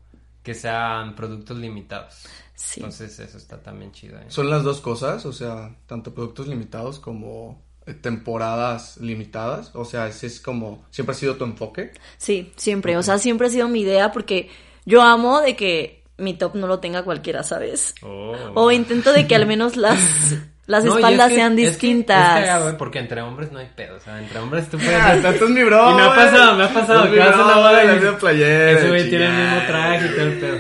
que 0.43 0.55
sean 0.55 1.15
productos 1.15 1.59
limitados. 1.59 2.25
Sí. 2.55 2.81
Entonces 2.81 3.19
eso 3.19 3.39
está 3.39 3.63
también 3.63 3.93
chido. 3.93 4.19
¿eh? 4.19 4.27
Son 4.29 4.51
las 4.51 4.63
dos 4.63 4.81
cosas, 4.81 5.25
o 5.25 5.33
sea, 5.33 5.75
tanto 5.87 6.15
productos 6.15 6.47
limitados 6.47 6.99
como 6.99 7.63
eh, 7.87 7.95
temporadas 7.95 8.99
limitadas. 8.99 9.71
O 9.75 9.85
sea, 9.85 10.07
ese 10.09 10.27
es 10.27 10.41
como, 10.41 10.85
siempre 10.91 11.15
ha 11.15 11.19
sido 11.19 11.37
tu 11.37 11.45
enfoque. 11.45 11.93
Sí, 12.19 12.53
siempre. 12.57 12.97
O 12.97 13.03
sea, 13.03 13.19
siempre 13.19 13.47
ha 13.47 13.51
sido 13.51 13.69
mi 13.69 13.81
idea 13.81 14.13
porque 14.13 14.51
yo 14.85 15.03
amo 15.03 15.41
de 15.41 15.57
que 15.57 16.05
mi 16.19 16.35
top 16.35 16.55
no 16.55 16.67
lo 16.67 16.81
tenga 16.81 17.03
cualquiera, 17.03 17.43
¿sabes? 17.43 17.95
Oh. 18.03 18.35
O 18.55 18.71
intento 18.71 19.13
de 19.13 19.27
que 19.27 19.35
al 19.35 19.47
menos 19.47 19.77
las, 19.77 19.99
las 20.71 20.85
No, 20.85 20.97
espaldas 20.97 21.27
es 21.27 21.31
que- 21.33 21.35
sean 21.37 21.53
es 21.53 21.57
que 21.59 21.67
distintas. 21.71 22.39
Es 22.39 22.45
cagado, 22.47 22.71
¿eh? 22.71 22.75
porque 22.79 22.99
entre 23.01 23.21
hombres 23.23 23.51
no 23.53 23.59
hay 23.59 23.69
pedo. 23.75 23.97
O 23.97 24.01
sea, 24.01 24.19
entre 24.21 24.39
hombres 24.39 24.69
tú 24.71 24.79
puedes. 24.79 24.95
Ah, 25.01 25.17
tanto 25.21 25.45
es 25.45 25.51
mi 25.51 25.63
bro. 25.65 25.91
Y 25.91 25.95
me 25.95 26.03
ha 26.03 26.15
pasado, 26.15 26.57
me 26.57 26.65
ha 26.65 26.73
pasado. 26.73 27.11
Que 27.11 27.19
vas 27.19 27.29
a 27.29 27.35
una 27.35 27.45
bro, 27.45 27.55
boda 27.57 27.73
la 27.73 27.85
y- 27.93 27.97
misma 27.97 28.19
playera, 28.19 28.71
Ese 28.71 28.89
güey 28.89 29.11
tiene 29.11 29.27
el 29.27 29.33
mismo 29.33 29.61
traje 29.67 30.07
y 30.07 30.09
todo 30.11 30.23
el 30.23 30.39
pedo. 30.39 30.59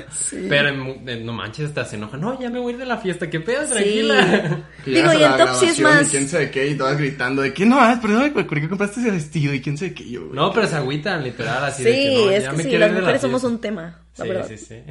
Pero 0.49 0.68
en 0.68 0.81
mu- 0.81 0.96
en- 1.07 1.25
no 1.27 1.33
manches, 1.33 1.66
hasta 1.66 1.85
se 1.85 1.96
enoja. 1.96 2.16
No, 2.16 2.38
ya 2.40 2.51
me 2.51 2.59
voy 2.59 2.73
a 2.73 2.75
ir 2.75 2.81
de 2.81 2.87
la 2.87 2.99
fiesta. 2.99 3.31
¿Qué 3.31 3.40
pedo? 3.40 3.64
Sí. 3.66 3.73
Tranquila. 3.73 4.62
Que 4.85 4.90
Digo, 4.92 5.12
llegas 5.12 5.20
y 5.20 5.23
a 5.25 5.27
el 5.33 5.38
la 5.38 5.46
top 5.46 5.55
sí 5.61 5.66
es 5.66 5.81
más- 5.81 6.07
Y 6.07 6.11
quién 6.11 6.29
sabe 6.29 6.51
qué, 6.51 6.66
y 6.68 6.75
todas 6.75 6.96
gritando 6.96 7.42
de 7.42 7.53
que 7.53 7.66
no, 7.66 7.79
ah, 7.81 7.99
perdón, 8.01 8.31
¿por 8.33 8.46
qué 8.61 8.68
compraste 8.68 9.01
ese 9.01 9.11
vestido? 9.11 9.53
Y 9.55 9.61
quién 9.61 9.77
sabe 9.77 9.92
qué 9.94 10.09
yo, 10.09 10.23
güey. 10.23 10.33
No, 10.35 10.51
pero 10.53 10.66
se 10.66 10.77
agüitan, 10.77 11.23
literal, 11.23 11.64
así 11.64 11.83
Sí, 11.85 11.88
de 11.90 11.94
que 11.94 12.14
no, 12.14 12.31
es 12.31 12.42
ya 12.44 12.51
que 12.51 12.57
me 12.57 12.62
sí, 12.64 12.70
las 12.79 12.88
de 12.88 12.94
la 12.94 13.01
mujeres 13.01 13.20
somos 13.20 13.44
un 13.44 13.61
tema, 13.61 14.01
la 14.16 14.44
sí, 14.44 14.57
sí, 14.57 14.66
sí. 14.66 14.83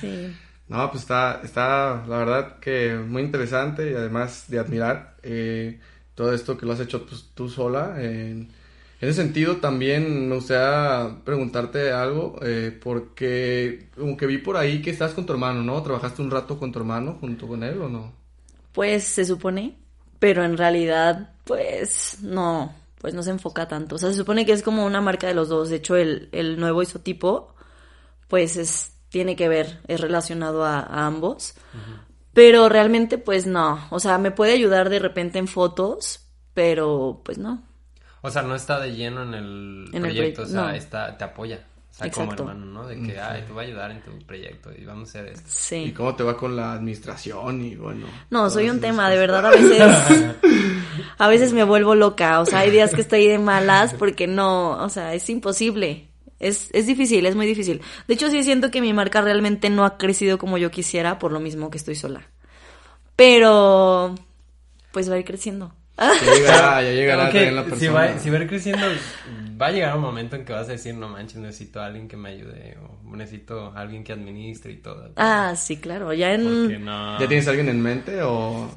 Sí. 0.00 0.36
No, 0.70 0.88
pues 0.88 1.02
está, 1.02 1.40
está, 1.42 2.04
la 2.06 2.18
verdad 2.18 2.60
que 2.60 2.94
muy 2.94 3.22
interesante 3.22 3.90
y 3.90 3.94
además 3.94 4.44
de 4.46 4.60
admirar 4.60 5.16
eh, 5.24 5.80
todo 6.14 6.32
esto 6.32 6.56
que 6.56 6.64
lo 6.64 6.72
has 6.72 6.80
hecho 6.80 7.04
pues, 7.04 7.30
tú 7.34 7.48
sola. 7.48 8.00
En, 8.00 8.52
ese 9.00 9.14
sentido 9.14 9.56
también 9.56 10.28
me 10.28 10.36
gustaría 10.36 11.16
preguntarte 11.24 11.90
algo, 11.90 12.38
eh, 12.42 12.78
porque 12.82 13.88
como 13.96 14.16
que 14.16 14.26
vi 14.26 14.38
por 14.38 14.56
ahí 14.56 14.80
que 14.80 14.90
estás 14.90 15.12
con 15.12 15.26
tu 15.26 15.32
hermano, 15.32 15.64
¿no? 15.64 15.82
¿Trabajaste 15.82 16.22
un 16.22 16.30
rato 16.30 16.56
con 16.56 16.70
tu 16.70 16.78
hermano 16.78 17.16
junto 17.18 17.48
con 17.48 17.64
él 17.64 17.80
o 17.82 17.88
no? 17.88 18.12
Pues 18.72 19.02
se 19.02 19.24
supone, 19.24 19.76
pero 20.20 20.44
en 20.44 20.56
realidad, 20.56 21.32
pues 21.44 22.18
no, 22.22 22.72
pues 23.00 23.12
no 23.12 23.24
se 23.24 23.30
enfoca 23.30 23.66
tanto. 23.66 23.96
O 23.96 23.98
sea, 23.98 24.10
se 24.10 24.16
supone 24.16 24.46
que 24.46 24.52
es 24.52 24.62
como 24.62 24.86
una 24.86 25.00
marca 25.00 25.26
de 25.26 25.34
los 25.34 25.48
dos. 25.48 25.70
De 25.70 25.76
hecho, 25.76 25.96
el, 25.96 26.28
el 26.30 26.60
nuevo 26.60 26.82
isotipo, 26.82 27.54
pues 28.28 28.56
es, 28.56 28.92
tiene 29.10 29.36
que 29.36 29.48
ver, 29.48 29.80
es 29.88 30.00
relacionado 30.00 30.64
a, 30.64 30.80
a 30.80 31.06
ambos. 31.06 31.54
Pero 32.32 32.68
realmente, 32.68 33.18
pues 33.18 33.46
no. 33.46 33.86
O 33.90 34.00
sea, 34.00 34.16
me 34.18 34.30
puede 34.30 34.52
ayudar 34.52 34.88
de 34.88 34.98
repente 35.00 35.38
en 35.38 35.48
fotos, 35.48 36.28
pero 36.54 37.20
pues 37.24 37.38
no. 37.38 37.62
O 38.22 38.30
sea, 38.30 38.42
no 38.42 38.54
está 38.54 38.78
de 38.80 38.94
lleno 38.94 39.22
en 39.22 39.34
el 39.34 39.84
En 39.92 40.04
el 40.04 40.12
proyecto, 40.14 40.42
o 40.42 40.46
sea, 40.46 40.60
no. 40.62 40.70
está, 40.70 41.16
te 41.18 41.24
apoya. 41.24 41.66
O 41.90 41.92
sea, 41.92 42.08
como 42.12 42.26
Exacto. 42.32 42.42
hermano, 42.50 42.66
¿no? 42.66 42.86
De 42.86 43.02
que, 43.02 43.18
ay, 43.18 43.42
te 43.44 43.52
voy 43.52 43.64
a 43.64 43.66
ayudar 43.66 43.90
en 43.90 44.00
tu 44.02 44.16
proyecto 44.24 44.70
y 44.76 44.84
vamos 44.84 45.08
a 45.08 45.18
hacer 45.18 45.32
esto. 45.32 45.48
¿Y 45.48 45.52
Sí. 45.86 45.92
cómo 45.92 46.14
te 46.14 46.22
va 46.22 46.36
con 46.36 46.54
la 46.54 46.72
administración 46.74 47.62
y 47.64 47.74
bueno? 47.74 48.06
No, 48.30 48.48
soy 48.48 48.70
un 48.70 48.80
tema, 48.80 49.10
de 49.10 49.18
verdad, 49.18 49.44
a 49.46 49.50
veces, 49.50 49.82
a 51.18 51.28
veces 51.28 51.52
me 51.52 51.64
vuelvo 51.64 51.94
loca, 51.96 52.40
o 52.40 52.46
sea, 52.46 52.60
hay 52.60 52.70
días 52.70 52.94
que 52.94 53.00
estoy 53.00 53.26
de 53.26 53.38
malas 53.40 53.94
porque 53.94 54.26
no, 54.28 54.82
o 54.82 54.88
sea, 54.88 55.14
es 55.14 55.28
imposible, 55.30 56.09
es, 56.40 56.70
es 56.72 56.86
difícil, 56.86 57.26
es 57.26 57.36
muy 57.36 57.46
difícil. 57.46 57.80
De 58.08 58.14
hecho, 58.14 58.30
sí 58.30 58.42
siento 58.42 58.70
que 58.70 58.80
mi 58.80 58.92
marca 58.92 59.20
realmente 59.20 59.70
no 59.70 59.84
ha 59.84 59.98
crecido 59.98 60.38
como 60.38 60.58
yo 60.58 60.70
quisiera, 60.70 61.18
por 61.18 61.32
lo 61.32 61.40
mismo 61.40 61.70
que 61.70 61.78
estoy 61.78 61.94
sola. 61.94 62.22
Pero, 63.14 64.14
pues 64.92 65.10
va 65.10 65.14
a 65.14 65.18
ir 65.18 65.24
creciendo. 65.24 65.74
Ya 65.98 66.34
llegará, 66.34 66.82
ya 66.82 66.90
llegará 66.92 67.24
también 67.24 67.54
la 67.54 67.64
si, 67.64 67.70
persona. 67.70 67.92
va, 67.92 68.18
si 68.18 68.30
va 68.30 68.38
a 68.38 68.40
ir 68.40 68.48
creciendo, 68.48 68.86
va 69.60 69.66
a 69.66 69.70
llegar 69.70 69.94
un 69.96 70.02
momento 70.02 70.36
en 70.36 70.46
que 70.46 70.52
vas 70.54 70.68
a 70.68 70.72
decir, 70.72 70.94
no 70.94 71.10
manches, 71.10 71.36
necesito 71.36 71.80
a 71.80 71.86
alguien 71.86 72.08
que 72.08 72.16
me 72.16 72.30
ayude 72.30 72.78
o 72.80 73.14
necesito 73.14 73.72
a 73.76 73.80
alguien 73.80 74.02
que 74.02 74.14
administre 74.14 74.72
y 74.72 74.76
todo. 74.76 75.12
Ah, 75.16 75.54
sí, 75.56 75.76
claro, 75.76 76.14
ya 76.14 76.32
en... 76.32 76.82
no... 76.84 77.20
¿Ya 77.20 77.28
tienes 77.28 77.46
a 77.46 77.50
alguien 77.50 77.68
en 77.68 77.82
mente 77.82 78.22
o 78.22 78.70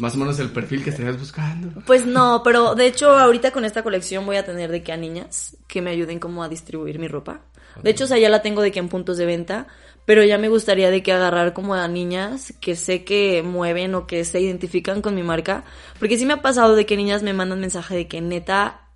más 0.00 0.14
o 0.14 0.18
menos 0.18 0.38
el 0.38 0.50
perfil 0.50 0.82
que 0.82 0.90
estarías 0.90 1.18
buscando? 1.18 1.82
Pues 1.86 2.06
no, 2.06 2.42
pero 2.44 2.74
de 2.74 2.86
hecho 2.86 3.10
ahorita 3.10 3.50
con 3.50 3.64
esta 3.64 3.82
colección 3.82 4.26
voy 4.26 4.36
a 4.36 4.44
tener 4.44 4.70
de 4.70 4.82
que 4.82 4.92
a 4.92 4.96
niñas 4.96 5.56
que 5.66 5.82
me 5.82 5.90
ayuden 5.90 6.18
como 6.18 6.42
a 6.42 6.48
distribuir 6.48 6.98
mi 6.98 7.08
ropa. 7.08 7.40
De 7.82 7.90
hecho, 7.90 8.04
o 8.04 8.06
sea, 8.06 8.18
ya 8.18 8.28
la 8.28 8.42
tengo 8.42 8.62
de 8.62 8.72
que 8.72 8.80
en 8.80 8.88
puntos 8.88 9.16
de 9.16 9.26
venta, 9.26 9.66
pero 10.04 10.24
ya 10.24 10.38
me 10.38 10.48
gustaría 10.48 10.90
de 10.90 11.02
que 11.02 11.12
agarrar 11.12 11.52
como 11.52 11.74
a 11.74 11.86
niñas 11.88 12.52
que 12.60 12.76
sé 12.76 13.04
que 13.04 13.42
mueven 13.42 13.94
o 13.94 14.06
que 14.06 14.24
se 14.24 14.40
identifican 14.40 15.02
con 15.02 15.14
mi 15.14 15.22
marca, 15.22 15.64
porque 15.98 16.18
sí 16.18 16.26
me 16.26 16.34
ha 16.34 16.42
pasado 16.42 16.74
de 16.74 16.84
que 16.84 16.96
niñas 16.96 17.22
me 17.22 17.32
mandan 17.32 17.60
mensaje 17.60 17.94
de 17.94 18.08
que 18.08 18.20
neta, 18.20 18.88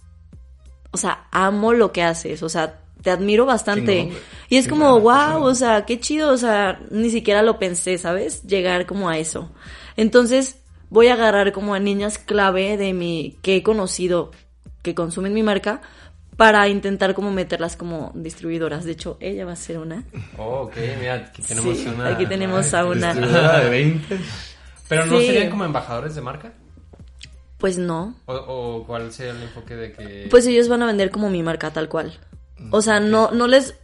o 0.90 0.96
sea, 0.96 1.28
amo 1.30 1.72
lo 1.72 1.92
que 1.92 2.02
haces, 2.02 2.42
o 2.42 2.48
sea, 2.48 2.80
te 3.04 3.10
admiro 3.10 3.46
bastante. 3.46 4.12
Y 4.48 4.56
es 4.56 4.66
como, 4.66 4.98
wow, 4.98 5.42
o 5.42 5.54
sea, 5.54 5.84
qué 5.84 6.00
chido, 6.00 6.32
o 6.32 6.36
sea, 6.36 6.80
ni 6.90 7.10
siquiera 7.10 7.42
lo 7.42 7.58
pensé, 7.58 7.98
¿sabes? 7.98 8.42
Llegar 8.44 8.86
como 8.86 9.08
a 9.08 9.18
eso. 9.18 9.52
Entonces, 9.96 10.63
voy 10.90 11.08
a 11.08 11.14
agarrar 11.14 11.52
como 11.52 11.74
a 11.74 11.78
niñas 11.80 12.18
clave 12.18 12.76
de 12.76 12.92
mi, 12.92 13.38
que 13.42 13.56
he 13.56 13.62
conocido, 13.62 14.30
que 14.82 14.94
consumen 14.94 15.32
mi 15.34 15.42
marca, 15.42 15.80
para 16.36 16.66
intentar 16.68 17.14
como 17.14 17.30
meterlas 17.30 17.76
como 17.76 18.10
distribuidoras. 18.14 18.84
De 18.84 18.92
hecho, 18.92 19.16
ella 19.20 19.44
va 19.46 19.52
a 19.52 19.56
ser 19.56 19.78
una. 19.78 20.04
Oh, 20.36 20.62
ok, 20.62 20.76
mira, 20.98 21.14
aquí 21.14 21.42
tenemos 21.42 21.78
Sí, 21.78 21.86
una... 21.86 22.08
aquí 22.08 22.26
tenemos 22.26 22.74
a 22.74 22.84
una. 22.86 23.14
De 23.14 23.68
20. 23.70 24.18
Pero 24.88 25.06
no 25.06 25.18
Sí. 25.20 25.26
serían 25.26 25.50
como 25.50 25.64
embajadores 25.64 26.14
de 26.14 26.20
marca? 26.20 26.52
Pues 27.58 27.78
no. 27.78 28.14
¿O, 28.26 28.34
o 28.34 28.86
cuál 28.86 29.12
sería 29.12 29.32
el 29.32 29.42
enfoque 29.42 29.74
de 29.76 29.92
que...? 29.92 30.26
Pues 30.30 30.46
ellos 30.46 30.68
van 30.68 30.82
a 30.82 30.86
vender 30.86 31.10
como 31.10 31.30
mi 31.30 31.42
marca 31.42 31.70
tal 31.72 31.88
cual. 31.88 32.18
O 32.70 32.82
sea, 32.82 33.00
no, 33.00 33.30
no 33.30 33.46
les... 33.46 33.74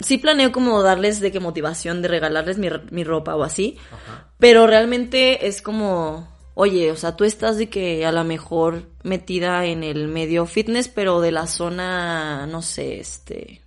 Sí 0.00 0.16
planeo 0.18 0.50
como 0.52 0.82
darles 0.82 1.20
de 1.20 1.30
que 1.32 1.40
motivación 1.40 2.02
de 2.02 2.08
regalarles 2.08 2.56
mi, 2.58 2.68
mi 2.90 3.04
ropa 3.04 3.34
o 3.36 3.42
así. 3.44 3.76
Ajá. 3.92 4.28
Pero 4.38 4.66
realmente 4.66 5.46
es 5.48 5.60
como, 5.60 6.28
oye, 6.60 6.90
o 6.90 6.96
sea, 6.96 7.14
tú 7.14 7.22
estás 7.22 7.56
de 7.56 7.68
que 7.68 8.04
a 8.04 8.10
lo 8.10 8.24
mejor 8.24 8.82
metida 9.04 9.64
en 9.64 9.84
el 9.84 10.08
medio 10.08 10.44
fitness, 10.44 10.88
pero 10.88 11.20
de 11.20 11.30
la 11.30 11.46
zona, 11.46 12.46
no 12.48 12.62
sé, 12.62 12.98
este... 12.98 13.62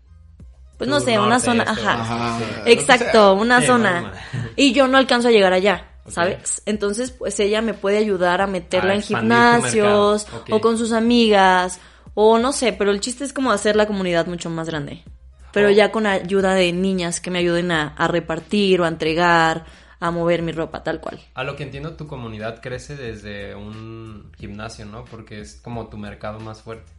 Pues 0.77 0.89
no 0.89 0.99
Sur, 0.99 1.10
sé, 1.10 1.19
una 1.19 1.39
zona, 1.39 1.63
este, 1.63 1.82
ajá. 1.86 2.39
Exacto, 2.65 3.12
sea. 3.12 3.32
una 3.32 3.62
Sí, 3.62 3.67
zona. 3.67 4.01
normal. 4.01 4.21
Y 4.58 4.73
yo 4.73 4.88
no 4.89 4.97
alcanzo 4.97 5.30
a 5.30 5.32
llegar 5.32 5.54
allá. 5.54 5.88
¿sabes? 6.08 6.63
Entonces, 6.65 7.12
pues 7.12 7.39
ella 7.39 7.62
me 7.62 7.73
puede 7.75 7.97
ayudar 7.97 8.41
a 8.41 8.47
meterla 8.47 8.91
A 8.91 8.95
en 8.95 9.01
gimnasios 9.04 10.27
o 10.49 10.60
con 10.60 10.77
sus 10.77 10.91
amigas 10.91 11.80
o 12.15 12.39
no 12.39 12.51
sé, 12.51 12.73
pero 12.73 12.91
el 12.91 12.99
chiste 12.99 13.23
es 13.23 13.32
como 13.32 13.51
hacer 13.51 13.75
la 13.77 13.86
comunidad 13.88 14.25
mucho 14.25 14.49
más 14.49 14.67
grande. 14.67 15.04
Pero 15.54 15.67
Oh. 15.67 15.71
ya 15.71 15.91
con 15.91 16.08
ayuda 16.08 16.56
de 16.56 16.73
niñas 16.73 17.21
que 17.21 17.30
me 17.32 17.39
ayuden 17.39 17.71
a, 17.71 17.89
a 17.95 18.08
repartir 18.08 18.82
o 18.82 18.86
a 18.86 18.88
entregar, 18.88 19.65
a 20.01 20.11
mover 20.11 20.41
mi 20.41 20.51
ropa, 20.51 20.83
tal 20.83 20.99
cual. 20.99 21.19
A 21.35 21.43
lo 21.45 21.55
que 21.55 21.63
entiendo, 21.63 21.93
tu 21.93 22.07
comunidad 22.07 22.59
crece 22.61 22.95
desde 22.97 23.55
un 23.55 24.31
gimnasio, 24.37 24.85
¿no? 24.85 25.05
Porque 25.05 25.39
es 25.39 25.55
como 25.63 25.87
tu 25.87 25.97
mercado 25.97 26.39
más 26.39 26.61
fuerte. 26.61 26.91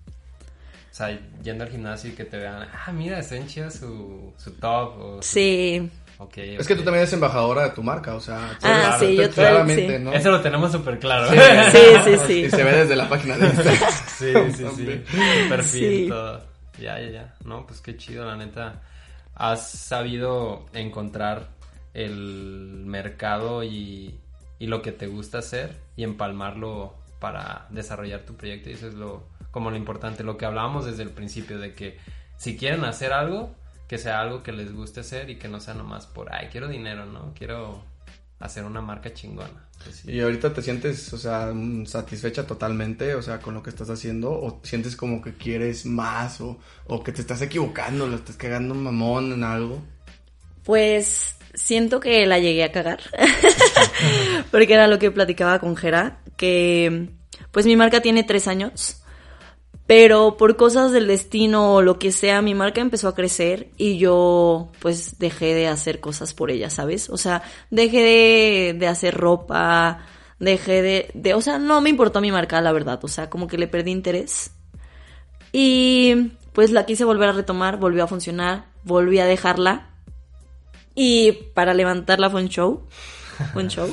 O 0.91 0.95
sea, 0.95 1.19
yendo 1.43 1.65
al 1.65 1.71
gimnasio 1.71 2.11
y 2.11 2.15
que 2.15 2.25
te 2.25 2.37
vean, 2.39 2.69
ah, 2.87 2.93
mira, 2.93 3.19
está 3.19 3.37
en 3.37 3.47
chida 3.47 3.71
su, 3.71 4.33
su 4.37 4.53
top. 4.53 4.99
O 4.99 5.23
su- 5.23 5.29
Sí, 5.29 5.91
Ok, 6.19 6.37
Es 6.39 6.69
que 6.69 6.77
tú 6.77 6.83
también 6.85 7.01
eres 7.01 7.13
embajadora 7.15 7.65
de 7.65 7.71
tu 7.71 7.83
marca, 7.83 8.15
o 8.15 8.21
sea, 8.21 8.57
Ah, 8.63 8.97
sí, 9.01 9.17
yo 9.17 9.29
claramente, 9.31 9.83
también, 9.83 9.99
sí. 10.03 10.05
¿no? 10.05 10.13
Eso 10.13 10.31
lo 10.31 10.41
tenemos 10.41 10.71
súper 10.71 11.01
claro. 11.01 11.29
Sí. 11.29 11.37
sí, 11.73 11.79
sí, 12.05 12.17
sí. 12.29 12.45
Y 12.45 12.51
se 12.51 12.63
ve 12.63 12.73
desde 12.77 12.95
la 12.95 13.09
página 13.09 13.37
de 13.39 13.47
Instagram. 13.47 13.77
Sí, 14.19 14.33
sí, 14.55 14.65
sí. 14.77 15.05
Perfil, 15.49 16.05
Sí. 16.05 16.07
todo. 16.09 16.41
Ya, 16.79 17.01
ya, 17.01 17.11
ya. 17.11 17.35
No, 17.45 17.67
pues 17.67 17.81
qué 17.81 17.97
chido, 17.97 18.25
la 18.25 18.37
neta. 18.37 18.83
Has 19.35 19.69
sabido 19.73 20.67
encontrar 20.75 21.49
el 21.95 22.85
mercado 22.87 23.65
y, 23.65 24.21
y 24.59 24.67
lo 24.67 24.83
que 24.83 24.93
te 24.93 25.07
gusta 25.07 25.39
hacer 25.39 25.77
y 25.97 26.05
empalmarlo 26.05 26.95
para 27.19 27.67
desarrollar 27.71 28.25
tu 28.25 28.37
proyecto. 28.37 28.71
Y 28.71 28.75
eso 28.75 28.89
es 28.89 28.95
lo, 28.95 29.29
como 29.51 29.71
lo 29.71 29.77
importante, 29.77 30.25
lo 30.25 30.37
que 30.37 30.47
hablábamos 30.47 30.85
desde 30.85 31.03
el 31.03 31.11
principio, 31.11 31.59
de 31.59 31.75
que 31.75 31.99
si 32.37 32.57
quieren 32.57 32.85
hacer 32.85 33.13
algo, 33.13 33.55
que 33.87 33.99
sea 33.99 34.21
algo 34.21 34.43
que 34.43 34.53
les 34.53 34.73
guste 34.73 35.01
hacer 35.01 35.31
y 35.31 35.37
que 35.37 35.49
no 35.49 35.61
sea 35.61 35.75
nomás 35.75 36.07
por, 36.07 36.35
ay, 36.35 36.49
quiero 36.51 36.67
dinero, 36.67 37.07
¿no? 37.07 37.33
Quiero 37.35 37.85
hacer 38.41 38.65
una 38.65 38.81
marca 38.81 39.13
chingona. 39.13 39.69
Pues 39.85 39.97
sí. 39.97 40.13
Y 40.13 40.21
ahorita 40.21 40.53
te 40.53 40.63
sientes, 40.63 41.13
o 41.13 41.19
sea, 41.19 41.53
satisfecha 41.85 42.47
totalmente, 42.47 43.15
o 43.15 43.23
sea, 43.23 43.41
con 43.41 43.55
lo 43.55 43.63
que 43.63 43.71
estás 43.71 43.91
haciendo, 43.91 44.33
o 44.33 44.61
sientes 44.65 44.97
como 44.97 45.23
que 45.23 45.35
quieres 45.35 45.87
más, 45.87 46.41
o, 46.41 46.59
o 46.87 47.03
que 47.05 47.13
te 47.13 47.21
estás 47.21 47.43
equivocando, 47.43 48.07
lo 48.07 48.17
estás 48.17 48.37
cagando 48.37 48.75
mamón 48.75 49.33
en 49.33 49.45
algo. 49.45 49.83
Pues 50.65 51.37
siento 51.55 52.01
que 52.01 52.27
la 52.27 52.39
llegué 52.39 52.65
a 52.65 52.73
cagar. 52.73 53.01
Porque 54.51 54.75
era 54.75 54.87
lo 54.87 54.99
que 54.99 55.11
platicaba 55.11 55.59
con 55.59 55.77
Jera, 55.77 56.21
que 56.37 57.11
pues 57.51 57.67
mi 57.67 57.77
marca 57.77 58.01
tiene 58.01 58.25
tres 58.25 58.49
años. 58.49 58.99
Pero 59.87 60.37
por 60.37 60.57
cosas 60.57 60.93
del 60.93 61.09
destino 61.09 61.75
o 61.75 61.83
lo 61.83 61.99
que 61.99 62.13
sea, 62.13 62.41
mi 62.41 62.55
marca 62.55 62.81
empezó 62.81 63.09
a 63.09 63.15
crecer 63.15 63.71
y 63.77 63.99
yo 63.99 64.71
pues 64.79 65.19
dejé 65.19 65.55
de 65.55 65.67
hacer 65.67 66.01
cosas 66.01 66.35
por 66.35 66.51
ella, 66.51 66.71
¿sabes? 66.71 67.11
O 67.11 67.17
sea, 67.17 67.43
dejé 67.71 68.03
de, 68.03 68.77
de 68.79 68.87
hacer 68.87 69.15
ropa, 69.15 70.07
dejé 70.39 70.83
de, 70.83 71.11
de, 71.15 71.35
o 71.35 71.41
sea, 71.41 71.59
no 71.59 71.81
me 71.81 71.91
importó 71.91 72.21
mi 72.21 72.33
marca, 72.33 72.61
la 72.61 72.73
verdad, 72.73 73.01
o 73.03 73.09
sea, 73.09 73.29
como 73.29 73.49
que 73.49 73.59
le 73.59 73.69
perdí 73.69 73.91
interés. 73.91 74.53
Y 75.53 76.33
pues 76.53 76.71
la 76.71 76.87
quise 76.87 77.05
volver 77.05 77.29
a 77.29 77.33
retomar, 77.33 77.77
volvió 77.79 78.05
a 78.05 78.09
funcionar, 78.09 78.67
volví 78.85 79.19
a 79.19 79.27
dejarla. 79.27 79.91
Y 80.95 81.33
para 81.55 81.75
levantarla 81.75 82.29
fue 82.31 82.43
un 82.43 82.49
show, 82.49 82.87
fue 83.53 83.63
un 83.63 83.69
show. 83.69 83.93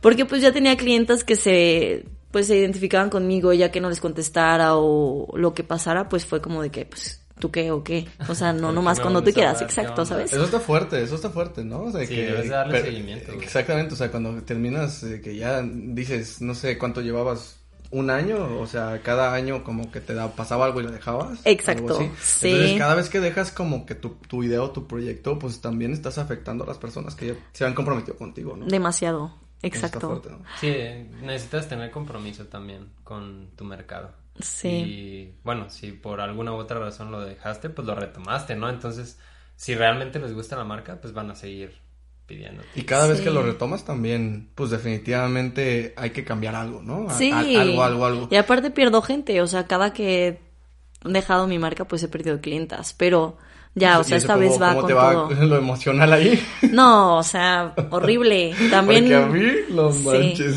Porque 0.00 0.24
pues 0.24 0.42
ya 0.42 0.52
tenía 0.52 0.76
clientas 0.76 1.24
que 1.24 1.36
se 1.36 2.04
pues 2.30 2.48
se 2.48 2.56
identificaban 2.56 3.10
conmigo 3.10 3.52
ya 3.52 3.70
que 3.70 3.80
no 3.80 3.88
les 3.88 4.00
contestara 4.00 4.74
o 4.76 5.36
lo 5.36 5.54
que 5.54 5.62
pasara, 5.62 6.08
pues 6.08 6.26
fue 6.26 6.40
como 6.42 6.62
de 6.62 6.70
que 6.70 6.84
pues 6.84 7.20
tú 7.38 7.50
qué 7.52 7.70
o 7.70 7.84
qué. 7.84 8.06
O 8.28 8.34
sea, 8.34 8.52
no 8.52 8.72
nomás 8.72 8.98
cuando 9.00 9.22
tú 9.22 9.32
quieras, 9.32 9.62
exacto, 9.62 10.04
¿sabes? 10.04 10.32
Eso 10.32 10.44
está 10.44 10.58
fuerte, 10.58 11.00
eso 11.02 11.14
está 11.14 11.30
fuerte, 11.30 11.64
¿no? 11.64 11.82
O 11.82 11.92
sea, 11.92 12.00
Sí, 12.00 12.08
que 12.14 12.26
debes 12.26 12.48
darle 12.48 12.72
pero- 12.72 12.86
seguimiento. 12.86 13.32
Exactamente, 13.34 13.94
o 13.94 13.96
sea, 13.96 14.10
cuando 14.10 14.42
terminas 14.42 15.02
eh, 15.04 15.20
que 15.20 15.36
ya 15.36 15.62
dices, 15.62 16.40
no 16.42 16.54
sé 16.56 16.76
cuánto 16.76 17.00
llevabas 17.02 17.60
un 17.94 18.10
año, 18.10 18.58
o 18.58 18.66
sea, 18.66 19.00
cada 19.02 19.32
año 19.32 19.62
como 19.62 19.92
que 19.92 20.00
te 20.00 20.14
da, 20.14 20.32
pasaba 20.32 20.64
algo 20.64 20.80
y 20.80 20.84
lo 20.84 20.90
dejabas. 20.90 21.40
Exacto, 21.44 21.96
sí. 22.20 22.48
Entonces, 22.48 22.78
cada 22.78 22.96
vez 22.96 23.08
que 23.08 23.20
dejas 23.20 23.52
como 23.52 23.86
que 23.86 23.94
tu, 23.94 24.16
tu 24.28 24.42
idea 24.42 24.60
o 24.62 24.72
tu 24.72 24.88
proyecto, 24.88 25.38
pues 25.38 25.60
también 25.60 25.92
estás 25.92 26.18
afectando 26.18 26.64
a 26.64 26.66
las 26.66 26.78
personas 26.78 27.14
que 27.14 27.28
ya 27.28 27.34
se 27.52 27.64
han 27.64 27.72
comprometido 27.72 28.16
contigo, 28.16 28.56
¿no? 28.56 28.66
Demasiado, 28.66 29.32
exacto. 29.62 30.08
fuerte, 30.08 30.30
¿no? 30.30 30.42
Sí, 30.60 30.74
necesitas 31.22 31.68
tener 31.68 31.92
compromiso 31.92 32.46
también 32.46 32.88
con 33.04 33.50
tu 33.54 33.64
mercado. 33.64 34.10
Sí. 34.40 34.68
Y 34.68 35.34
bueno, 35.44 35.70
si 35.70 35.92
por 35.92 36.20
alguna 36.20 36.50
u 36.52 36.56
otra 36.56 36.80
razón 36.80 37.12
lo 37.12 37.20
dejaste, 37.20 37.70
pues 37.70 37.86
lo 37.86 37.94
retomaste, 37.94 38.56
¿no? 38.56 38.68
Entonces, 38.68 39.20
si 39.54 39.76
realmente 39.76 40.18
les 40.18 40.34
gusta 40.34 40.56
la 40.56 40.64
marca, 40.64 41.00
pues 41.00 41.14
van 41.14 41.30
a 41.30 41.36
seguir 41.36 41.83
pidiendo. 42.26 42.62
Y 42.74 42.82
cada 42.82 43.06
vez 43.06 43.18
Sí. 43.18 43.24
que 43.24 43.30
lo 43.30 43.42
retomas 43.42 43.84
también, 43.84 44.48
pues 44.54 44.70
definitivamente 44.70 45.92
hay 45.96 46.10
que 46.10 46.24
cambiar 46.24 46.54
algo, 46.54 46.82
¿no? 46.82 47.08
A- 47.10 47.14
Sí. 47.14 47.30
a- 47.30 47.38
algo, 47.60 47.82
algo, 47.84 48.06
algo. 48.06 48.28
Y 48.30 48.36
aparte 48.36 48.70
pierdo 48.70 49.02
gente, 49.02 49.40
o 49.40 49.46
sea, 49.46 49.66
cada 49.66 49.92
que 49.92 50.28
he 50.28 50.40
dejado 51.04 51.46
mi 51.46 51.58
marca, 51.58 51.84
pues 51.84 52.02
he 52.02 52.08
perdido 52.08 52.40
clientas, 52.40 52.94
pero 52.96 53.36
ya, 53.74 53.98
o 53.98 54.02
¿Y 54.02 54.04
sea, 54.04 54.16
esta 54.16 54.34
cómo- 54.34 54.48
vez 54.48 54.60
va 54.60 54.68
cómo 54.68 54.80
con 54.80 54.88
te 54.88 54.94
va 54.94 55.12
todo. 55.12 55.28
lo 55.46 55.56
emocional 55.56 56.12
ahí? 56.12 56.42
No, 56.72 57.18
o 57.18 57.22
sea, 57.22 57.74
horrible. 57.90 58.54
También. 58.70 59.04
Porque 59.04 59.16
a 59.16 59.26
mí, 59.26 59.52
no 59.70 59.92
Sí. 59.92 59.98
manches. 60.04 60.56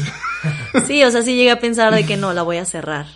Sí, 0.85 1.03
o 1.03 1.11
sea, 1.11 1.21
sí 1.23 1.35
llegué 1.35 1.51
a 1.51 1.59
pensar 1.59 1.93
de 1.93 2.05
que 2.05 2.15
no, 2.15 2.31
la 2.33 2.43
voy 2.43 2.57
a 2.57 2.65
cerrar. 2.65 3.07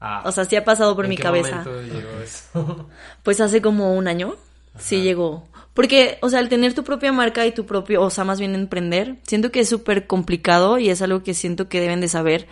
Ah, 0.00 0.22
O 0.24 0.32
sea, 0.32 0.44
sí 0.46 0.56
ha 0.56 0.64
pasado 0.64 0.96
por 0.96 1.04
¿en 1.04 1.10
mi 1.10 1.16
qué 1.16 1.22
cabeza. 1.24 1.62
llegó 1.64 2.20
eso? 2.24 2.88
Pues 3.22 3.40
hace 3.40 3.60
como 3.60 3.92
un 3.94 4.08
año, 4.08 4.36
sí 4.78 5.02
llegó. 5.02 5.46
Porque, 5.74 6.18
o 6.20 6.28
sea, 6.28 6.40
el 6.40 6.48
tener 6.48 6.74
tu 6.74 6.82
propia 6.84 7.12
marca 7.12 7.46
y 7.46 7.52
tu 7.52 7.64
propio, 7.64 8.02
o 8.02 8.10
sea, 8.10 8.24
más 8.24 8.40
bien 8.40 8.54
emprender, 8.54 9.16
siento 9.22 9.50
que 9.52 9.60
es 9.60 9.68
súper 9.68 10.06
complicado 10.06 10.78
y 10.78 10.90
es 10.90 11.00
algo 11.00 11.22
que 11.22 11.32
siento 11.34 11.68
que 11.68 11.80
deben 11.80 12.00
de 12.00 12.08
saber. 12.08 12.48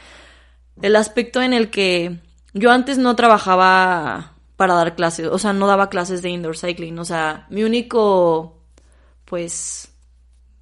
El 0.81 0.95
aspecto 0.97 1.43
en 1.43 1.53
el 1.53 1.71
que 1.71 2.19
yo 2.55 2.71
antes 2.71 2.97
no 2.99 3.17
trabajaba 3.17 4.35
para 4.57 4.75
dar 4.75 4.95
clases, 4.95 5.27
o 5.29 5.39
sea, 5.39 5.53
no 5.53 5.67
daba 5.67 5.89
clases 5.89 6.23
de 6.23 6.31
indoor 6.31 6.57
cycling, 6.57 6.99
o 6.99 7.05
sea, 7.05 7.47
mi 7.51 7.65
único, 7.65 8.63
pues, 9.25 9.93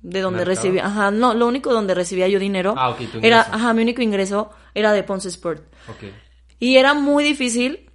de 0.01 0.21
donde 0.21 0.45
¿Mercado? 0.45 0.57
recibía, 0.57 0.87
ajá, 0.87 1.11
no, 1.11 1.35
lo 1.35 1.47
único 1.47 1.73
donde 1.73 1.95
recibía 1.95 2.29
yo 2.29 2.39
dinero 2.39 2.75
Ah, 2.77 2.91
ok, 2.91 2.99
tu 3.11 3.19
era, 3.23 3.41
ajá, 3.41 3.73
mi 3.75 3.83
único 3.83 4.03
ingreso 4.03 4.51
era 4.75 4.93
de 4.93 5.03
Ponce 5.03 5.29
Sport. 5.29 5.63
ok. 5.89 6.05
Y 6.59 6.77
era 6.77 6.95
muy 6.95 7.23
difícil 7.25 7.86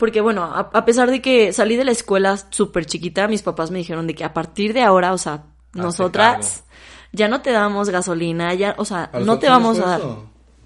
porque, 0.00 0.20
bueno, 0.20 0.42
a, 0.42 0.70
a 0.72 0.84
pesar 0.84 1.08
de 1.12 1.22
que 1.22 1.52
salí 1.52 1.76
de 1.76 1.84
la 1.84 1.92
escuela 1.92 2.36
súper 2.50 2.86
chiquita, 2.86 3.28
mis 3.28 3.42
papás 3.42 3.70
me 3.70 3.78
dijeron 3.78 4.08
de 4.08 4.16
que 4.16 4.24
a 4.24 4.34
partir 4.34 4.72
de 4.72 4.82
ahora, 4.82 5.12
o 5.12 5.18
sea, 5.18 5.44
nosotras 5.74 6.64
ya 7.12 7.28
no 7.28 7.42
te 7.42 7.52
damos 7.52 7.90
gasolina, 7.90 8.52
ya, 8.54 8.74
o 8.78 8.84
sea, 8.84 9.04
¿A 9.04 9.18
los 9.18 9.26
no 9.28 9.38
te 9.38 9.48
vamos 9.48 9.78
a 9.78 9.86
dar 9.86 10.00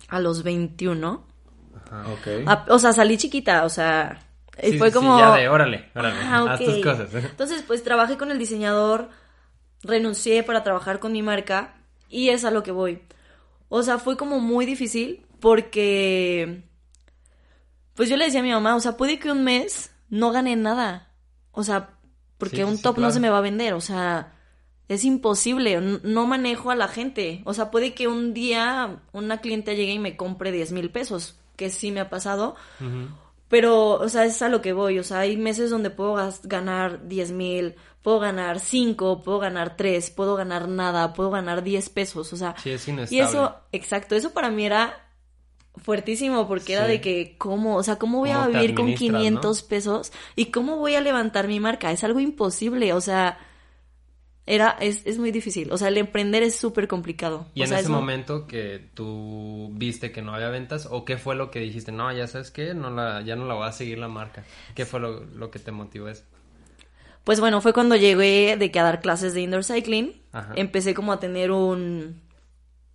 a 0.09 0.21
los 0.21 0.43
21. 0.43 1.23
Ok. 1.91 2.27
A- 2.47 2.65
o 2.71 2.79
sea, 2.79 2.93
salí 2.95 3.19
chiquita, 3.19 3.65
o 3.65 3.69
sea, 3.69 4.21
Sí, 4.63 4.79
fue 4.79 4.89
sí, 4.91 4.95
como... 4.95 5.19
ya 5.19 5.35
de, 5.37 5.49
órale, 5.49 5.91
órale, 5.97 6.17
Ah, 6.23 6.45
haz 6.49 6.61
ok. 6.61 6.67
tus 6.67 6.79
cosas. 6.79 7.09
Entonces, 7.15 7.63
pues 7.67 7.83
trabajé 7.83 8.17
con 8.17 8.31
el 8.31 8.39
diseñador, 8.39 9.11
renuncié 9.83 10.43
para 10.45 10.63
trabajar 10.63 11.01
con 11.01 11.13
mi 11.13 11.23
marca 11.23 11.75
y 12.09 12.29
es 12.29 12.45
a 12.45 12.51
lo 12.53 12.63
que 12.63 12.71
voy. 12.71 13.03
O 13.69 13.83
sea, 13.83 13.99
fue 13.99 14.17
como 14.17 14.39
muy 14.39 14.65
difícil 14.65 15.27
porque, 15.41 16.63
pues 17.95 18.09
yo 18.09 18.17
le 18.17 18.27
decía 18.27 18.41
a 18.41 18.43
mi 18.45 18.51
mamá, 18.53 18.77
o 18.77 18.81
sea, 18.81 18.97
puede 18.97 19.19
que 19.19 19.31
un 19.31 19.45
mes 19.45 19.91
no 20.11 20.31
gane 20.33 20.57
nada. 20.57 21.13
O 21.53 21.63
sea, 21.65 21.91
porque 22.39 22.57
Sí, 22.59 22.63
un 22.65 22.77
sí, 22.77 22.83
top 22.83 22.99
no 22.99 23.11
se 23.11 23.21
me 23.21 23.31
va 23.31 23.39
a 23.39 23.43
vender, 23.43 23.75
o 23.75 23.81
sea, 23.81 24.33
es 24.89 25.05
imposible, 25.05 25.81
no 26.03 26.27
manejo 26.27 26.71
a 26.71 26.75
la 26.75 26.89
gente. 26.89 27.43
O 27.45 27.55
sea, 27.55 27.71
puede 27.71 27.95
que 27.95 28.09
un 28.09 28.35
día 28.35 29.01
una 29.13 29.39
cliente 29.41 29.77
llegue 29.77 29.93
y 29.93 29.99
me 29.99 30.17
compre 30.17 30.53
10 30.53 30.73
mil 30.73 30.91
pesos, 30.91 31.37
que 31.57 31.71
sí 31.71 31.91
me 31.91 32.01
ha 32.01 32.11
pasado. 32.11 32.55
Pero, 33.49 33.93
o 33.93 34.09
sea, 34.09 34.25
es 34.25 34.43
a 34.43 34.49
lo 34.49 34.61
que 34.61 34.73
voy. 34.73 34.99
O 34.99 35.05
sea, 35.05 35.21
hay 35.21 35.37
meses 35.37 35.71
donde 35.71 35.91
puedo 35.91 36.17
ganar 36.43 37.07
10 37.07 37.31
mil, 37.33 37.77
puedo 38.03 38.19
ganar 38.19 38.59
5, 38.59 39.23
puedo 39.23 39.39
ganar 39.39 39.77
3, 39.77 40.11
puedo 40.11 40.35
ganar 40.35 40.69
nada, 40.69 41.13
puedo 41.13 41.31
ganar 41.31 41.63
10 41.63 41.89
pesos. 41.91 42.33
O 42.33 42.37
sea, 42.37 42.55
Sí, 42.63 42.71
es 42.71 42.89
inestable. 42.89 43.17
y 43.17 43.27
eso, 43.27 43.55
exacto, 43.73 44.17
eso 44.17 44.33
para 44.33 44.51
mí 44.51 44.67
era 44.67 45.04
fuertísimo 45.77 46.47
porque 46.49 46.75
era 46.75 46.87
de 46.87 47.01
que, 47.01 47.37
¿cómo? 47.39 47.77
O 47.77 47.83
sea, 47.83 47.97
¿cómo 47.97 48.19
voy 48.19 48.31
a 48.31 48.39
¿Cómo 48.39 48.51
te 48.51 48.59
vivir 48.59 48.75
con 48.75 48.93
administras, 48.93 48.97
500 48.99 49.63
pesos? 49.63 50.13
¿Y 50.37 50.47
cómo 50.47 50.77
voy 50.79 50.95
a 50.95 51.01
levantar 51.01 51.49
mi 51.49 51.61
marca? 51.61 51.91
Es 51.93 52.05
algo 52.05 52.21
imposible. 52.21 52.93
O 52.93 53.01
sea, 53.01 53.39
era, 54.47 54.77
es, 54.81 55.07
es 55.07 55.19
muy 55.19 55.31
difícil. 55.31 55.73
O 55.73 55.79
sea, 55.79 55.89
el 55.89 55.97
emprender 55.99 56.43
es 56.43 56.55
súper 56.57 56.87
complicado. 56.87 57.47
Y 57.55 57.63
o 57.63 57.65
en 57.65 57.69
sea, 57.69 57.79
ese 57.79 57.85
es 57.85 57.89
un- 57.89 57.95
momento 57.97 58.47
que 58.47 58.91
tú 58.95 59.71
viste 59.73 60.13
que 60.13 60.23
no 60.23 60.35
había 60.35 60.49
ventas, 60.51 60.87
¿o 60.91 61.05
qué 61.05 61.17
fue 61.17 61.35
lo 61.35 61.51
que 61.51 61.61
dijiste? 61.61 61.93
No, 61.93 62.13
ya 62.13 62.27
sabes 62.27 62.51
qué, 62.51 62.75
no 62.75 62.91
la, 62.91 63.23
ya 63.23 63.37
no 63.37 63.47
la 63.47 63.55
voy 63.55 63.67
a 63.67 63.73
seguir 63.73 63.99
la 63.99 64.09
marca. 64.09 64.45
¿Qué 64.75 64.85
fue 64.87 65.01
lo, 65.01 65.25
lo 65.25 65.51
que 65.51 65.59
te 65.59 65.73
motivó 65.73 66.09
eso? 66.09 66.25
Pues 67.25 67.41
bueno, 67.41 67.63
fue 67.63 67.73
cuando 67.73 67.97
llegué 67.97 68.57
de 68.59 68.71
que 68.71 68.79
a 68.81 68.83
dar 68.83 69.01
clases 69.01 69.33
de 69.33 69.41
indoor 69.41 69.65
cycling. 69.65 70.21
Ajá. 70.33 70.53
Empecé 70.57 70.93
como 70.93 71.11
a 71.13 71.21
tener 71.21 71.51
un, 71.51 72.21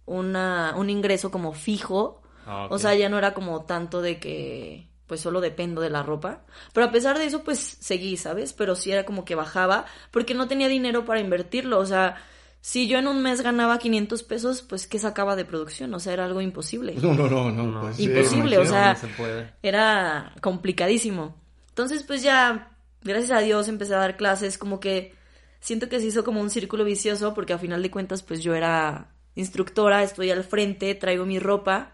una, 0.05 0.73
un 0.77 0.89
ingreso 0.91 1.31
como 1.31 1.53
fijo. 1.53 2.18
Ah. 2.49 2.67
O 2.71 2.79
sea, 2.79 2.95
ya 2.95 3.09
no 3.09 3.17
era 3.17 3.33
como 3.33 3.63
tanto 3.65 4.01
de 4.01 4.19
que 4.19 4.87
pues 5.05 5.21
solo 5.21 5.41
dependo 5.41 5.81
de 5.81 5.89
la 5.89 6.03
ropa. 6.03 6.43
Pero 6.73 6.85
a 6.87 6.91
pesar 6.91 7.17
de 7.17 7.25
eso, 7.25 7.43
pues 7.43 7.59
seguí, 7.59 8.15
¿sabes? 8.17 8.53
Pero 8.53 8.75
sí 8.75 8.91
era 8.91 9.05
como 9.05 9.25
que 9.25 9.33
bajaba 9.35 9.85
porque 10.11 10.33
no 10.35 10.47
tenía 10.47 10.67
dinero 10.67 11.03
para 11.05 11.19
invertirlo. 11.19 11.79
O 11.79 11.85
sea, 11.85 12.17
si 12.61 12.87
yo 12.87 12.99
en 12.99 13.07
un 13.07 13.21
mes 13.23 13.41
ganaba 13.41 13.79
500 13.79 14.21
pesos, 14.23 14.61
pues 14.61 14.85
¿qué 14.87 14.99
sacaba 14.99 15.35
de 15.35 15.45
producción? 15.45 15.91
O 15.95 15.99
sea, 15.99 16.13
era 16.13 16.25
algo 16.25 16.41
imposible. 16.41 16.93
No, 17.01 17.13
no, 17.15 17.27
no, 17.27 17.51
no. 17.51 17.63
No. 17.63 17.81
pues, 17.81 17.95
sí, 17.95 18.03
Imposible, 18.03 18.57
o 18.59 18.61
imagino. 18.63 18.65
sea, 18.71 18.93
no 18.93 18.99
se 18.99 19.07
puede. 19.07 19.53
era 19.63 20.33
complicadísimo. 20.41 21.35
Entonces, 21.69 22.03
pues 22.03 22.21
ya, 22.21 22.71
gracias 23.01 23.31
a 23.31 23.41
Dios, 23.41 23.67
empecé 23.67 23.95
a 23.95 23.99
dar 23.99 24.15
clases, 24.17 24.57
como 24.57 24.79
que 24.79 25.15
siento 25.59 25.89
que 25.89 25.99
se 25.99 26.07
hizo 26.07 26.23
como 26.23 26.41
un 26.41 26.49
círculo 26.49 26.83
vicioso, 26.83 27.33
porque 27.33 27.53
a 27.53 27.57
final 27.57 27.81
de 27.81 27.89
cuentas, 27.89 28.21
pues 28.21 28.43
yo 28.43 28.53
era 28.53 29.07
instructora, 29.35 30.03
estoy 30.03 30.29
al 30.29 30.43
frente, 30.43 30.93
traigo 30.95 31.25
mi 31.25 31.39
ropa, 31.39 31.93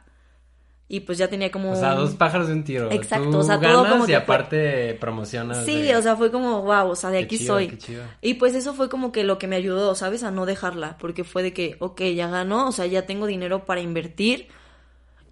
y 0.88 1.00
pues 1.00 1.18
ya 1.18 1.28
tenía 1.28 1.50
como... 1.52 1.72
O 1.72 1.76
sea, 1.76 1.96
dos 1.96 2.14
pájaros 2.16 2.48
de 2.48 2.54
un 2.54 2.64
tiro. 2.64 2.92
Exacto, 2.92 3.32
Tú 3.32 3.38
o 3.40 3.44
sea, 3.44 3.60
todo 3.60 3.82
ganas 3.84 3.92
como 3.92 4.04
y 4.04 4.08
fue- 4.08 4.16
aparte 4.16 4.94
promocionas. 4.96 5.66
Sí, 5.66 5.82
de- 5.82 5.96
o 5.96 6.02
sea, 6.02 6.16
fue 6.16 6.32
como, 6.32 6.62
wow, 6.62 6.90
o 6.90 6.96
sea, 6.96 7.10
de 7.10 7.20
Qué 7.20 7.24
aquí 7.26 7.38
chido, 7.40 7.56
soy. 7.56 7.68
qué 7.70 7.78
chido. 7.78 8.04
Y 8.22 8.36
pues 8.36 8.54
eso 8.56 8.74
fue 8.76 8.88
como 8.90 9.12
que 9.12 9.24
lo 9.24 9.40
que 9.40 9.48
me 9.48 9.56
ayudó, 9.56 9.96
¿sabes? 9.96 10.24
A 10.24 10.30
no 10.32 10.46
dejarla, 10.46 10.98
porque 11.00 11.24
fue 11.24 11.42
de 11.44 11.54
que, 11.54 11.76
ok, 11.80 12.02
ya 12.16 12.28
ganó, 12.30 12.68
o 12.68 12.72
sea, 12.72 12.86
ya 12.86 13.06
tengo 13.08 13.26
dinero 13.26 13.66
para 13.66 13.82
invertir 13.82 14.48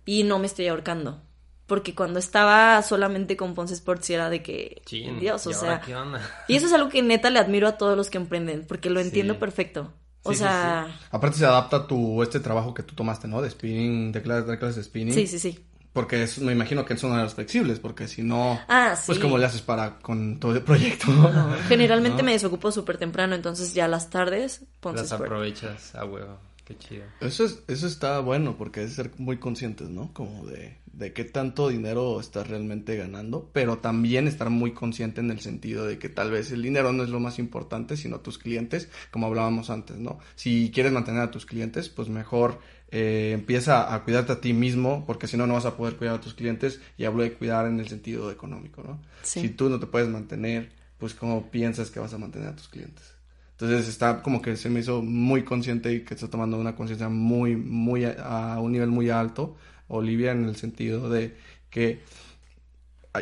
y 0.05 0.23
no 0.23 0.39
me 0.39 0.47
estoy 0.47 0.67
ahorcando. 0.67 1.21
Porque 1.65 1.95
cuando 1.95 2.19
estaba 2.19 2.81
solamente 2.81 3.37
con 3.37 3.53
Ponce 3.53 3.73
Sports 3.73 4.09
era 4.09 4.29
de 4.29 4.43
que, 4.43 4.81
Chin, 4.85 5.19
Dios, 5.19 5.47
o 5.47 5.51
¿y 5.51 5.53
ahora 5.53 5.67
sea... 5.67 5.81
¿Qué 5.81 5.95
onda? 5.95 6.19
Y 6.47 6.55
eso 6.57 6.65
es 6.65 6.73
algo 6.73 6.89
que 6.89 7.01
neta 7.01 7.29
le 7.29 7.39
admiro 7.39 7.67
a 7.67 7.77
todos 7.77 7.95
los 7.95 8.09
que 8.09 8.17
emprenden, 8.17 8.65
porque 8.67 8.89
lo 8.89 8.99
Sí. 8.99 9.05
entiendo 9.07 9.39
perfecto. 9.39 9.93
O 10.25 10.29
Sí, 10.31 10.37
sí, 10.37 10.43
sea, 10.43 10.87
Aparte 11.11 11.37
se 11.37 11.45
adapta 11.45 11.77
a 11.77 11.87
tu, 11.87 12.23
este 12.23 12.39
trabajo 12.39 12.73
que 12.73 12.83
tú 12.83 12.95
tomaste, 12.95 13.27
¿no? 13.27 13.41
De 13.41 13.49
spinning, 13.49 14.11
de 14.11 14.21
clases, 14.21 14.47
de 14.47 14.57
clases 14.57 14.75
de 14.77 14.83
spinning. 14.83 15.13
sí, 15.13 15.27
sí, 15.27 15.39
sí. 15.39 15.59
Porque 15.91 16.23
es- 16.23 16.39
me 16.39 16.51
imagino 16.53 16.85
que 16.85 16.97
son 16.97 17.11
horarios 17.11 17.35
flexibles, 17.35 17.79
porque 17.79 18.07
si 18.07 18.23
no, 18.23 18.59
Ah, 18.67 18.95
pues 19.05 19.17
sí. 19.17 19.21
como 19.21 19.37
le 19.37 19.45
haces 19.45 19.61
para 19.61 19.99
con 19.99 20.39
todo 20.39 20.53
el 20.53 20.61
proyecto. 20.63 21.11
No, 21.11 21.53
generalmente 21.67 22.17
¿No? 22.23 22.25
me 22.25 22.31
desocupo 22.31 22.71
súper 22.71 22.97
temprano, 22.97 23.35
entonces 23.35 23.73
ya 23.75 23.87
las 23.87 24.09
tardes, 24.09 24.61
Las 24.93 25.11
aprovechas 25.11 25.93
a 25.93 26.05
huevo. 26.05 26.39
Qué 26.65 26.77
chido. 26.77 27.03
Eso, 27.19 27.43
es, 27.43 27.61
eso 27.67 27.87
está 27.87 28.19
bueno 28.19 28.55
porque 28.57 28.83
es 28.83 28.93
ser 28.93 29.11
muy 29.17 29.37
conscientes, 29.37 29.89
¿no? 29.89 30.13
Como 30.13 30.45
de, 30.45 30.77
de 30.93 31.11
qué 31.11 31.25
tanto 31.25 31.69
dinero 31.69 32.19
estás 32.19 32.47
realmente 32.47 32.95
ganando, 32.95 33.49
pero 33.51 33.79
también 33.79 34.27
estar 34.27 34.49
muy 34.49 34.73
consciente 34.73 35.21
en 35.21 35.31
el 35.31 35.39
sentido 35.41 35.85
de 35.85 35.97
que 35.97 36.07
tal 36.07 36.31
vez 36.31 36.51
el 36.51 36.61
dinero 36.61 36.93
no 36.93 37.03
es 37.03 37.09
lo 37.09 37.19
más 37.19 37.39
importante, 37.39 37.97
sino 37.97 38.21
tus 38.21 38.37
clientes, 38.37 38.89
como 39.11 39.27
hablábamos 39.27 39.69
antes, 39.69 39.97
¿no? 39.97 40.19
Si 40.35 40.71
quieres 40.73 40.93
mantener 40.93 41.21
a 41.21 41.31
tus 41.31 41.45
clientes, 41.45 41.89
pues 41.89 42.09
mejor 42.09 42.59
eh, 42.91 43.31
empieza 43.33 43.93
a 43.93 44.03
cuidarte 44.03 44.33
a 44.33 44.39
ti 44.39 44.53
mismo, 44.53 45.03
porque 45.05 45.27
si 45.27 45.35
no, 45.35 45.47
no 45.47 45.55
vas 45.55 45.65
a 45.65 45.75
poder 45.75 45.95
cuidar 45.95 46.15
a 46.15 46.21
tus 46.21 46.35
clientes, 46.35 46.79
y 46.95 47.05
hablo 47.05 47.23
de 47.23 47.33
cuidar 47.33 47.65
en 47.65 47.79
el 47.79 47.87
sentido 47.87 48.31
económico, 48.31 48.83
¿no? 48.83 49.01
Sí. 49.23 49.41
Si 49.41 49.49
tú 49.49 49.69
no 49.69 49.79
te 49.79 49.87
puedes 49.87 50.07
mantener, 50.07 50.71
pues 50.99 51.15
cómo 51.15 51.49
piensas 51.49 51.89
que 51.89 51.99
vas 51.99 52.13
a 52.13 52.19
mantener 52.19 52.49
a 52.49 52.55
tus 52.55 52.69
clientes. 52.69 53.12
Entonces 53.53 53.87
está 53.87 54.21
como 54.21 54.41
que 54.41 54.55
se 54.57 54.69
me 54.69 54.81
hizo 54.81 55.01
muy 55.01 55.43
consciente 55.43 55.93
y 55.93 56.03
que 56.03 56.13
está 56.15 56.27
tomando 56.27 56.59
una 56.59 56.75
conciencia 56.75 57.09
muy, 57.09 57.55
muy 57.55 58.05
a, 58.05 58.55
a 58.55 58.59
un 58.59 58.71
nivel 58.71 58.89
muy 58.89 59.09
alto, 59.09 59.55
Olivia, 59.87 60.31
en 60.31 60.45
el 60.45 60.55
sentido 60.55 61.09
de 61.09 61.37
que 61.69 62.01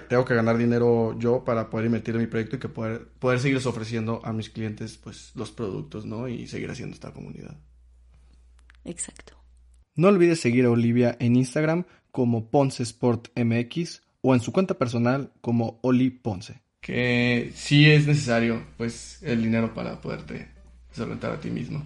tengo 0.07 0.23
que 0.23 0.35
ganar 0.35 0.57
dinero 0.57 1.17
yo 1.19 1.43
para 1.43 1.69
poder 1.69 1.87
invertir 1.87 2.15
en 2.15 2.21
mi 2.21 2.27
proyecto 2.27 2.55
y 2.55 2.59
que 2.59 2.69
poder, 2.69 3.07
poder 3.19 3.39
seguirles 3.39 3.65
ofreciendo 3.65 4.21
a 4.23 4.31
mis 4.31 4.49
clientes 4.49 4.97
pues 4.97 5.31
los 5.35 5.51
productos, 5.51 6.05
¿no? 6.05 6.29
Y 6.29 6.47
seguir 6.47 6.71
haciendo 6.71 6.93
esta 6.93 7.11
comunidad. 7.11 7.57
Exacto. 8.85 9.35
No 9.95 10.07
olvides 10.07 10.39
seguir 10.39 10.65
a 10.65 10.71
Olivia 10.71 11.17
en 11.19 11.35
Instagram 11.35 11.85
como 12.11 12.49
Ponce 12.49 12.83
Sport 12.83 13.27
MX 13.37 14.01
o 14.21 14.33
en 14.33 14.39
su 14.39 14.53
cuenta 14.53 14.77
personal 14.77 15.33
como 15.41 15.79
Oli 15.83 16.09
Ponce. 16.09 16.61
Que 16.81 17.51
sí 17.55 17.89
es 17.89 18.07
necesario, 18.07 18.63
pues, 18.77 19.21
el 19.21 19.43
dinero 19.43 19.73
para 19.73 20.01
poderte 20.01 20.49
solventar 20.91 21.31
a 21.31 21.39
ti 21.39 21.49
mismo. 21.49 21.85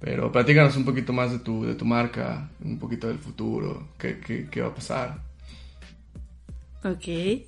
Pero 0.00 0.32
platícanos 0.32 0.76
un 0.76 0.84
poquito 0.84 1.12
más 1.12 1.30
de 1.30 1.40
tu, 1.40 1.64
de 1.64 1.74
tu 1.74 1.84
marca, 1.84 2.48
un 2.64 2.78
poquito 2.78 3.06
del 3.06 3.18
futuro, 3.18 3.88
qué, 3.98 4.18
qué, 4.18 4.48
qué 4.50 4.62
va 4.62 4.68
a 4.68 4.74
pasar. 4.74 5.18
Ok. 6.82 7.44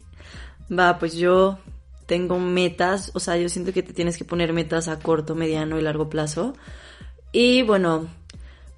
Va, 0.71 0.99
pues 0.99 1.15
yo 1.15 1.59
tengo 2.07 2.39
metas, 2.39 3.11
o 3.15 3.21
sea, 3.21 3.39
yo 3.39 3.49
siento 3.49 3.73
que 3.73 3.83
te 3.83 3.95
tienes 3.95 4.19
que 4.19 4.27
poner 4.27 4.53
metas 4.53 4.89
a 4.89 4.99
corto, 4.99 5.35
mediano 5.35 5.79
y 5.79 5.83
largo 5.83 6.11
plazo. 6.11 6.55
Y 7.33 7.63
bueno, 7.63 8.09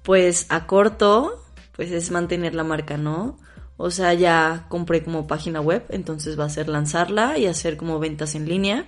pues 0.03 0.45
a 0.47 0.67
corto, 0.67 1.43
pues 1.75 1.91
es 1.91 2.11
mantener 2.11 2.55
la 2.55 2.63
marca, 2.63 2.97
¿no? 2.97 3.37
O 3.77 3.91
sea, 3.91 4.13
ya 4.13 4.65
compré 4.69 5.03
como 5.03 5.27
página 5.27 5.59
web, 5.59 5.83
entonces 5.89 6.39
va 6.39 6.45
a 6.45 6.49
ser 6.49 6.69
lanzarla 6.69 7.37
y 7.37 7.45
hacer 7.45 7.75
como 7.75 7.99
ventas 7.99 8.35
en 8.35 8.47
línea, 8.47 8.85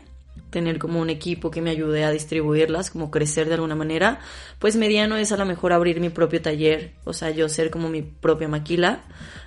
tener 0.49 0.79
como 0.79 1.01
un 1.01 1.09
equipo 1.09 1.51
que 1.51 1.61
me 1.61 1.71
ayude 1.71 2.05
a 2.05 2.11
distribuirlas, 2.11 2.89
como 2.89 3.11
crecer 3.11 3.47
de 3.47 3.55
alguna 3.55 3.75
manera. 3.75 4.19
Pues 4.59 4.75
mediano 4.77 5.17
es 5.17 5.31
a 5.31 5.37
lo 5.37 5.45
mejor 5.45 5.73
abrir 5.73 5.99
mi 5.99 6.09
propio 6.09 6.41
taller, 6.41 6.93
o 7.03 7.13
sea, 7.13 7.31
yo 7.31 7.49
ser 7.49 7.69
como 7.69 7.89
mi 7.89 8.01
propia 8.01 8.47
maquila. 8.47 9.01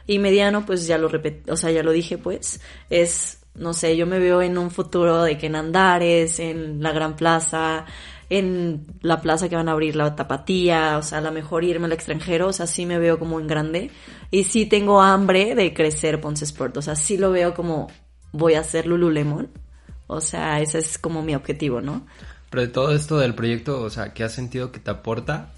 Y 0.06 0.18
mediano, 0.18 0.66
pues 0.66 0.86
ya 0.86 0.98
lo 0.98 1.08
repet 1.08 1.48
o 1.50 1.56
sea, 1.56 1.70
ya 1.70 1.82
lo 1.82 1.92
dije, 1.92 2.18
pues, 2.18 2.60
es, 2.90 3.38
no 3.54 3.72
sé, 3.72 3.96
yo 3.96 4.06
me 4.06 4.18
veo 4.18 4.42
en 4.42 4.58
un 4.58 4.70
futuro 4.70 5.22
de 5.22 5.38
que 5.38 5.46
en 5.46 5.56
Andares, 5.56 6.38
en 6.38 6.82
la 6.82 6.92
Gran 6.92 7.16
Plaza, 7.16 7.86
en 8.30 8.86
la 9.02 9.20
plaza 9.20 9.48
que 9.48 9.56
van 9.56 9.68
a 9.68 9.72
abrir 9.72 9.96
la 9.96 10.14
tapatía, 10.14 10.96
o 10.96 11.02
sea, 11.02 11.18
a 11.18 11.20
lo 11.20 11.32
mejor 11.32 11.64
irme 11.64 11.86
al 11.86 11.92
extranjero, 11.92 12.46
o 12.46 12.52
sea, 12.52 12.68
sí 12.68 12.86
me 12.86 12.98
veo 12.98 13.18
como 13.18 13.40
en 13.40 13.48
grande. 13.48 13.90
Y 14.30 14.44
sí 14.44 14.66
tengo 14.66 15.02
hambre 15.02 15.56
de 15.56 15.74
crecer 15.74 16.20
Ponce 16.20 16.44
Sport, 16.44 16.76
o 16.76 16.82
sea, 16.82 16.94
sí 16.94 17.18
lo 17.18 17.32
veo 17.32 17.54
como 17.54 17.88
voy 18.32 18.54
a 18.54 18.60
hacer 18.60 18.86
Lululemon. 18.86 19.50
O 20.06 20.20
sea, 20.20 20.60
ese 20.60 20.78
es 20.78 20.98
como 20.98 21.22
mi 21.22 21.34
objetivo, 21.34 21.80
¿no? 21.80 22.06
Pero 22.50 22.62
de 22.62 22.68
todo 22.68 22.92
esto 22.92 23.18
del 23.18 23.34
proyecto, 23.34 23.80
o 23.80 23.90
sea, 23.90 24.12
¿qué 24.12 24.24
has 24.24 24.32
sentido 24.32 24.72
que 24.72 24.80
te 24.80 24.90
aporta? 24.90 25.52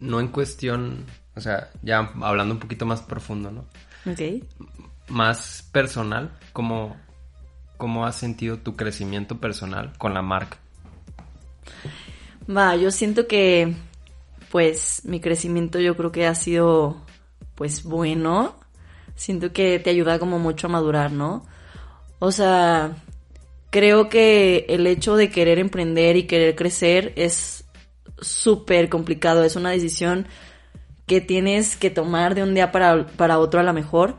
No 0.00 0.20
en 0.20 0.28
cuestión, 0.28 1.04
o 1.34 1.40
sea, 1.40 1.70
ya 1.82 2.12
hablando 2.22 2.54
un 2.54 2.60
poquito 2.60 2.84
más 2.84 3.00
profundo, 3.02 3.50
¿no? 3.50 3.64
Ok. 4.10 4.42
Más 5.08 5.66
personal, 5.72 6.30
¿cómo, 6.52 6.96
cómo 7.76 8.06
has 8.06 8.16
sentido 8.16 8.58
tu 8.58 8.76
crecimiento 8.76 9.38
personal 9.38 9.92
con 9.98 10.12
la 10.12 10.22
marca? 10.22 10.58
Va, 12.48 12.76
yo 12.76 12.90
siento 12.90 13.26
que, 13.26 13.74
pues, 14.50 15.02
mi 15.04 15.20
crecimiento 15.20 15.80
yo 15.80 15.96
creo 15.96 16.12
que 16.12 16.26
ha 16.26 16.34
sido, 16.34 17.02
pues, 17.54 17.82
bueno. 17.82 18.56
Siento 19.16 19.52
que 19.52 19.78
te 19.78 19.90
ayuda 19.90 20.18
como 20.18 20.38
mucho 20.38 20.66
a 20.66 20.70
madurar, 20.70 21.10
¿no? 21.12 21.44
O 22.18 22.32
sea, 22.32 22.96
creo 23.70 24.08
que 24.08 24.66
el 24.68 24.86
hecho 24.86 25.16
de 25.16 25.30
querer 25.30 25.58
emprender 25.58 26.16
y 26.16 26.26
querer 26.26 26.54
crecer 26.54 27.12
es 27.16 27.64
súper 28.20 28.88
complicado. 28.88 29.44
Es 29.44 29.56
una 29.56 29.70
decisión 29.70 30.26
que 31.06 31.20
tienes 31.20 31.76
que 31.76 31.90
tomar 31.90 32.34
de 32.34 32.42
un 32.42 32.54
día 32.54 32.72
para, 32.72 33.06
para 33.06 33.38
otro 33.38 33.60
a 33.60 33.62
lo 33.62 33.72
mejor, 33.72 34.16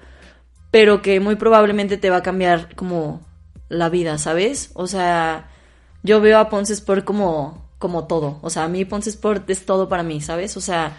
pero 0.72 1.02
que 1.02 1.20
muy 1.20 1.36
probablemente 1.36 1.98
te 1.98 2.10
va 2.10 2.18
a 2.18 2.24
cambiar 2.24 2.76
como 2.76 3.26
la 3.70 3.90
vida, 3.90 4.18
¿sabes? 4.18 4.72
O 4.74 4.88
sea, 4.88 5.50
yo 6.04 6.22
veo 6.22 6.40
a 6.40 6.50
Ponce 6.50 6.74
Sport 6.74 7.04
como, 7.04 7.66
como 7.78 8.08
todo. 8.08 8.40
O 8.42 8.50
sea, 8.50 8.63
a 8.63 8.68
mí 8.68 8.86
Ponce 8.86 9.10
Sport 9.10 9.50
es 9.50 9.66
todo 9.66 9.88
para 9.90 10.04
mí, 10.04 10.22
¿sabes? 10.22 10.58
O 10.58 10.62
sea, 10.62 10.98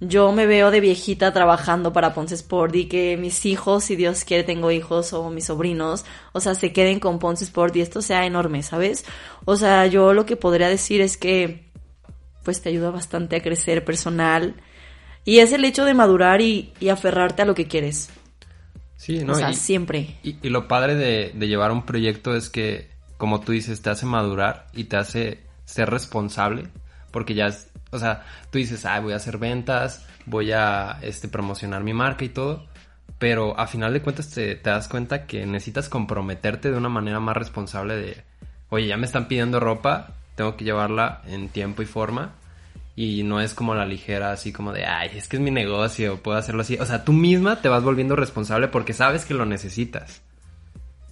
yo 0.00 0.32
me 0.32 0.46
veo 0.46 0.70
de 0.70 0.80
viejita 0.80 1.32
trabajando 1.32 1.92
para 1.92 2.14
Ponce 2.14 2.34
Sport 2.34 2.74
y 2.74 2.86
que 2.86 3.16
mis 3.16 3.44
hijos, 3.44 3.84
si 3.84 3.96
Dios 3.96 4.24
quiere 4.24 4.44
tengo 4.44 4.70
hijos 4.70 5.12
o 5.12 5.28
mis 5.30 5.46
sobrinos, 5.46 6.04
o 6.32 6.40
sea, 6.40 6.54
se 6.54 6.72
queden 6.72 7.00
con 7.00 7.18
Ponce 7.18 7.44
Sport 7.44 7.76
y 7.76 7.82
esto 7.82 8.00
sea 8.00 8.24
enorme, 8.24 8.62
¿sabes? 8.62 9.04
O 9.44 9.56
sea, 9.56 9.86
yo 9.86 10.14
lo 10.14 10.24
que 10.24 10.36
podría 10.36 10.68
decir 10.68 11.00
es 11.00 11.16
que 11.16 11.68
pues 12.44 12.62
te 12.62 12.70
ayuda 12.70 12.90
bastante 12.90 13.36
a 13.36 13.42
crecer 13.42 13.84
personal 13.84 14.54
y 15.26 15.40
es 15.40 15.52
el 15.52 15.64
hecho 15.64 15.84
de 15.84 15.92
madurar 15.92 16.40
y, 16.40 16.72
y 16.80 16.88
aferrarte 16.88 17.42
a 17.42 17.44
lo 17.44 17.54
que 17.54 17.66
quieres. 17.66 18.08
Sí, 18.96 19.22
¿no? 19.24 19.32
O 19.32 19.36
sea, 19.36 19.50
y, 19.50 19.54
siempre. 19.54 20.16
Y, 20.22 20.36
y 20.42 20.48
lo 20.48 20.66
padre 20.66 20.94
de, 20.94 21.32
de 21.34 21.48
llevar 21.48 21.72
un 21.72 21.84
proyecto 21.84 22.34
es 22.34 22.48
que, 22.48 22.90
como 23.18 23.40
tú 23.40 23.52
dices, 23.52 23.82
te 23.82 23.90
hace 23.90 24.06
madurar 24.06 24.66
y 24.72 24.84
te 24.84 24.96
hace 24.96 25.49
ser 25.70 25.90
responsable, 25.90 26.68
porque 27.10 27.34
ya 27.34 27.46
es, 27.46 27.70
o 27.90 27.98
sea, 27.98 28.24
tú 28.50 28.58
dices, 28.58 28.84
ah, 28.84 29.00
voy 29.00 29.12
a 29.12 29.16
hacer 29.16 29.38
ventas, 29.38 30.06
voy 30.26 30.52
a 30.52 30.98
este, 31.02 31.28
promocionar 31.28 31.82
mi 31.82 31.92
marca 31.92 32.24
y 32.24 32.28
todo, 32.28 32.66
pero 33.18 33.58
a 33.58 33.66
final 33.66 33.92
de 33.92 34.02
cuentas 34.02 34.30
te, 34.30 34.56
te, 34.56 34.70
das 34.70 34.88
cuenta 34.88 35.26
que 35.26 35.46
necesitas 35.46 35.88
comprometerte 35.88 36.70
de 36.70 36.76
una 36.76 36.88
manera 36.88 37.20
más 37.20 37.36
responsable 37.36 37.96
de, 37.96 38.24
oye, 38.68 38.86
ya 38.88 38.96
me 38.96 39.06
están 39.06 39.28
pidiendo 39.28 39.60
ropa, 39.60 40.14
tengo 40.34 40.56
que 40.56 40.64
llevarla 40.64 41.22
en 41.26 41.48
tiempo 41.48 41.82
y 41.82 41.86
forma, 41.86 42.32
y 42.96 43.22
no 43.22 43.40
es 43.40 43.54
como 43.54 43.74
la 43.74 43.86
ligera, 43.86 44.32
así 44.32 44.52
como 44.52 44.72
de, 44.72 44.84
ay, 44.84 45.10
es 45.14 45.28
que 45.28 45.36
es 45.36 45.42
mi 45.42 45.50
negocio, 45.50 46.22
puedo 46.22 46.36
hacerlo 46.36 46.62
así. 46.62 46.76
O 46.78 46.84
sea, 46.84 47.04
tú 47.04 47.12
misma 47.12 47.62
te 47.62 47.68
vas 47.68 47.82
volviendo 47.82 48.16
responsable 48.16 48.68
porque 48.68 48.92
sabes 48.92 49.24
que 49.24 49.34
lo 49.34 49.46
necesitas. 49.46 50.22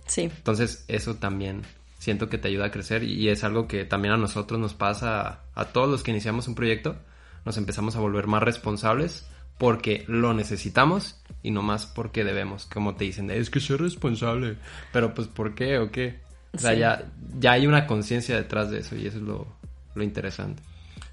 Sí. 0.06 0.22
Entonces, 0.22 0.84
eso 0.88 1.14
también 1.14 1.62
siento 2.08 2.30
que 2.30 2.38
te 2.38 2.48
ayuda 2.48 2.66
a 2.66 2.70
crecer 2.70 3.02
y 3.04 3.28
es 3.28 3.44
algo 3.44 3.68
que 3.68 3.84
también 3.84 4.14
a 4.14 4.16
nosotros 4.16 4.58
nos 4.58 4.72
pasa, 4.72 5.40
a 5.54 5.64
todos 5.66 5.90
los 5.90 6.02
que 6.02 6.10
iniciamos 6.10 6.48
un 6.48 6.54
proyecto, 6.54 6.96
nos 7.44 7.58
empezamos 7.58 7.96
a 7.96 8.00
volver 8.00 8.26
más 8.26 8.42
responsables 8.42 9.26
porque 9.58 10.04
lo 10.08 10.32
necesitamos 10.32 11.20
y 11.42 11.50
no 11.50 11.62
más 11.62 11.84
porque 11.84 12.24
debemos, 12.24 12.64
como 12.66 12.94
te 12.94 13.04
dicen, 13.04 13.30
es 13.30 13.50
que 13.50 13.60
soy 13.60 13.76
responsable, 13.76 14.56
pero 14.92 15.12
pues 15.12 15.28
¿por 15.28 15.54
qué 15.54 15.78
o 15.78 15.90
qué? 15.90 16.20
O 16.54 16.58
sea, 16.58 16.72
Sí. 16.72 16.78
ya, 16.78 17.04
ya 17.38 17.52
hay 17.52 17.66
una 17.66 17.86
conciencia 17.86 18.36
detrás 18.36 18.70
de 18.70 18.78
eso 18.78 18.96
y 18.96 19.06
eso 19.06 19.18
es 19.18 19.22
lo, 19.24 19.46
lo 19.94 20.02
interesante. 20.02 20.62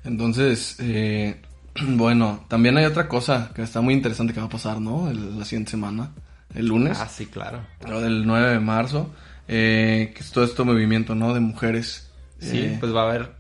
Entonces, 0.06 0.78
eh, 0.80 1.42
bueno, 1.88 2.46
también 2.48 2.78
hay 2.78 2.86
otra 2.86 3.08
cosa 3.10 3.52
que 3.54 3.64
está 3.64 3.82
muy 3.82 3.94
interesante 3.94 4.34
que 4.34 4.40
va 4.40 4.46
a 4.46 4.50
pasar, 4.50 4.80
¿no? 4.80 5.10
El- 5.10 5.38
la 5.40 5.44
siguiente 5.46 5.72
semana, 5.72 6.12
el 6.54 6.68
lunes, 6.68 6.98
Ah, 7.02 7.08
sí, 7.10 7.26
claro. 7.26 7.60
lo 7.88 8.00
del 8.02 8.26
9 8.26 8.52
de 8.52 8.60
marzo, 8.60 9.10
eh, 9.48 10.12
que 10.16 10.22
es 10.22 10.32
todo 10.32 10.44
este 10.46 10.64
movimiento, 10.64 11.16
¿no? 11.16 11.34
De 11.34 11.40
mujeres. 11.40 12.12
Sí, 12.40 12.60
eh, 12.60 12.78
pues 12.80 12.94
va 12.94 13.04
a 13.04 13.10
haber 13.10 13.32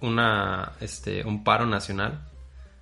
una, 0.00 0.72
este, 0.80 1.24
un 1.24 1.44
paro 1.44 1.66
nacional 1.66 2.26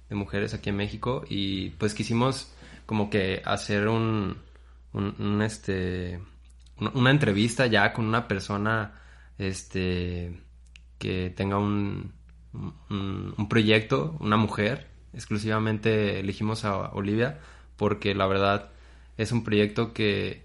de 0.09 0.15
mujeres 0.17 0.55
aquí 0.55 0.71
en 0.71 0.77
México 0.77 1.25
y 1.29 1.71
pues 1.71 1.95
quisimos 1.95 2.53
como 2.87 3.11
que 3.11 3.43
hacer 3.45 3.89
un, 3.89 4.39
un, 4.93 5.15
un, 5.19 5.43
este, 5.43 6.21
un- 6.81 6.91
una 6.95 7.11
entrevista 7.11 7.67
ya 7.67 7.93
con 7.93 8.07
una 8.07 8.27
persona, 8.29 8.95
este, 9.37 10.41
que 10.99 11.31
tenga 11.37 11.59
un, 11.59 12.13
un, 12.55 13.35
un 13.37 13.49
proyecto, 13.49 14.17
una 14.21 14.37
mujer, 14.37 14.87
exclusivamente 15.13 16.21
elegimos 16.21 16.65
a 16.65 16.91
Olivia 16.93 17.39
porque 17.77 18.15
la 18.15 18.27
verdad 18.27 18.71
es 19.17 19.33
un 19.33 19.45
proyecto 19.45 19.93
que 19.93 20.43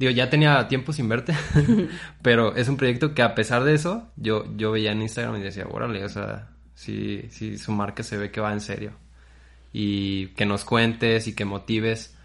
Digo, 0.00 0.12
ya 0.12 0.30
tenía 0.30 0.66
tiempo 0.66 0.94
sin 0.94 1.10
verte, 1.10 1.34
pero 2.22 2.56
es 2.56 2.70
un 2.70 2.78
proyecto 2.78 3.12
que 3.12 3.20
a 3.20 3.34
pesar 3.34 3.64
de 3.64 3.74
eso, 3.74 4.10
yo, 4.16 4.46
yo 4.56 4.72
veía 4.72 4.92
en 4.92 5.02
Instagram 5.02 5.36
y 5.36 5.42
decía, 5.42 5.66
órale, 5.70 6.02
o 6.02 6.08
sea, 6.08 6.48
sí, 6.74 7.26
sí, 7.28 7.58
su 7.58 7.70
marca 7.72 8.02
se 8.02 8.16
ve 8.16 8.30
que 8.30 8.40
va 8.40 8.50
en 8.54 8.62
serio. 8.62 8.92
Y 9.74 10.28
que 10.28 10.46
nos 10.46 10.64
cuentes 10.64 11.28
y 11.28 11.34
que 11.34 11.44
motives 11.44 12.16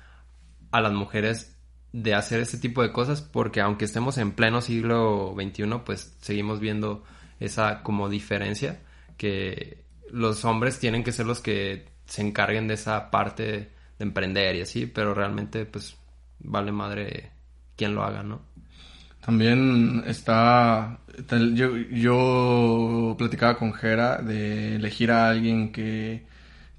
a 0.71 0.79
las 0.79 0.93
mujeres 0.93 1.57
de 1.91 2.13
hacer 2.13 2.39
este 2.39 2.59
tipo 2.59 2.81
de 2.81 2.93
cosas, 2.93 3.21
porque 3.21 3.59
aunque 3.59 3.83
estemos 3.83 4.17
en 4.19 4.31
pleno 4.31 4.61
siglo 4.61 5.35
XXI, 5.35 5.65
pues 5.85 6.15
seguimos 6.21 6.61
viendo 6.61 7.03
esa 7.41 7.83
como 7.83 8.07
diferencia, 8.07 8.79
que 9.17 9.83
los 10.09 10.45
hombres 10.45 10.79
tienen 10.79 11.03
que 11.03 11.11
ser 11.11 11.25
los 11.25 11.41
que 11.41 11.89
se 12.05 12.21
encarguen 12.21 12.69
de 12.69 12.75
esa 12.75 13.11
parte 13.11 13.43
de 13.43 13.69
emprender 13.99 14.55
y 14.55 14.61
así, 14.61 14.85
pero 14.85 15.13
realmente 15.13 15.65
pues 15.65 15.97
vale 16.39 16.71
madre 16.71 17.34
quien 17.75 17.95
lo 17.95 18.03
haga, 18.03 18.23
¿no? 18.23 18.41
También 19.25 20.03
está, 20.05 20.99
yo, 21.53 21.75
yo 21.77 23.15
platicaba 23.17 23.57
con 23.57 23.73
Jera 23.73 24.17
de 24.17 24.75
elegir 24.75 25.11
a 25.11 25.29
alguien 25.29 25.71
que 25.71 26.23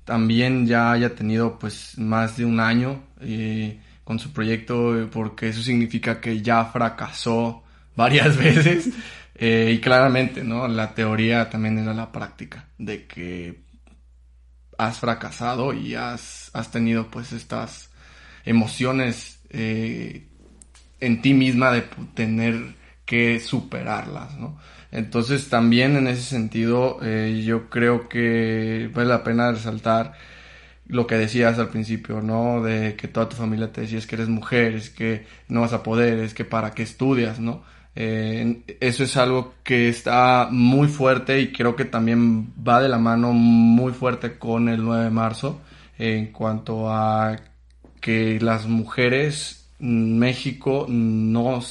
también 0.04 0.64
ya 0.64 0.92
haya 0.92 1.14
tenido 1.14 1.58
pues 1.58 1.98
más 1.98 2.36
de 2.36 2.44
un 2.44 2.60
año 2.60 3.02
eh, 3.20 3.80
con 4.04 4.20
su 4.20 4.32
proyecto 4.32 5.08
porque 5.10 5.48
eso 5.48 5.60
significa 5.60 6.20
que 6.20 6.40
ya 6.40 6.64
fracasó 6.66 7.64
varias 7.96 8.36
veces 8.38 8.90
eh, 9.34 9.72
y 9.74 9.80
claramente 9.80 10.44
no 10.44 10.68
la 10.68 10.94
teoría 10.94 11.50
también 11.50 11.78
era 11.78 11.92
la 11.92 12.12
práctica 12.12 12.68
de 12.78 13.06
que 13.06 13.64
has 14.78 15.00
fracasado 15.00 15.72
y 15.72 15.96
has, 15.96 16.50
has 16.54 16.70
tenido 16.70 17.10
pues 17.10 17.32
estas 17.32 17.90
emociones 18.44 19.40
eh, 19.50 20.28
en 21.00 21.22
ti 21.22 21.34
misma 21.34 21.70
de 21.72 21.84
tener 22.14 22.74
que 23.04 23.40
superarlas, 23.40 24.36
¿no? 24.38 24.58
Entonces 24.92 25.48
también 25.48 25.96
en 25.96 26.06
ese 26.06 26.22
sentido 26.22 26.98
eh, 27.02 27.42
yo 27.44 27.68
creo 27.68 28.08
que 28.08 28.90
vale 28.94 29.08
la 29.08 29.24
pena 29.24 29.52
resaltar 29.52 30.14
lo 30.88 31.06
que 31.06 31.16
decías 31.16 31.58
al 31.58 31.68
principio, 31.68 32.20
¿no? 32.22 32.62
De 32.62 32.96
que 32.96 33.08
toda 33.08 33.28
tu 33.28 33.36
familia 33.36 33.72
te 33.72 33.82
decía 33.82 33.98
es 33.98 34.06
que 34.06 34.16
eres 34.16 34.28
mujer, 34.28 34.74
es 34.74 34.90
que 34.90 35.26
no 35.48 35.62
vas 35.62 35.72
a 35.72 35.82
poder, 35.82 36.20
es 36.20 36.34
que 36.34 36.44
para 36.44 36.72
qué 36.72 36.82
estudias, 36.82 37.40
¿no? 37.40 37.64
Eh, 37.96 38.62
eso 38.80 39.04
es 39.04 39.16
algo 39.16 39.54
que 39.64 39.88
está 39.88 40.48
muy 40.50 40.88
fuerte 40.88 41.40
y 41.40 41.52
creo 41.52 41.76
que 41.76 41.86
también 41.86 42.52
va 42.62 42.80
de 42.80 42.88
la 42.88 42.98
mano 42.98 43.32
muy 43.32 43.92
fuerte 43.92 44.38
con 44.38 44.68
el 44.68 44.84
9 44.84 45.04
de 45.04 45.10
marzo 45.10 45.62
en 45.98 46.30
cuanto 46.32 46.90
a 46.92 47.36
que 48.00 48.38
las 48.40 48.66
mujeres 48.66 49.65
México 49.78 50.86
no, 50.88 51.62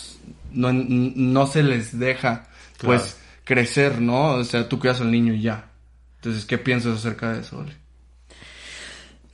no, 0.51 0.73
no 0.73 1.47
se 1.47 1.63
les 1.63 1.97
deja 1.97 2.47
pues 2.77 3.19
crecer, 3.43 4.01
¿no? 4.01 4.35
O 4.35 4.43
sea, 4.43 4.67
tú 4.67 4.79
cuidas 4.79 5.01
al 5.01 5.11
niño 5.11 5.33
y 5.33 5.41
ya. 5.41 5.71
Entonces, 6.17 6.45
¿qué 6.45 6.57
piensas 6.57 6.97
acerca 6.97 7.33
de 7.33 7.41
eso, 7.41 7.63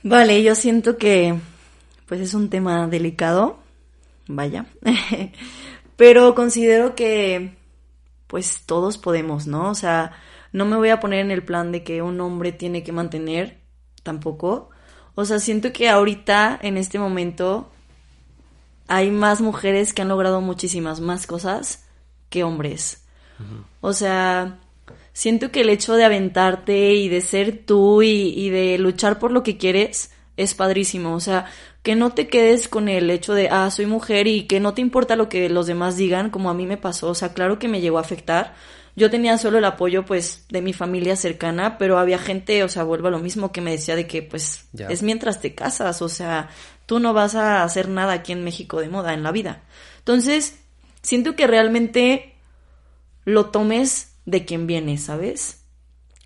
Vale, 0.04 0.42
yo 0.42 0.54
siento 0.54 0.98
que 0.98 1.38
pues 2.06 2.20
es 2.20 2.34
un 2.34 2.50
tema 2.50 2.88
delicado, 2.88 3.60
vaya, 4.26 4.66
pero 5.96 6.34
considero 6.34 6.94
que 6.94 7.54
pues 8.26 8.64
todos 8.66 8.98
podemos, 8.98 9.46
¿no? 9.46 9.70
O 9.70 9.74
sea, 9.74 10.12
no 10.52 10.64
me 10.64 10.76
voy 10.76 10.90
a 10.90 11.00
poner 11.00 11.20
en 11.20 11.30
el 11.30 11.44
plan 11.44 11.72
de 11.72 11.84
que 11.84 12.02
un 12.02 12.20
hombre 12.20 12.52
tiene 12.52 12.82
que 12.82 12.92
mantener, 12.92 13.60
tampoco. 14.02 14.70
O 15.14 15.24
sea, 15.24 15.38
siento 15.38 15.72
que 15.72 15.88
ahorita, 15.88 16.58
en 16.62 16.76
este 16.76 16.98
momento, 16.98 17.70
hay 18.88 19.10
más 19.10 19.40
mujeres 19.40 19.92
que 19.92 20.02
han 20.02 20.08
logrado 20.08 20.40
muchísimas 20.40 21.00
más 21.00 21.26
cosas 21.26 21.86
que 22.30 22.44
hombres. 22.44 23.04
O 23.80 23.92
sea, 23.92 24.58
siento 25.12 25.50
que 25.50 25.62
el 25.62 25.68
hecho 25.68 25.94
de 25.94 26.04
aventarte 26.04 26.94
y 26.94 27.08
de 27.08 27.20
ser 27.20 27.64
tú 27.64 28.02
y, 28.02 28.50
de 28.50 28.78
luchar 28.78 29.18
por 29.18 29.32
lo 29.32 29.42
que 29.42 29.56
quieres 29.56 30.12
es 30.36 30.54
padrísimo. 30.54 31.14
O 31.14 31.20
sea, 31.20 31.46
que 31.82 31.96
no 31.96 32.10
te 32.10 32.28
quedes 32.28 32.68
con 32.68 32.88
el 32.88 33.10
hecho 33.10 33.34
de, 33.34 33.48
ah, 33.48 33.70
soy 33.70 33.86
mujer 33.86 34.26
y 34.26 34.46
que 34.46 34.60
no 34.60 34.74
te 34.74 34.80
importa 34.80 35.16
lo 35.16 35.28
que 35.28 35.48
los 35.48 35.66
demás 35.66 35.96
digan, 35.96 36.30
como 36.30 36.50
a 36.50 36.54
mí 36.54 36.66
me 36.66 36.76
pasó. 36.76 37.08
O 37.08 37.14
sea, 37.14 37.34
claro 37.34 37.58
que 37.58 37.68
me 37.68 37.80
llegó 37.80 37.98
a 37.98 38.02
afectar. 38.02 38.54
Yo 38.94 39.10
tenía 39.10 39.38
solo 39.38 39.56
el 39.56 39.64
apoyo, 39.64 40.04
pues, 40.04 40.44
de 40.50 40.60
mi 40.60 40.74
familia 40.74 41.16
cercana, 41.16 41.78
pero 41.78 41.98
había 41.98 42.18
gente, 42.18 42.62
o 42.62 42.68
sea, 42.68 42.84
vuelvo 42.84 43.08
a 43.08 43.10
lo 43.10 43.20
mismo, 43.20 43.50
que 43.50 43.62
me 43.62 43.70
decía 43.70 43.96
de 43.96 44.06
que, 44.06 44.22
pues, 44.22 44.66
es 44.76 45.02
mientras 45.02 45.40
te 45.40 45.54
casas, 45.54 46.02
o 46.02 46.10
sea, 46.10 46.50
tú 46.86 46.98
no 47.00 47.12
vas 47.12 47.34
a 47.34 47.62
hacer 47.62 47.88
nada 47.88 48.12
aquí 48.12 48.32
en 48.32 48.44
México 48.44 48.80
de 48.80 48.88
moda 48.88 49.14
en 49.14 49.22
la 49.22 49.32
vida. 49.32 49.62
Entonces, 49.98 50.58
siento 51.02 51.36
que 51.36 51.46
realmente 51.46 52.34
lo 53.24 53.46
tomes 53.46 54.14
de 54.24 54.44
quien 54.44 54.66
viene, 54.66 54.98
¿sabes? 54.98 55.64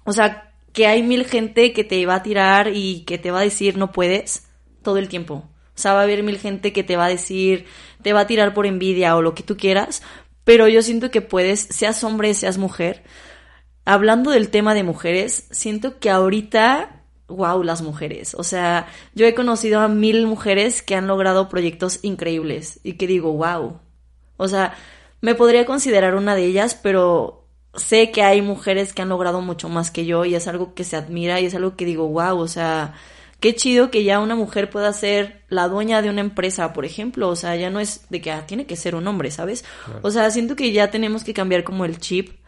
O 0.05 0.13
sea, 0.13 0.53
que 0.73 0.87
hay 0.87 1.03
mil 1.03 1.25
gente 1.25 1.73
que 1.73 1.85
te 1.85 2.05
va 2.07 2.17
a 2.17 2.23
tirar 2.23 2.69
y 2.75 3.05
que 3.05 3.19
te 3.19 3.31
va 3.31 3.41
a 3.41 3.45
decir 3.45 3.77
no 3.77 3.93
puedes 3.93 4.47
todo 4.83 4.99
el 4.99 5.09
tiempo. 5.09 5.35
O 5.35 5.79
sea, 5.79 5.93
va 5.93 6.01
a 6.01 6.03
haber 6.05 6.23
mil 6.23 6.39
gente 6.39 6.73
que 6.73 6.85
te 6.85 6.97
va 6.97 7.07
a 7.07 7.09
decir, 7.09 7.67
te 8.03 8.13
va 8.13 8.21
a 8.21 8.27
tirar 8.27 8.55
por 8.55 8.67
envidia 8.67 9.17
o 9.17 9.23
lo 9.23 9.35
que 9.35 9.43
tú 9.43 9.57
quieras, 9.57 10.03
pero 10.45 10.69
yo 10.69 10.81
siento 10.83 11.11
que 11.11 11.23
puedes, 11.23 11.61
seas 11.61 12.05
hombre, 12.05 12.33
seas 12.35 12.57
mujer. 12.57 13.03
Hablando 13.85 14.31
del 14.31 14.49
tema 14.49 14.75
de 14.75 14.85
mujeres, 14.85 15.49
siento 15.51 15.99
que 15.99 16.09
ahorita, 16.09 16.96
wow, 17.29 17.63
las 17.63 17.83
mujeres. 17.83 18.35
O 18.35 18.45
sea, 18.45 18.87
yo 19.15 19.27
he 19.27 19.35
conocido 19.35 19.81
a 19.81 19.89
mil 19.89 20.27
mujeres 20.27 20.83
que 20.83 20.95
han 20.95 21.07
logrado 21.07 21.49
proyectos 21.49 22.01
increíbles 22.03 22.81
y 22.83 22.95
que 22.95 23.07
digo, 23.07 23.33
wow. 23.33 23.81
O 24.37 24.49
sea, 24.49 24.75
me 25.21 25.35
podría 25.35 25.67
considerar 25.67 26.15
una 26.15 26.35
de 26.35 26.45
ellas, 26.45 26.79
pero 26.81 27.49
sé 27.75 28.11
que 28.11 28.23
hay 28.23 28.43
mujeres 28.43 28.93
que 28.93 29.03
han 29.03 29.09
logrado 29.09 29.41
mucho 29.41 29.69
más 29.69 29.91
que 29.91 30.07
yo 30.07 30.25
y 30.25 30.35
es 30.35 30.49
algo 30.49 30.75
que 30.75 30.85
se 30.85 30.97
admira 30.97 31.41
y 31.41 31.47
es 31.47 31.55
algo 31.55 31.77
que 31.77 31.85
digo, 31.85 32.09
wow, 32.09 32.39
o 32.39 32.49
sea, 32.49 32.95
qué 33.41 33.55
chido 33.55 33.91
que 33.91 34.05
ya 34.05 34.21
una 34.21 34.35
mujer 34.35 34.71
pueda 34.71 34.93
ser 34.93 35.45
la 35.49 35.69
dueña 35.69 36.03
de 36.03 36.11
una 36.11 36.21
empresa, 36.21 36.73
por 36.73 36.85
ejemplo, 36.85 37.29
o 37.29 37.37
sea, 37.37 37.57
ya 37.57 37.71
no 37.71 37.81
es 37.81 38.09
de 38.09 38.21
que 38.21 38.31
ah, 38.31 38.47
tiene 38.47 38.67
que 38.67 38.77
ser 38.77 38.95
un 38.95 39.07
hombre, 39.07 39.31
¿sabes? 39.31 39.65
O 40.03 40.11
sea, 40.11 40.31
siento 40.31 40.57
que 40.57 40.73
ya 40.73 40.91
tenemos 40.91 41.25
que 41.25 41.35
cambiar 41.35 41.65
como 41.65 41.85
el 41.85 41.99
chip 41.99 42.39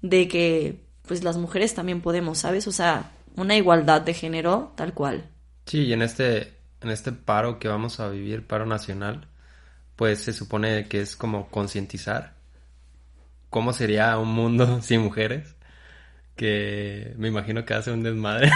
de 0.00 0.28
que 0.28 0.80
pues 1.06 1.24
las 1.24 1.36
mujeres 1.38 1.74
también 1.74 2.00
podemos, 2.00 2.38
¿sabes? 2.38 2.66
O 2.66 2.72
sea, 2.72 3.10
una 3.38 3.56
igualdad 3.56 4.02
de 4.02 4.14
género 4.14 4.72
tal 4.76 4.92
cual. 4.94 5.24
Sí, 5.66 5.84
y 5.84 5.92
en 5.92 6.02
este 6.02 6.58
en 6.80 6.90
este 6.90 7.12
paro 7.12 7.58
que 7.58 7.68
vamos 7.68 8.00
a 8.00 8.08
vivir, 8.08 8.46
paro 8.46 8.66
nacional, 8.66 9.26
pues 9.96 10.22
se 10.22 10.32
supone 10.32 10.86
que 10.86 11.00
es 11.00 11.16
como 11.16 11.48
concientizar 11.48 12.34
cómo 13.50 13.72
sería 13.72 14.16
un 14.18 14.28
mundo 14.28 14.80
sin 14.82 15.00
mujeres. 15.00 15.54
Que 16.36 17.14
me 17.16 17.26
imagino 17.26 17.64
que 17.64 17.74
hace 17.74 17.90
un 17.90 18.04
desmadre. 18.04 18.48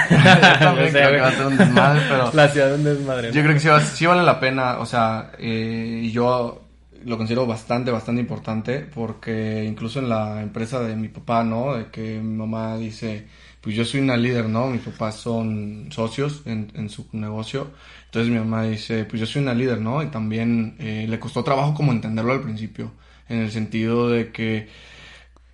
También 0.60 0.92
creo 0.92 1.10
que 1.10 1.20
va 1.20 1.28
a 1.28 1.32
ser 1.32 1.46
un 1.46 1.58
desmadre, 1.58 2.00
pero... 2.08 2.30
La 2.32 2.48
ciudad 2.48 2.70
es 2.70 2.78
un 2.78 2.84
desmadre. 2.84 3.32
Yo 3.32 3.42
creo 3.42 3.54
que 3.54 3.60
sí, 3.80 4.06
vale 4.06 4.22
la 4.22 4.38
pena, 4.38 4.78
o 4.78 4.86
sea, 4.86 5.32
eh, 5.36 6.08
yo 6.12 6.62
lo 7.04 7.16
considero 7.18 7.44
bastante, 7.44 7.90
bastante 7.90 8.20
importante 8.20 8.88
porque 8.94 9.64
incluso 9.64 9.98
en 9.98 10.08
la 10.08 10.40
empresa 10.42 10.78
de 10.78 10.94
mi 10.94 11.08
papá, 11.08 11.42
¿no? 11.42 11.74
De 11.74 11.86
que 11.86 12.20
mi 12.20 12.36
mamá 12.36 12.76
dice, 12.76 13.26
pues 13.62 13.76
yo 13.76 13.84
soy 13.84 14.00
una 14.00 14.16
líder, 14.16 14.48
¿no? 14.48 14.66
Mis 14.68 14.82
papás 14.82 15.16
son 15.16 15.86
socios 15.90 16.42
en, 16.46 16.70
en 16.74 16.90
su 16.90 17.06
negocio. 17.12 17.70
Entonces 18.06 18.30
mi 18.30 18.38
mamá 18.38 18.64
dice, 18.64 19.04
pues 19.04 19.20
yo 19.20 19.26
soy 19.26 19.40
una 19.42 19.54
líder, 19.54 19.80
¿no? 19.80 20.02
Y 20.02 20.06
también 20.06 20.74
eh, 20.80 21.06
le 21.08 21.18
costó 21.20 21.44
trabajo 21.44 21.72
como 21.72 21.92
entenderlo 21.92 22.32
al 22.32 22.42
principio, 22.42 22.90
en 23.28 23.38
el 23.38 23.52
sentido 23.52 24.10
de 24.10 24.32
que, 24.32 24.68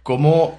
¿cómo 0.02 0.58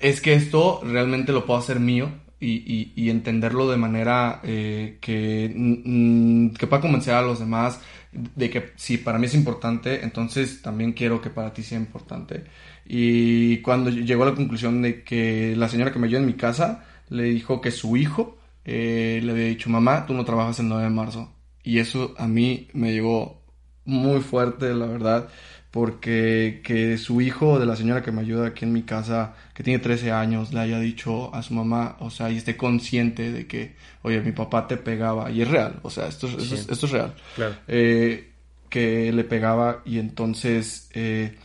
es 0.00 0.20
que 0.22 0.34
esto 0.34 0.80
realmente 0.84 1.32
lo 1.32 1.44
puedo 1.44 1.60
hacer 1.60 1.80
mío? 1.80 2.10
Y, 2.38 2.92
y, 2.94 3.08
entenderlo 3.10 3.68
de 3.70 3.78
manera 3.78 4.40
eh, 4.44 4.98
que, 5.00 5.50
mm, 5.54 6.50
que 6.50 6.66
pueda 6.66 6.82
convencer 6.82 7.14
a 7.14 7.22
los 7.22 7.38
demás 7.38 7.80
de 8.12 8.50
que 8.50 8.72
si 8.76 8.98
para 8.98 9.18
mí 9.18 9.26
es 9.26 9.34
importante, 9.34 10.02
entonces 10.04 10.60
también 10.62 10.92
quiero 10.92 11.20
que 11.20 11.30
para 11.30 11.52
ti 11.52 11.62
sea 11.62 11.78
importante. 11.78 12.44
Y 12.88 13.58
cuando 13.58 13.90
llegó 13.90 14.22
a 14.22 14.26
la 14.26 14.34
conclusión 14.34 14.82
de 14.82 15.02
que 15.02 15.54
la 15.56 15.68
señora 15.68 15.92
que 15.92 15.98
me 15.98 16.06
ayudó 16.06 16.20
en 16.20 16.26
mi 16.26 16.34
casa 16.34 16.84
le 17.08 17.24
dijo 17.24 17.60
que 17.60 17.70
su 17.70 17.96
hijo 17.96 18.38
eh, 18.64 19.20
le 19.22 19.32
había 19.32 19.46
dicho, 19.46 19.70
mamá, 19.70 20.06
tú 20.06 20.14
no 20.14 20.24
trabajas 20.24 20.58
el 20.60 20.68
9 20.68 20.84
de 20.84 20.90
marzo. 20.90 21.32
Y 21.62 21.78
eso 21.78 22.14
a 22.18 22.26
mí 22.26 22.68
me 22.72 22.92
llegó 22.92 23.42
muy 23.84 24.20
fuerte, 24.20 24.74
la 24.74 24.86
verdad, 24.86 25.28
porque 25.70 26.60
que 26.64 26.98
su 26.98 27.20
hijo 27.20 27.58
de 27.58 27.66
la 27.66 27.76
señora 27.76 28.02
que 28.02 28.12
me 28.12 28.22
ayuda 28.22 28.48
aquí 28.48 28.64
en 28.64 28.72
mi 28.72 28.82
casa, 28.82 29.34
que 29.54 29.62
tiene 29.62 29.78
13 29.78 30.10
años, 30.12 30.52
le 30.52 30.60
haya 30.60 30.80
dicho 30.80 31.34
a 31.34 31.42
su 31.42 31.54
mamá, 31.54 31.96
o 32.00 32.10
sea, 32.10 32.30
y 32.30 32.36
esté 32.36 32.56
consciente 32.56 33.32
de 33.32 33.46
que, 33.46 33.76
oye, 34.02 34.20
mi 34.20 34.32
papá 34.32 34.66
te 34.66 34.76
pegaba, 34.76 35.30
y 35.30 35.42
es 35.42 35.48
real, 35.48 35.78
o 35.82 35.90
sea, 35.90 36.06
esto, 36.08 36.28
esto, 36.28 36.86
es 36.86 36.90
real, 36.90 37.14
eh, 37.68 38.32
que 38.68 39.12
le 39.12 39.24
pegaba 39.24 39.82
y 39.84 39.98
entonces 39.98 40.88
eh, 40.92 41.36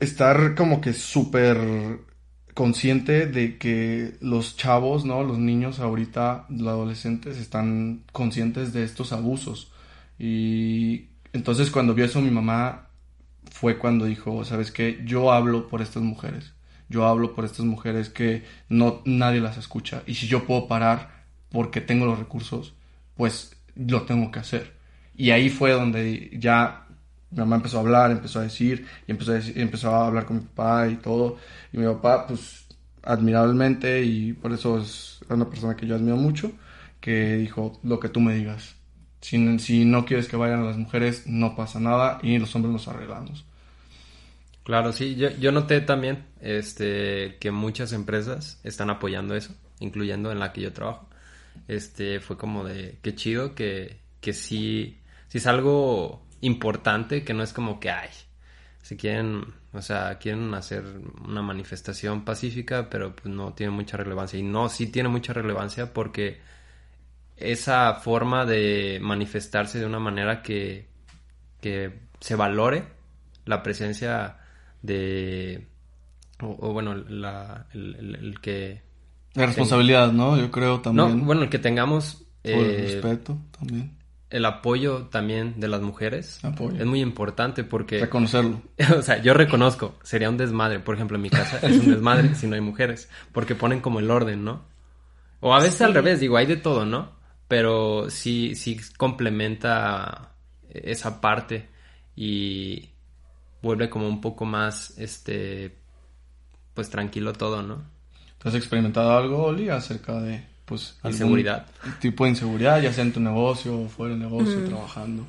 estar 0.00 0.54
como 0.54 0.80
que 0.80 0.92
súper 0.92 2.00
consciente 2.54 3.26
de 3.26 3.56
que 3.56 4.16
los 4.20 4.56
chavos, 4.56 5.04
¿no? 5.04 5.22
Los 5.22 5.38
niños 5.38 5.78
ahorita, 5.78 6.46
los 6.48 6.68
adolescentes, 6.68 7.36
están 7.38 8.02
conscientes 8.12 8.72
de 8.72 8.84
estos 8.84 9.12
abusos. 9.12 9.72
Y 10.18 11.06
entonces 11.32 11.70
cuando 11.70 11.94
vio 11.94 12.04
eso 12.04 12.20
mi 12.20 12.30
mamá 12.30 12.88
fue 13.50 13.78
cuando 13.78 14.06
dijo, 14.06 14.44
¿sabes 14.44 14.72
qué? 14.72 15.02
Yo 15.04 15.32
hablo 15.32 15.68
por 15.68 15.82
estas 15.82 16.02
mujeres. 16.02 16.52
Yo 16.88 17.06
hablo 17.06 17.34
por 17.34 17.44
estas 17.44 17.64
mujeres 17.64 18.08
que 18.08 18.44
no 18.68 19.02
nadie 19.04 19.40
las 19.40 19.56
escucha. 19.58 20.02
Y 20.06 20.14
si 20.14 20.26
yo 20.26 20.44
puedo 20.44 20.66
parar 20.66 21.26
porque 21.50 21.80
tengo 21.80 22.06
los 22.06 22.18
recursos, 22.18 22.74
pues 23.14 23.56
lo 23.76 24.02
tengo 24.02 24.30
que 24.30 24.40
hacer. 24.40 24.74
Y 25.14 25.30
ahí 25.30 25.48
fue 25.48 25.72
donde 25.72 26.30
ya 26.38 26.87
mi 27.30 27.38
mamá 27.38 27.56
empezó 27.56 27.78
a 27.78 27.80
hablar, 27.80 28.10
empezó 28.10 28.40
a 28.40 28.42
decir, 28.42 28.86
y 29.06 29.10
empezó 29.10 29.32
a, 29.32 29.34
decir, 29.34 29.58
empezó 29.58 29.94
a 29.94 30.06
hablar 30.06 30.24
con 30.24 30.36
mi 30.36 30.42
papá 30.42 30.88
y 30.88 30.96
todo. 30.96 31.36
Y 31.72 31.78
mi 31.78 31.86
papá, 31.86 32.26
pues, 32.26 32.66
admirablemente, 33.02 34.02
y 34.02 34.32
por 34.32 34.52
eso 34.52 34.78
es 34.78 35.20
una 35.28 35.48
persona 35.48 35.76
que 35.76 35.86
yo 35.86 35.94
admiro 35.94 36.16
mucho, 36.16 36.52
que 37.00 37.36
dijo 37.36 37.78
lo 37.82 38.00
que 38.00 38.08
tú 38.08 38.20
me 38.20 38.34
digas. 38.34 38.76
Si, 39.20 39.58
si 39.58 39.84
no 39.84 40.04
quieres 40.04 40.28
que 40.28 40.36
vayan 40.36 40.64
las 40.64 40.76
mujeres, 40.76 41.26
no 41.26 41.56
pasa 41.56 41.80
nada 41.80 42.18
y 42.22 42.38
los 42.38 42.54
hombres 42.54 42.72
nos 42.72 42.88
arreglamos. 42.88 43.44
Claro, 44.64 44.92
sí, 44.92 45.16
yo, 45.16 45.30
yo 45.30 45.50
noté 45.50 45.80
también 45.80 46.26
este, 46.40 47.36
que 47.40 47.50
muchas 47.50 47.92
empresas 47.92 48.60
están 48.64 48.90
apoyando 48.90 49.34
eso, 49.34 49.54
incluyendo 49.80 50.30
en 50.30 50.38
la 50.38 50.52
que 50.52 50.60
yo 50.60 50.72
trabajo. 50.72 51.08
Este, 51.66 52.20
fue 52.20 52.36
como 52.36 52.64
de, 52.64 52.98
qué 53.02 53.14
chido 53.14 53.54
que, 53.54 53.98
que 54.20 54.32
sí, 54.32 54.98
sí 55.28 55.38
es 55.38 55.46
algo 55.46 56.22
importante, 56.40 57.24
que 57.24 57.34
no 57.34 57.42
es 57.42 57.52
como 57.52 57.80
que, 57.80 57.90
ay, 57.90 58.10
si 58.82 58.96
quieren, 58.96 59.44
o 59.72 59.82
sea, 59.82 60.18
quieren 60.18 60.54
hacer 60.54 60.82
una 61.26 61.42
manifestación 61.42 62.24
pacífica, 62.24 62.88
pero 62.88 63.14
pues 63.14 63.26
no 63.26 63.52
tiene 63.52 63.70
mucha 63.72 63.96
relevancia. 63.96 64.38
Y 64.38 64.42
no, 64.42 64.68
sí 64.68 64.86
tiene 64.86 65.08
mucha 65.08 65.32
relevancia 65.32 65.92
porque 65.92 66.40
esa 67.36 67.94
forma 67.94 68.46
de 68.46 68.98
manifestarse 69.02 69.78
de 69.78 69.86
una 69.86 69.98
manera 69.98 70.42
que, 70.42 70.88
que 71.60 72.00
se 72.20 72.34
valore 72.34 72.84
la 73.44 73.62
presencia 73.62 74.38
de, 74.82 75.66
o, 76.40 76.72
bueno, 76.72 76.94
la, 76.94 77.66
el, 77.74 78.38
que... 78.40 78.82
La 79.34 79.46
responsabilidad, 79.46 80.12
¿no? 80.12 80.36
Yo 80.36 80.50
creo 80.50 80.80
también. 80.80 81.18
No, 81.18 81.24
bueno, 81.24 81.42
el 81.42 81.50
que 81.50 81.58
tengamos... 81.58 82.24
El 82.42 82.64
eh, 82.64 82.78
respeto 82.82 83.36
también 83.50 83.97
el 84.30 84.44
apoyo 84.44 85.06
también 85.06 85.58
de 85.58 85.68
las 85.68 85.80
mujeres 85.80 86.40
es 86.78 86.86
muy 86.86 87.00
importante 87.00 87.64
porque... 87.64 88.00
Reconocerlo. 88.00 88.62
O 88.96 89.02
sea, 89.02 89.22
yo 89.22 89.34
reconozco, 89.34 89.94
sería 90.02 90.28
un 90.28 90.36
desmadre. 90.36 90.80
Por 90.80 90.94
ejemplo, 90.94 91.16
en 91.16 91.22
mi 91.22 91.30
casa 91.30 91.58
es 91.62 91.78
un 91.78 91.90
desmadre 91.90 92.34
si 92.34 92.46
no 92.46 92.54
hay 92.54 92.60
mujeres, 92.60 93.08
porque 93.32 93.54
ponen 93.54 93.80
como 93.80 94.00
el 94.00 94.10
orden, 94.10 94.44
¿no? 94.44 94.64
O 95.40 95.54
a 95.54 95.60
veces 95.60 95.80
al 95.82 95.94
revés, 95.94 96.20
digo, 96.20 96.36
hay 96.36 96.46
de 96.46 96.56
todo, 96.56 96.84
¿no? 96.84 97.12
Pero 97.46 98.10
sí, 98.10 98.54
sí 98.54 98.78
complementa 98.96 100.32
esa 100.68 101.20
parte 101.20 101.68
y 102.14 102.90
vuelve 103.62 103.88
como 103.88 104.08
un 104.08 104.20
poco 104.20 104.44
más, 104.44 104.98
este, 104.98 105.78
pues 106.74 106.90
tranquilo 106.90 107.32
todo, 107.32 107.62
¿no? 107.62 107.82
¿Tú 108.38 108.48
has 108.48 108.54
experimentado 108.54 109.16
algo, 109.16 109.44
Oli, 109.44 109.68
acerca 109.70 110.20
de 110.20 110.44
pues 110.68 110.96
inseguridad. 111.02 111.66
tipo 112.00 112.24
de 112.24 112.30
inseguridad, 112.30 112.80
ya 112.82 112.92
sea 112.92 113.04
en 113.04 113.12
tu 113.12 113.20
negocio 113.20 113.80
o 113.80 113.88
fuera 113.88 114.14
del 114.14 114.22
negocio, 114.22 114.64
trabajando. 114.64 115.26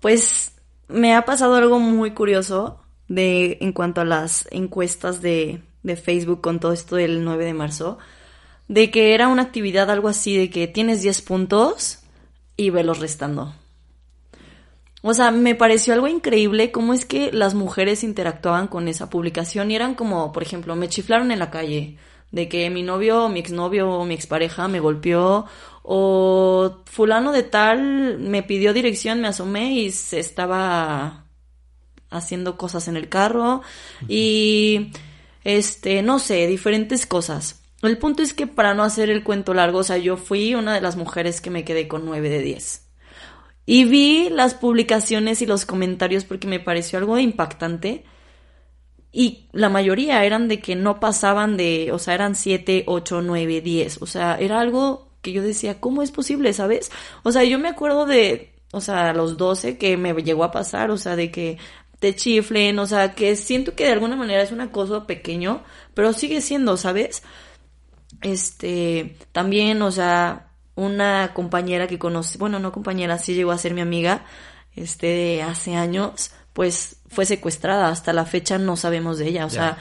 Pues 0.00 0.52
me 0.88 1.14
ha 1.14 1.24
pasado 1.24 1.54
algo 1.56 1.78
muy 1.78 2.12
curioso 2.12 2.80
de 3.08 3.58
en 3.60 3.72
cuanto 3.72 4.00
a 4.00 4.04
las 4.04 4.48
encuestas 4.50 5.20
de, 5.20 5.62
de 5.82 5.96
Facebook 5.96 6.40
con 6.40 6.60
todo 6.60 6.72
esto 6.72 6.96
del 6.96 7.24
9 7.24 7.44
de 7.44 7.54
marzo, 7.54 7.98
de 8.68 8.90
que 8.90 9.14
era 9.14 9.28
una 9.28 9.42
actividad 9.42 9.90
algo 9.90 10.08
así 10.08 10.36
de 10.36 10.48
que 10.48 10.66
tienes 10.66 11.02
10 11.02 11.20
puntos 11.22 11.98
y 12.56 12.70
velos 12.70 12.98
restando. 13.00 13.54
O 15.02 15.14
sea, 15.14 15.30
me 15.30 15.54
pareció 15.54 15.94
algo 15.94 16.08
increíble 16.08 16.72
cómo 16.72 16.92
es 16.92 17.04
que 17.06 17.32
las 17.32 17.54
mujeres 17.54 18.04
interactuaban 18.04 18.68
con 18.68 18.86
esa 18.86 19.08
publicación 19.08 19.70
y 19.70 19.76
eran 19.76 19.94
como, 19.94 20.30
por 20.32 20.42
ejemplo, 20.42 20.76
me 20.76 20.88
chiflaron 20.88 21.30
en 21.30 21.38
la 21.38 21.50
calle, 21.50 21.96
de 22.30 22.48
que 22.48 22.70
mi 22.70 22.82
novio, 22.82 23.28
mi 23.28 23.40
exnovio 23.40 23.90
o 23.90 24.04
mi 24.04 24.14
expareja 24.14 24.68
me 24.68 24.80
golpeó 24.80 25.46
o 25.82 26.82
fulano 26.86 27.32
de 27.32 27.42
tal 27.42 28.18
me 28.18 28.42
pidió 28.42 28.72
dirección, 28.72 29.20
me 29.20 29.28
asomé 29.28 29.74
y 29.74 29.90
se 29.90 30.20
estaba 30.20 31.26
haciendo 32.10 32.56
cosas 32.56 32.88
en 32.88 32.96
el 32.96 33.08
carro 33.08 33.62
y 34.08 34.92
este, 35.44 36.02
no 36.02 36.18
sé, 36.18 36.46
diferentes 36.46 37.06
cosas. 37.06 37.62
El 37.82 37.96
punto 37.96 38.22
es 38.22 38.34
que 38.34 38.46
para 38.46 38.74
no 38.74 38.82
hacer 38.82 39.08
el 39.08 39.24
cuento 39.24 39.54
largo, 39.54 39.78
o 39.78 39.84
sea, 39.84 39.96
yo 39.96 40.16
fui 40.16 40.54
una 40.54 40.74
de 40.74 40.82
las 40.82 40.96
mujeres 40.96 41.40
que 41.40 41.50
me 41.50 41.64
quedé 41.64 41.88
con 41.88 42.04
9 42.04 42.28
de 42.28 42.42
10. 42.42 42.86
Y 43.64 43.84
vi 43.84 44.28
las 44.28 44.54
publicaciones 44.54 45.40
y 45.40 45.46
los 45.46 45.64
comentarios 45.64 46.24
porque 46.24 46.46
me 46.46 46.60
pareció 46.60 46.98
algo 46.98 47.18
impactante 47.18 48.04
y 49.12 49.46
la 49.52 49.68
mayoría 49.68 50.24
eran 50.24 50.48
de 50.48 50.60
que 50.60 50.76
no 50.76 51.00
pasaban 51.00 51.56
de, 51.56 51.90
o 51.92 51.98
sea, 51.98 52.14
eran 52.14 52.34
7, 52.34 52.84
8, 52.86 53.22
9, 53.22 53.60
10. 53.60 54.02
O 54.02 54.06
sea, 54.06 54.36
era 54.38 54.60
algo 54.60 55.08
que 55.22 55.32
yo 55.32 55.42
decía, 55.42 55.80
¿cómo 55.80 56.02
es 56.02 56.12
posible, 56.12 56.52
sabes? 56.52 56.90
O 57.24 57.32
sea, 57.32 57.44
yo 57.44 57.58
me 57.58 57.68
acuerdo 57.68 58.06
de, 58.06 58.52
o 58.72 58.80
sea, 58.80 59.10
a 59.10 59.12
los 59.12 59.36
12 59.36 59.78
que 59.78 59.96
me 59.96 60.14
llegó 60.14 60.44
a 60.44 60.52
pasar, 60.52 60.90
o 60.90 60.96
sea, 60.96 61.16
de 61.16 61.30
que 61.30 61.58
te 61.98 62.14
chiflen, 62.14 62.78
o 62.78 62.86
sea, 62.86 63.14
que 63.14 63.36
siento 63.36 63.74
que 63.74 63.84
de 63.84 63.92
alguna 63.92 64.16
manera 64.16 64.42
es 64.42 64.52
un 64.52 64.60
acoso 64.60 65.06
pequeño, 65.06 65.62
pero 65.94 66.12
sigue 66.12 66.40
siendo, 66.40 66.76
¿sabes? 66.76 67.22
Este, 68.22 69.16
también, 69.32 69.82
o 69.82 69.90
sea, 69.90 70.52
una 70.76 71.32
compañera 71.34 71.86
que 71.86 71.98
conocí, 71.98 72.38
bueno, 72.38 72.58
no 72.58 72.72
compañera, 72.72 73.18
sí 73.18 73.34
llegó 73.34 73.50
a 73.52 73.58
ser 73.58 73.74
mi 73.74 73.80
amiga, 73.82 74.24
este, 74.74 75.06
de 75.08 75.42
hace 75.42 75.74
años, 75.74 76.32
pues 76.52 76.96
fue 77.08 77.26
secuestrada. 77.26 77.88
Hasta 77.88 78.12
la 78.12 78.24
fecha 78.24 78.58
no 78.58 78.76
sabemos 78.76 79.18
de 79.18 79.28
ella. 79.28 79.46
O 79.46 79.50
sea, 79.50 79.78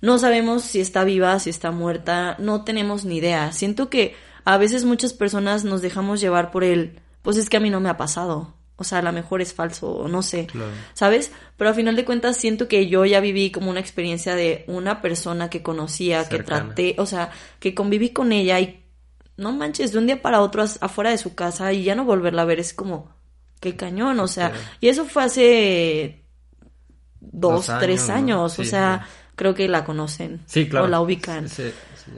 no 0.00 0.18
sabemos 0.18 0.62
si 0.62 0.80
está 0.80 1.04
viva, 1.04 1.38
si 1.38 1.50
está 1.50 1.70
muerta, 1.70 2.36
no 2.38 2.64
tenemos 2.64 3.04
ni 3.04 3.16
idea. 3.16 3.52
Siento 3.52 3.90
que 3.90 4.14
a 4.44 4.56
veces 4.58 4.84
muchas 4.84 5.12
personas 5.12 5.64
nos 5.64 5.82
dejamos 5.82 6.20
llevar 6.20 6.50
por 6.50 6.64
el, 6.64 7.00
pues 7.22 7.36
es 7.36 7.50
que 7.50 7.56
a 7.56 7.60
mí 7.60 7.70
no 7.70 7.80
me 7.80 7.88
ha 7.88 7.96
pasado. 7.96 8.54
O 8.76 8.84
sea, 8.84 9.00
a 9.00 9.02
lo 9.02 9.12
mejor 9.12 9.42
es 9.42 9.52
falso, 9.52 10.06
no 10.08 10.22
sé. 10.22 10.46
¿Sabes? 10.94 11.32
Pero 11.58 11.68
a 11.68 11.74
final 11.74 11.96
de 11.96 12.06
cuentas 12.06 12.38
siento 12.38 12.66
que 12.66 12.86
yo 12.86 13.04
ya 13.04 13.20
viví 13.20 13.50
como 13.50 13.70
una 13.70 13.80
experiencia 13.80 14.34
de 14.34 14.64
una 14.68 15.02
persona 15.02 15.50
que 15.50 15.62
conocía, 15.62 16.26
que 16.26 16.42
traté, 16.42 16.94
o 16.96 17.04
sea, 17.04 17.30
que 17.58 17.74
conviví 17.74 18.08
con 18.10 18.32
ella 18.32 18.58
y 18.58 18.82
no 19.36 19.52
manches, 19.52 19.92
de 19.92 19.98
un 19.98 20.06
día 20.06 20.22
para 20.22 20.40
otro 20.40 20.64
afuera 20.80 21.10
de 21.10 21.18
su 21.18 21.34
casa 21.34 21.74
y 21.74 21.82
ya 21.82 21.94
no 21.94 22.06
volverla 22.06 22.40
a 22.42 22.46
ver 22.46 22.58
es 22.58 22.72
como, 22.72 23.10
qué 23.60 23.76
cañón, 23.76 24.18
o 24.20 24.26
sea, 24.26 24.52
y 24.80 24.88
eso 24.88 25.04
fue 25.04 25.24
hace 25.24 26.24
dos, 27.20 27.70
tres 27.78 28.08
años, 28.10 28.58
o 28.58 28.64
sea, 28.64 29.06
creo 29.36 29.54
que 29.54 29.68
la 29.68 29.84
conocen. 29.84 30.40
Sí, 30.46 30.68
claro. 30.68 30.86
O 30.86 30.88
la 30.88 31.00
ubican. 31.00 31.46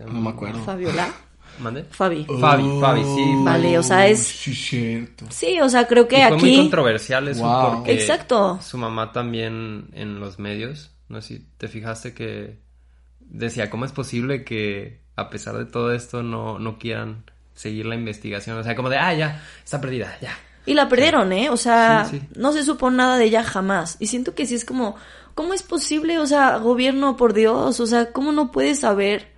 No 0.06 0.20
me 0.20 0.30
acuerdo. 0.30 0.62
Fabiola. 0.64 1.12
¿Mande? 1.58 1.84
Fabi. 1.84 2.24
Fabi, 2.40 2.80
Fabi, 2.80 3.04
sí. 3.04 3.34
Vale, 3.44 3.78
o 3.78 3.82
sea, 3.82 4.06
es... 4.06 4.20
Sí, 4.20 4.54
cierto. 4.54 5.26
Sí, 5.28 5.60
o 5.60 5.68
sea, 5.68 5.86
creo 5.86 6.08
que 6.08 6.18
y 6.18 6.22
aquí... 6.22 6.38
Fue 6.38 6.48
muy 6.48 6.56
controversial 6.56 7.28
eso 7.28 7.42
Wow. 7.42 7.76
porque 7.76 7.92
Exacto. 7.92 8.58
su 8.62 8.78
mamá 8.78 9.12
también 9.12 9.88
en 9.92 10.18
los 10.18 10.38
medios, 10.38 10.92
no 11.08 11.20
sé 11.20 11.28
si 11.28 11.46
te 11.58 11.68
fijaste 11.68 12.14
que 12.14 12.58
decía, 13.20 13.68
¿cómo 13.68 13.84
es 13.84 13.92
posible 13.92 14.44
que 14.44 15.02
a 15.14 15.28
pesar 15.28 15.56
de 15.58 15.66
todo 15.66 15.92
esto 15.92 16.22
no, 16.22 16.58
no 16.58 16.78
quieran 16.78 17.24
seguir 17.54 17.84
la 17.86 17.96
investigación? 17.96 18.56
O 18.56 18.64
sea, 18.64 18.74
como 18.74 18.88
de, 18.88 18.96
ah, 18.96 19.12
ya, 19.14 19.44
está 19.62 19.80
perdida, 19.80 20.16
ya. 20.22 20.36
Y 20.64 20.74
la 20.74 20.88
perdieron, 20.88 21.32
¿eh? 21.32 21.50
O 21.50 21.56
sea, 21.56 22.06
Sí, 22.08 22.20
sí. 22.20 22.28
no 22.36 22.52
se 22.52 22.64
supo 22.64 22.90
nada 22.90 23.16
de 23.18 23.24
ella 23.24 23.42
jamás. 23.42 23.96
Y 23.98 24.06
siento 24.06 24.34
que 24.34 24.46
sí 24.46 24.54
es 24.54 24.64
como, 24.64 24.94
¿cómo 25.34 25.54
es 25.54 25.62
posible? 25.62 26.18
O 26.18 26.26
sea, 26.26 26.56
gobierno, 26.58 27.16
por 27.16 27.32
Dios, 27.34 27.80
o 27.80 27.86
sea, 27.86 28.12
¿cómo 28.12 28.32
no 28.32 28.52
puedes 28.52 28.80
saber 28.80 29.32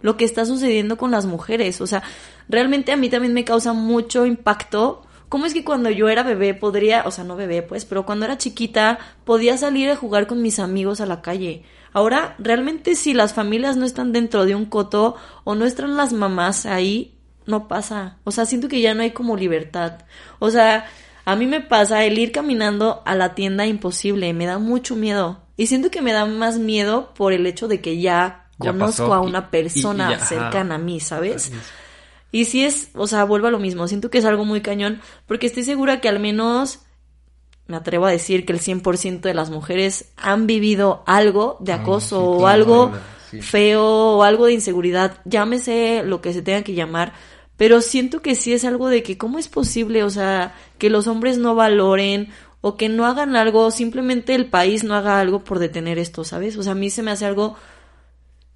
lo 0.00 0.16
que 0.16 0.24
está 0.24 0.44
sucediendo 0.46 0.96
con 0.96 1.10
las 1.10 1.26
mujeres? 1.26 1.80
O 1.80 1.86
sea, 1.86 2.02
realmente 2.48 2.92
a 2.92 2.96
mí 2.96 3.10
también 3.10 3.34
me 3.34 3.44
causa 3.44 3.72
mucho 3.72 4.24
impacto. 4.26 5.02
¿Cómo 5.28 5.46
es 5.46 5.54
que 5.54 5.64
cuando 5.64 5.90
yo 5.90 6.08
era 6.08 6.22
bebé 6.22 6.54
podría, 6.54 7.02
o 7.06 7.10
sea, 7.10 7.24
no 7.24 7.36
bebé, 7.36 7.62
pues, 7.62 7.84
pero 7.84 8.04
cuando 8.04 8.24
era 8.24 8.38
chiquita 8.38 8.98
podía 9.24 9.56
salir 9.56 9.90
a 9.90 9.96
jugar 9.96 10.26
con 10.26 10.42
mis 10.42 10.58
amigos 10.58 11.00
a 11.00 11.06
la 11.06 11.20
calle? 11.22 11.62
Ahora, 11.92 12.34
realmente 12.38 12.94
si 12.96 13.14
las 13.14 13.34
familias 13.34 13.76
no 13.76 13.84
están 13.84 14.12
dentro 14.12 14.44
de 14.44 14.54
un 14.54 14.64
coto 14.64 15.16
o 15.44 15.54
no 15.54 15.66
están 15.66 15.96
las 15.96 16.12
mamás 16.12 16.64
ahí, 16.66 17.14
no 17.50 17.68
pasa. 17.68 18.18
O 18.24 18.30
sea, 18.30 18.46
siento 18.46 18.68
que 18.68 18.80
ya 18.80 18.94
no 18.94 19.02
hay 19.02 19.10
como 19.10 19.36
libertad. 19.36 19.98
O 20.38 20.50
sea, 20.50 20.86
a 21.24 21.36
mí 21.36 21.46
me 21.46 21.60
pasa 21.60 22.04
el 22.04 22.18
ir 22.18 22.32
caminando 22.32 23.02
a 23.04 23.14
la 23.14 23.34
tienda 23.34 23.66
imposible, 23.66 24.32
me 24.32 24.46
da 24.46 24.58
mucho 24.58 24.96
miedo. 24.96 25.40
Y 25.56 25.66
siento 25.66 25.90
que 25.90 26.00
me 26.00 26.12
da 26.12 26.24
más 26.24 26.58
miedo 26.58 27.12
por 27.14 27.32
el 27.32 27.46
hecho 27.46 27.68
de 27.68 27.80
que 27.80 28.00
ya, 28.00 28.46
Ya 28.58 28.72
conozco 28.72 29.02
pasó 29.02 29.14
a 29.14 29.20
una 29.20 29.50
persona 29.50 30.14
y 30.14 30.24
cercana 30.24 30.76
a 30.76 30.78
mí, 30.78 31.00
¿sabes? 31.00 31.52
Y 32.32 32.46
si 32.46 32.64
es, 32.64 32.90
o 32.94 33.06
sea, 33.06 33.24
vuelvo 33.24 33.48
a 33.48 33.50
lo 33.50 33.58
mismo, 33.58 33.86
siento 33.88 34.10
que 34.10 34.18
es 34.18 34.24
algo 34.24 34.44
muy 34.44 34.60
cañón, 34.60 35.00
porque 35.26 35.46
estoy 35.46 35.64
segura 35.64 36.00
que 36.00 36.08
al 36.08 36.20
menos, 36.20 36.80
me 37.66 37.76
atrevo 37.76 38.06
a 38.06 38.10
decir 38.10 38.46
que 38.46 38.52
el 38.52 38.60
100% 38.60 39.20
de 39.20 39.34
las 39.34 39.50
mujeres 39.50 40.12
han 40.16 40.46
vivido 40.46 41.02
algo 41.06 41.58
de 41.60 41.72
Algo, 41.72 41.82
acoso 41.82 42.16
sí, 42.16 42.42
o 42.42 42.46
algo 42.46 42.92
sí. 43.30 43.42
feo 43.42 43.84
o 43.84 44.22
algo 44.22 44.46
de 44.46 44.54
inseguridad, 44.54 45.20
llámese 45.24 46.02
lo 46.04 46.20
que 46.20 46.32
se 46.32 46.42
tenga 46.42 46.62
que 46.62 46.74
llamar, 46.74 47.12
pero 47.60 47.82
siento 47.82 48.22
que 48.22 48.36
sí 48.36 48.54
es 48.54 48.64
algo 48.64 48.88
de 48.88 49.02
que 49.02 49.18
cómo 49.18 49.38
es 49.38 49.46
posible, 49.48 50.02
o 50.02 50.08
sea, 50.08 50.54
que 50.78 50.88
los 50.88 51.06
hombres 51.06 51.36
no 51.36 51.54
valoren 51.54 52.30
o 52.62 52.78
que 52.78 52.88
no 52.88 53.04
hagan 53.04 53.36
algo, 53.36 53.70
simplemente 53.70 54.34
el 54.34 54.46
país 54.46 54.82
no 54.82 54.94
haga 54.94 55.20
algo 55.20 55.44
por 55.44 55.58
detener 55.58 55.98
esto, 55.98 56.24
¿sabes? 56.24 56.56
O 56.56 56.62
sea, 56.62 56.72
a 56.72 56.74
mí 56.74 56.88
se 56.88 57.02
me 57.02 57.10
hace 57.10 57.26
algo 57.26 57.56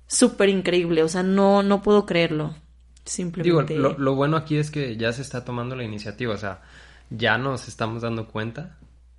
súper 0.06 0.48
increíble, 0.48 1.02
o 1.02 1.08
sea, 1.08 1.22
no, 1.22 1.62
no 1.62 1.82
puedo 1.82 2.06
creerlo. 2.06 2.54
Digo, 2.54 2.62
Simplemente. 3.04 3.76
lo, 3.76 3.98
lo 3.98 4.14
bueno 4.14 4.38
aquí 4.38 4.56
es 4.56 4.70
que 4.70 4.96
ya 4.96 5.12
se 5.12 5.20
está 5.20 5.44
tomando 5.44 5.76
la 5.76 5.84
iniciativa, 5.84 6.32
o 6.32 6.38
sea, 6.38 6.62
ya 7.10 7.36
nos 7.36 7.68
estamos 7.68 8.00
dando 8.00 8.28
cuenta 8.28 8.78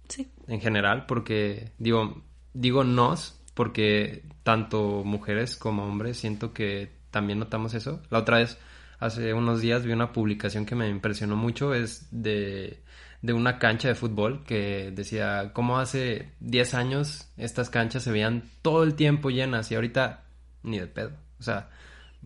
Sí. 0.09 0.27
en 0.47 0.61
general, 0.61 1.05
porque 1.05 1.69
digo, 1.77 2.23
digo 2.55 2.83
nos, 2.83 3.39
porque 3.53 4.23
tanto 4.41 5.03
mujeres 5.05 5.55
como 5.55 5.85
hombres 5.85 6.17
siento 6.17 6.53
que 6.53 6.91
también 7.11 7.37
notamos 7.37 7.75
eso. 7.75 8.01
La 8.09 8.17
otra 8.17 8.39
vez 8.39 8.57
hace 9.05 9.33
unos 9.33 9.61
días 9.61 9.85
vi 9.85 9.93
una 9.93 10.11
publicación 10.11 10.65
que 10.65 10.75
me 10.75 10.89
impresionó 10.89 11.35
mucho, 11.35 11.73
es 11.73 12.07
de, 12.11 12.81
de 13.21 13.33
una 13.33 13.57
cancha 13.59 13.87
de 13.87 13.95
fútbol 13.95 14.43
que 14.45 14.91
decía 14.93 15.51
cómo 15.53 15.79
hace 15.79 16.31
10 16.41 16.73
años 16.73 17.29
estas 17.37 17.69
canchas 17.69 18.03
se 18.03 18.11
veían 18.11 18.43
todo 18.61 18.83
el 18.83 18.95
tiempo 18.95 19.29
llenas 19.29 19.71
y 19.71 19.75
ahorita 19.75 20.23
ni 20.63 20.79
de 20.79 20.87
pedo. 20.87 21.11
O 21.39 21.43
sea, 21.43 21.69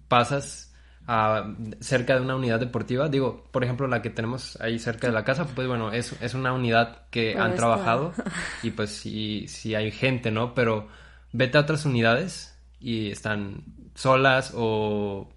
pasas 0.08 0.74
a, 1.08 1.54
cerca 1.80 2.16
de 2.16 2.22
una 2.22 2.36
unidad 2.36 2.60
deportiva, 2.60 3.10
digo, 3.10 3.48
por 3.52 3.64
ejemplo, 3.64 3.88
la 3.88 4.02
que 4.02 4.10
tenemos 4.10 4.60
ahí 4.62 4.80
cerca 4.80 5.08
de 5.08 5.14
la 5.14 5.24
casa, 5.24 5.46
pues 5.48 5.68
bueno, 5.68 5.92
es, 5.92 6.14
es 6.22 6.34
una 6.34 6.54
unidad 6.54 7.08
que 7.10 7.32
Pero 7.34 7.44
han 7.44 7.52
está- 7.52 7.58
trabajado 7.62 8.14
y 8.64 8.72
pues 8.72 8.92
sí, 8.92 9.46
sí 9.48 9.76
hay 9.76 9.92
gente, 9.92 10.32
¿no? 10.32 10.54
Pero 10.54 10.88
vete 11.34 11.58
a 11.58 11.62
otras 11.62 11.86
unidades 11.86 12.56
y 12.80 13.10
están 13.12 13.64
solas 13.96 14.54
o, 14.56 15.30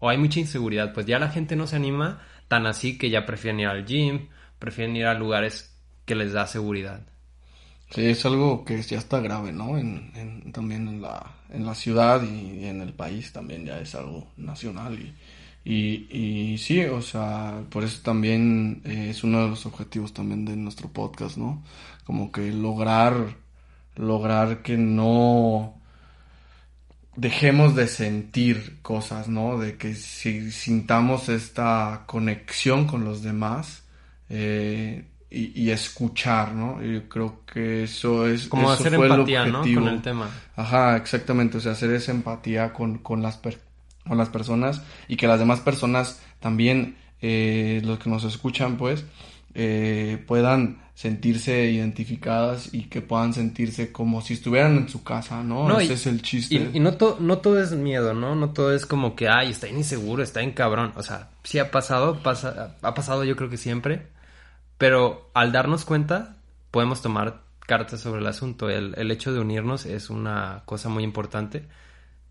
o 0.00 0.08
hay 0.08 0.18
mucha 0.18 0.40
inseguridad, 0.40 0.92
pues 0.92 1.06
ya 1.06 1.18
la 1.18 1.28
gente 1.28 1.54
no 1.56 1.66
se 1.66 1.76
anima 1.76 2.20
tan 2.48 2.66
así 2.66 2.98
que 2.98 3.10
ya 3.10 3.26
prefieren 3.26 3.60
ir 3.60 3.68
al 3.68 3.86
gym, 3.86 4.28
prefieren 4.58 4.96
ir 4.96 5.06
a 5.06 5.14
lugares 5.14 5.76
que 6.04 6.16
les 6.16 6.32
da 6.32 6.46
seguridad. 6.46 7.02
Sí, 7.90 8.06
es 8.06 8.24
algo 8.24 8.64
que 8.64 8.80
ya 8.82 8.98
está 8.98 9.20
grave, 9.20 9.52
¿no? 9.52 9.76
En, 9.76 10.52
también 10.52 10.86
en 10.88 11.02
la, 11.02 11.34
en 11.50 11.66
la 11.66 11.74
ciudad 11.74 12.22
y, 12.22 12.64
en 12.66 12.80
el 12.80 12.92
país 12.92 13.32
también 13.32 13.66
ya 13.66 13.80
es 13.80 13.94
algo 13.94 14.28
nacional. 14.36 14.98
Y, 14.98 15.14
y, 15.64 16.52
y 16.52 16.58
sí, 16.58 16.82
o 16.84 17.02
sea, 17.02 17.64
por 17.68 17.82
eso 17.84 18.00
también 18.02 18.80
eh, 18.84 19.08
es 19.10 19.24
uno 19.24 19.42
de 19.42 19.50
los 19.50 19.66
objetivos 19.66 20.14
también 20.14 20.44
de 20.44 20.56
nuestro 20.56 20.88
podcast, 20.88 21.36
¿no? 21.36 21.64
Como 22.04 22.30
que 22.30 22.52
lograr, 22.52 23.36
lograr 23.96 24.62
que 24.62 24.76
no 24.76 25.79
dejemos 27.16 27.74
de 27.74 27.86
sentir 27.88 28.78
cosas, 28.82 29.28
¿no? 29.28 29.58
De 29.58 29.76
que 29.76 29.94
si 29.94 30.50
sintamos 30.52 31.28
esta 31.28 32.04
conexión 32.06 32.86
con 32.86 33.04
los 33.04 33.22
demás 33.22 33.82
eh, 34.28 35.04
y, 35.30 35.60
y 35.60 35.70
escuchar, 35.70 36.54
¿no? 36.54 36.82
Yo 36.82 37.08
creo 37.08 37.44
que 37.52 37.84
eso 37.84 38.26
es 38.26 38.48
Como 38.48 38.72
eso 38.72 38.72
hacer 38.72 38.94
fue 38.94 39.06
el 39.06 39.12
empatía, 39.12 39.44
¿no? 39.46 39.58
objetivo. 39.60 39.84
Con 39.84 39.94
el 39.94 40.02
tema. 40.02 40.30
Ajá, 40.56 40.96
exactamente, 40.96 41.58
o 41.58 41.60
sea, 41.60 41.72
hacer 41.72 41.90
esa 41.92 42.12
empatía 42.12 42.72
con, 42.72 42.98
con 42.98 43.22
las, 43.22 43.36
per- 43.36 43.60
con 44.06 44.16
las 44.18 44.28
personas 44.28 44.82
y 45.08 45.16
que 45.16 45.26
las 45.26 45.38
demás 45.38 45.60
personas 45.60 46.20
también, 46.40 46.96
eh, 47.20 47.80
los 47.84 47.98
que 47.98 48.08
nos 48.10 48.24
escuchan, 48.24 48.76
pues, 48.76 49.04
eh, 49.54 50.22
puedan 50.26 50.80
sentirse 50.94 51.64
identificadas 51.70 52.74
y 52.74 52.84
que 52.84 53.00
puedan 53.00 53.32
sentirse 53.32 53.90
como 53.90 54.20
si 54.20 54.34
estuvieran 54.34 54.76
en 54.76 54.88
su 54.88 55.02
casa, 55.02 55.42
¿no? 55.42 55.66
No, 55.68 55.80
Ese 55.80 55.92
y- 55.92 55.94
es 55.96 56.06
el 56.06 56.20
chiste. 56.22 56.54
Y, 56.54 56.76
y 56.76 56.80
no, 56.80 56.92
to- 56.94 57.16
no 57.20 57.38
todo 57.38 57.60
es 57.60 57.72
miedo, 57.72 58.12
¿no? 58.12 58.34
No 58.34 58.50
todo 58.50 58.74
es 58.74 58.84
como 58.86 59.16
que, 59.16 59.28
ay, 59.28 59.50
está 59.50 59.66
inseguro, 59.68 60.22
está 60.22 60.40
bien 60.40 60.52
cabrón. 60.52 60.92
O 60.96 61.02
sea, 61.02 61.30
sí 61.42 61.58
ha 61.58 61.70
pasado, 61.70 62.22
pasa, 62.22 62.76
ha 62.82 62.94
pasado 62.94 63.24
yo 63.24 63.34
creo 63.36 63.48
que 63.48 63.56
siempre. 63.56 64.06
Pero 64.78 65.30
al 65.34 65.52
darnos 65.52 65.84
cuenta, 65.84 66.36
podemos 66.70 67.02
tomar 67.02 67.40
cartas 67.66 68.00
sobre 68.00 68.20
el 68.20 68.26
asunto. 68.26 68.68
El, 68.70 68.94
el 68.96 69.10
hecho 69.10 69.32
de 69.32 69.40
unirnos 69.40 69.86
es 69.86 70.10
una 70.10 70.62
cosa 70.64 70.88
muy 70.88 71.04
importante. 71.04 71.64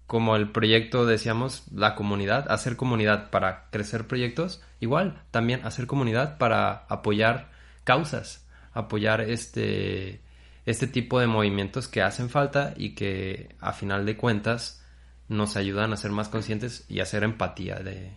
Como 0.10 0.36
el 0.36 0.50
proyecto, 0.50 1.06
decíamos, 1.06 1.66
la 1.72 1.94
comunidad, 1.94 2.52
hacer 2.52 2.76
comunidad 2.76 3.30
para 3.30 3.70
crecer 3.70 4.08
proyectos. 4.08 4.60
Igual, 4.80 5.22
también 5.30 5.64
hacer 5.64 5.86
comunidad 5.86 6.40
para 6.40 6.86
apoyar 6.90 7.52
causas, 7.84 8.44
apoyar 8.74 9.22
este, 9.22 10.20
este 10.66 10.88
tipo 10.88 11.20
de 11.20 11.28
movimientos 11.28 11.88
que 11.88 12.02
hacen 12.02 12.32
falta 12.32 12.74
y 12.76 12.96
que 12.96 13.56
a 13.60 13.72
final 13.72 14.08
de 14.08 14.18
cuentas 14.18 14.84
nos 15.28 15.56
ayudan 15.56 15.94
a 15.94 15.98
ser 15.98 16.10
más 16.10 16.28
conscientes 16.28 16.86
y 16.90 17.02
a 17.02 17.04
hacer 17.04 17.24
empatía 17.24 17.76
de, 17.76 18.12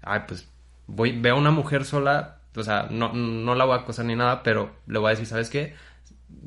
ay, 0.00 0.20
pues 0.26 0.48
voy, 0.86 1.12
veo 1.20 1.34
a 1.34 1.38
una 1.38 1.50
mujer 1.50 1.84
sola, 1.84 2.38
o 2.56 2.62
sea, 2.62 2.88
no, 2.90 3.12
no 3.12 3.54
la 3.54 3.66
voy 3.66 3.76
a 3.76 3.82
acosar 3.82 4.06
ni 4.06 4.16
nada, 4.16 4.42
pero 4.42 4.74
le 4.86 4.98
voy 4.98 5.08
a 5.08 5.10
decir, 5.10 5.26
¿sabes 5.26 5.50
qué? 5.50 5.74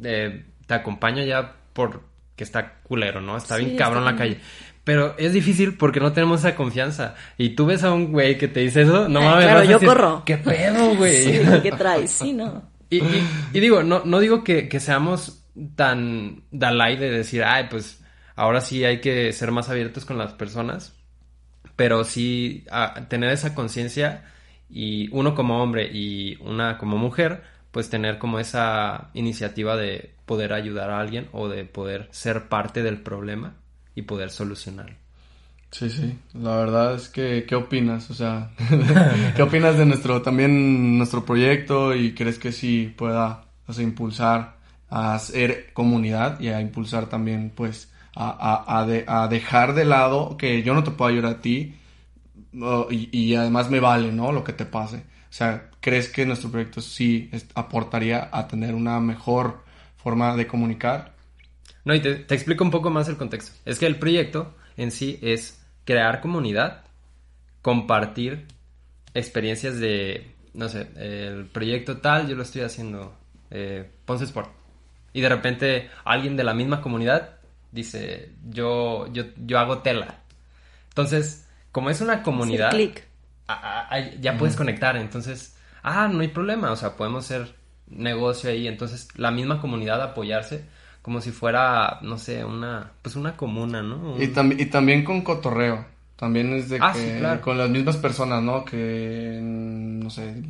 Eh, 0.03 0.45
te 0.65 0.73
acompaño 0.73 1.23
ya 1.23 1.57
porque 1.73 1.99
está 2.43 2.79
culero, 2.81 3.21
¿no? 3.21 3.37
Está 3.37 3.57
Sí, 3.57 3.65
bien 3.65 3.75
está 3.75 3.83
cabrón 3.85 4.05
la 4.05 4.15
cañón. 4.15 4.35
calle. 4.35 4.41
Pero 4.89 5.13
es 5.19 5.33
difícil 5.33 5.77
porque 5.77 5.99
no 5.99 6.13
tenemos 6.13 6.39
esa 6.39 6.55
confianza. 6.55 7.13
Y 7.37 7.49
tú 7.49 7.67
ves 7.67 7.83
a 7.83 7.93
un 7.93 8.11
güey 8.11 8.39
que 8.39 8.47
te 8.47 8.61
dice 8.61 8.81
eso, 8.81 9.07
no 9.07 9.21
mames, 9.21 9.43
claro, 9.45 9.59
vas 9.59 9.67
a 9.67 9.71
yo 9.71 9.73
decir, 9.73 9.87
corro. 9.87 10.23
¿Qué 10.25 10.37
pedo, 10.37 10.95
güey? 10.95 11.23
Sí, 11.25 11.41
¿qué 11.61 11.71
traes? 11.73 12.09
Sí, 12.09 12.33
no. 12.33 12.63
Y, 12.89 12.97
y- 13.03 13.27
y 13.53 13.59
digo, 13.59 13.83
no, 13.83 14.01
no 14.03 14.19
digo 14.19 14.43
que, 14.43 14.67
que 14.67 14.79
seamos 14.79 15.45
tan 15.75 16.41
Dalai 16.49 16.97
de 16.97 17.11
decir, 17.11 17.43
ay, 17.43 17.67
pues 17.69 18.03
ahora 18.35 18.61
sí 18.61 18.83
hay 18.83 18.99
que 18.99 19.31
ser 19.31 19.51
más 19.51 19.69
abiertos 19.69 20.05
con 20.05 20.17
las 20.17 20.33
personas, 20.33 20.95
pero 21.75 22.03
sí 22.03 22.65
a- 22.71 23.07
tener 23.09 23.29
esa 23.29 23.53
conciencia 23.53 24.23
y 24.71 25.07
uno 25.11 25.35
como 25.35 25.61
hombre 25.61 25.87
y 25.93 26.35
una 26.41 26.79
como 26.79 26.97
mujer, 26.97 27.43
pues 27.69 27.91
tener 27.91 28.17
como 28.17 28.39
esa 28.39 29.11
iniciativa 29.13 29.77
de 29.77 30.15
poder 30.25 30.51
ayudar 30.53 30.89
a 30.89 30.99
alguien 30.99 31.27
o 31.31 31.47
de 31.47 31.63
poder 31.65 32.07
ser 32.09 32.49
parte 32.49 32.81
del 32.81 32.97
problema 33.01 33.53
y 33.99 34.03
poder 34.03 34.29
solucionarlo. 34.31 34.95
Sí, 35.71 35.89
sí, 35.91 36.17
la 36.33 36.55
verdad 36.57 36.95
es 36.95 37.09
que, 37.09 37.45
¿qué 37.47 37.55
opinas? 37.55 38.09
O 38.09 38.13
sea, 38.15 38.49
¿qué 39.35 39.41
opinas 39.43 39.77
de 39.77 39.85
nuestro, 39.85 40.21
también 40.21 40.97
nuestro 40.97 41.23
proyecto 41.25 41.95
y 41.95 42.13
crees 42.15 42.39
que 42.39 42.51
sí 42.51 42.93
pueda, 42.97 43.43
impulsar 43.77 44.57
a 44.89 45.13
hacer 45.13 45.71
comunidad 45.73 46.39
y 46.39 46.47
a 46.49 46.59
impulsar 46.59 47.05
también, 47.07 47.51
pues, 47.55 47.91
a, 48.15 48.79
a, 48.79 48.85
de- 48.87 49.05
a 49.07 49.27
dejar 49.27 49.75
de 49.75 49.85
lado 49.85 50.37
que 50.37 50.63
yo 50.63 50.73
no 50.73 50.83
te 50.83 50.89
puedo 50.91 51.11
ayudar 51.11 51.33
a 51.33 51.41
ti 51.41 51.75
y, 52.91 53.09
y 53.17 53.35
además 53.35 53.69
me 53.69 53.79
vale, 53.79 54.11
¿no? 54.11 54.31
Lo 54.31 54.43
que 54.43 54.53
te 54.53 54.65
pase. 54.65 54.97
O 54.97 55.33
sea, 55.33 55.69
¿crees 55.81 56.09
que 56.09 56.25
nuestro 56.25 56.49
proyecto 56.51 56.81
sí 56.81 57.29
aportaría 57.55 58.29
a 58.31 58.47
tener 58.47 58.73
una 58.75 58.99
mejor 58.99 59.63
forma 59.97 60.35
de 60.35 60.47
comunicar? 60.47 61.13
No, 61.89 61.95
y 61.95 62.01
te, 62.01 62.13
te 62.17 62.35
explico 62.35 62.63
un 62.63 62.69
poco 62.69 62.91
más 62.91 63.09
el 63.09 63.17
contexto. 63.17 63.51
Es 63.65 63.79
que 63.79 63.87
el 63.87 63.97
proyecto 63.97 64.55
en 64.77 64.91
sí 64.91 65.17
es 65.23 65.59
crear 65.85 66.21
comunidad, 66.21 66.83
compartir 67.63 68.45
experiencias 69.15 69.79
de, 69.79 70.35
no 70.53 70.69
sé, 70.69 70.87
el 70.97 71.45
proyecto 71.47 71.97
tal, 71.97 72.27
yo 72.27 72.35
lo 72.35 72.43
estoy 72.43 72.61
haciendo, 72.61 73.17
eh, 73.49 73.89
Ponce 74.05 74.25
Sport. 74.25 74.49
Y 75.13 75.21
de 75.21 75.29
repente 75.29 75.89
alguien 76.05 76.37
de 76.37 76.43
la 76.43 76.53
misma 76.53 76.79
comunidad 76.81 77.37
dice, 77.71 78.33
yo, 78.49 79.07
yo, 79.11 79.23
yo 79.37 79.57
hago 79.57 79.79
tela. 79.79 80.19
Entonces, 80.89 81.47
como 81.71 81.89
es 81.89 82.01
una 82.01 82.21
comunidad, 82.23 82.69
a- 83.47 83.53
a- 83.53 83.95
a- 83.95 84.15
ya 84.21 84.37
puedes 84.37 84.55
conectar. 84.55 84.95
Entonces, 84.95 85.57
ah, 85.81 86.07
no 86.07 86.19
hay 86.19 86.27
problema. 86.27 86.71
O 86.71 86.75
sea, 86.75 86.95
podemos 86.95 87.25
hacer 87.25 87.55
negocio 87.87 88.51
ahí. 88.51 88.67
Entonces, 88.67 89.07
la 89.17 89.31
misma 89.31 89.59
comunidad 89.59 90.01
apoyarse 90.03 90.65
como 91.01 91.21
si 91.21 91.31
fuera, 91.31 91.99
no 92.03 92.17
sé, 92.17 92.43
una, 92.45 92.93
pues 93.01 93.15
una 93.15 93.35
comuna, 93.37 93.81
¿no? 93.81 93.97
Un- 93.97 94.23
Y, 94.23 94.27
tam- 94.33 94.55
y 94.59 94.65
también 94.67 95.03
con 95.03 95.21
cotorreo. 95.21 95.85
También 96.15 96.53
es 96.53 96.69
de 96.69 96.85
Ah, 96.87 96.87
que 96.87 96.99
sí, 96.99 97.13
claro. 97.13 97.41
con 97.41 97.57
las 97.57 97.69
mismas 97.69 97.97
personas, 97.97 98.43
¿no? 98.43 98.65
Que, 98.65 99.39
mm, 99.41 99.99
no 99.99 100.09
sé, 100.09 100.41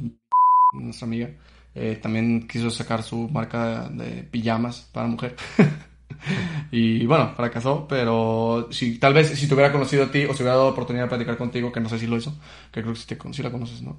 nuestra 0.74 1.08
amiga 1.08 1.30
eh, 1.76 2.00
también 2.02 2.48
quiso 2.48 2.70
sacar 2.72 3.04
su 3.04 3.30
marca 3.30 3.90
de 3.90 4.24
pijamas 4.24 4.90
para 4.94 5.08
mujer. 5.08 5.36
y 6.72 7.06
bueno, 7.06 7.34
fracasó, 7.36 7.88
pero 7.88 8.68
si 8.72 9.00
tal 9.00 9.14
vez 9.14 9.30
si 9.40 9.48
te 9.48 9.54
hubiera 9.54 9.72
conocido 9.72 10.06
a 10.06 10.12
ti 10.12 10.26
o 10.26 10.34
si 10.34 10.44
hubiera 10.44 10.56
dado 10.58 10.70
oportunidad 10.70 11.06
de 11.06 11.10
platicar 11.10 11.38
contigo, 11.38 11.72
que 11.72 11.80
no 11.82 11.90
sé 11.90 12.00
si 12.00 12.08
lo 12.08 12.18
hizo, 12.18 12.34
que 12.72 12.82
creo 12.82 12.94
que 12.94 13.00
sí, 13.00 13.08
te, 13.08 13.18
sí 13.34 13.44
la 13.44 13.52
conoces, 13.52 13.82
¿no? 13.82 13.98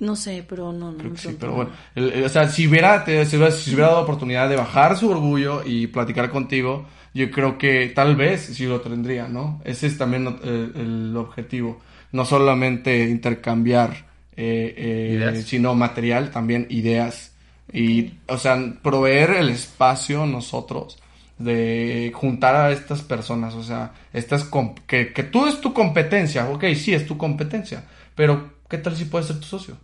No 0.00 0.16
sé, 0.16 0.44
pero 0.48 0.72
no, 0.72 0.92
no. 0.92 0.98
Creo 0.98 1.12
que 1.12 1.18
sí, 1.18 1.36
pero 1.38 1.52
no. 1.52 1.56
bueno. 1.56 1.70
El- 1.94 2.12
el- 2.12 2.24
o 2.24 2.28
sea, 2.28 2.48
si 2.48 2.66
hubiera, 2.66 3.04
te- 3.04 3.24
si 3.26 3.36
hubiera, 3.36 3.52
si 3.52 3.70
hubiera 3.74 3.88
dado 3.90 4.02
oportunidad 4.02 4.48
de 4.48 4.56
bajar 4.56 4.96
su 4.96 5.10
orgullo 5.10 5.62
y 5.64 5.86
platicar 5.88 6.30
contigo, 6.30 6.86
yo 7.14 7.30
creo 7.30 7.58
que 7.58 7.92
tal 7.94 8.16
vez 8.16 8.42
sí 8.42 8.66
lo 8.66 8.80
tendría, 8.80 9.28
¿no? 9.28 9.60
Ese 9.64 9.86
es 9.86 9.96
también 9.98 10.38
el, 10.44 10.72
el 10.74 11.16
objetivo. 11.16 11.80
No 12.12 12.24
solamente 12.24 13.04
intercambiar, 13.08 14.06
eh, 14.36 14.74
eh, 14.76 15.12
Ideas. 15.16 15.44
sino 15.44 15.74
material, 15.74 16.30
también 16.30 16.66
ideas. 16.70 17.32
Y, 17.72 18.12
o 18.28 18.38
sea, 18.38 18.58
proveer 18.82 19.30
el 19.30 19.48
espacio 19.50 20.24
nosotros 20.24 20.98
de 21.38 22.12
juntar 22.14 22.54
a 22.56 22.70
estas 22.72 23.02
personas, 23.02 23.54
o 23.54 23.62
sea, 23.62 23.92
estas 24.12 24.48
que, 24.86 25.12
que 25.12 25.22
tú 25.24 25.46
es 25.46 25.60
tu 25.60 25.74
competencia, 25.74 26.48
ok, 26.48 26.64
sí 26.74 26.94
es 26.94 27.06
tu 27.06 27.18
competencia, 27.18 27.84
pero 28.14 28.55
¿qué 28.68 28.78
tal 28.78 28.96
si 28.96 29.04
puede 29.06 29.24
ser 29.24 29.36
tu 29.40 29.46
socio? 29.46 29.76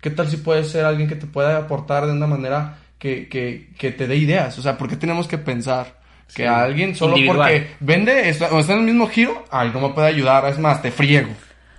¿Qué 0.00 0.10
tal 0.10 0.28
si 0.28 0.38
puede 0.38 0.64
ser 0.64 0.84
alguien 0.84 1.08
que 1.08 1.16
te 1.16 1.26
pueda 1.26 1.56
aportar 1.58 2.06
de 2.06 2.12
una 2.12 2.26
manera 2.26 2.78
que, 2.98 3.28
que, 3.28 3.70
que 3.78 3.90
te 3.92 4.06
dé 4.06 4.16
ideas? 4.16 4.58
O 4.58 4.62
sea, 4.62 4.78
¿por 4.78 4.88
qué 4.88 4.96
tenemos 4.96 5.26
que 5.28 5.38
pensar 5.38 6.00
que 6.34 6.42
Sí. 6.42 6.44
a 6.44 6.62
alguien 6.62 6.94
solo 6.94 7.16
Individual. 7.16 7.50
porque 7.50 7.70
vende 7.80 8.28
está, 8.28 8.54
o 8.54 8.60
está 8.60 8.74
en 8.74 8.80
el 8.80 8.84
mismo 8.86 9.08
giro, 9.08 9.44
ay, 9.50 9.70
no 9.74 9.80
me 9.80 9.94
puede 9.94 10.06
ayudar, 10.08 10.44
es 10.46 10.58
más, 10.58 10.80
te 10.80 10.90
friego. 10.92 11.30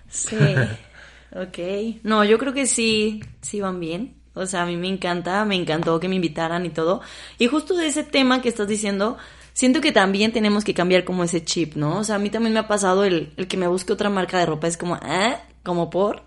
Sí, 0.10 0.36
ok. 1.32 2.00
No, 2.04 2.24
yo 2.26 2.38
creo 2.38 2.54
que 2.54 2.66
sí, 2.66 3.22
sí 3.42 3.62
van 3.62 3.80
bien. 3.80 4.16
O 4.34 4.46
sea, 4.46 4.64
a 4.64 4.66
mí 4.66 4.78
me 4.78 4.88
encanta, 4.88 5.44
me 5.46 5.56
encantó 5.56 6.00
que 6.00 6.08
me 6.08 6.16
invitaran 6.16 6.66
y 6.66 6.70
todo. 6.70 7.02
Y 7.38 7.48
justo 7.48 7.76
de 7.76 7.88
ese 7.88 8.04
tema 8.04 8.42
que 8.42 8.50
estás 8.50 8.68
diciendo, 8.68 9.18
siento 9.54 9.82
que 9.82 9.92
también 9.92 10.32
tenemos 10.32 10.64
que 10.64 10.74
cambiar 10.74 11.04
como 11.04 11.24
ese 11.24 11.44
chip, 11.44 11.76
¿no? 11.76 12.00
O 12.00 12.04
sea, 12.04 12.16
a 12.16 12.20
mí 12.20 12.30
también 12.30 12.54
me 12.54 12.60
ha 12.60 12.68
pasado 12.68 13.04
el, 13.04 13.34
el 13.38 13.48
que 13.48 13.58
me 13.58 13.68
busque 13.68 13.92
otra 13.94 14.10
marca 14.10 14.38
de 14.38 14.46
ropa. 14.46 14.68
Es 14.68 14.78
como, 14.78 14.96
¿eh? 14.98 15.38
Como 15.64 15.90
por, 15.90 16.24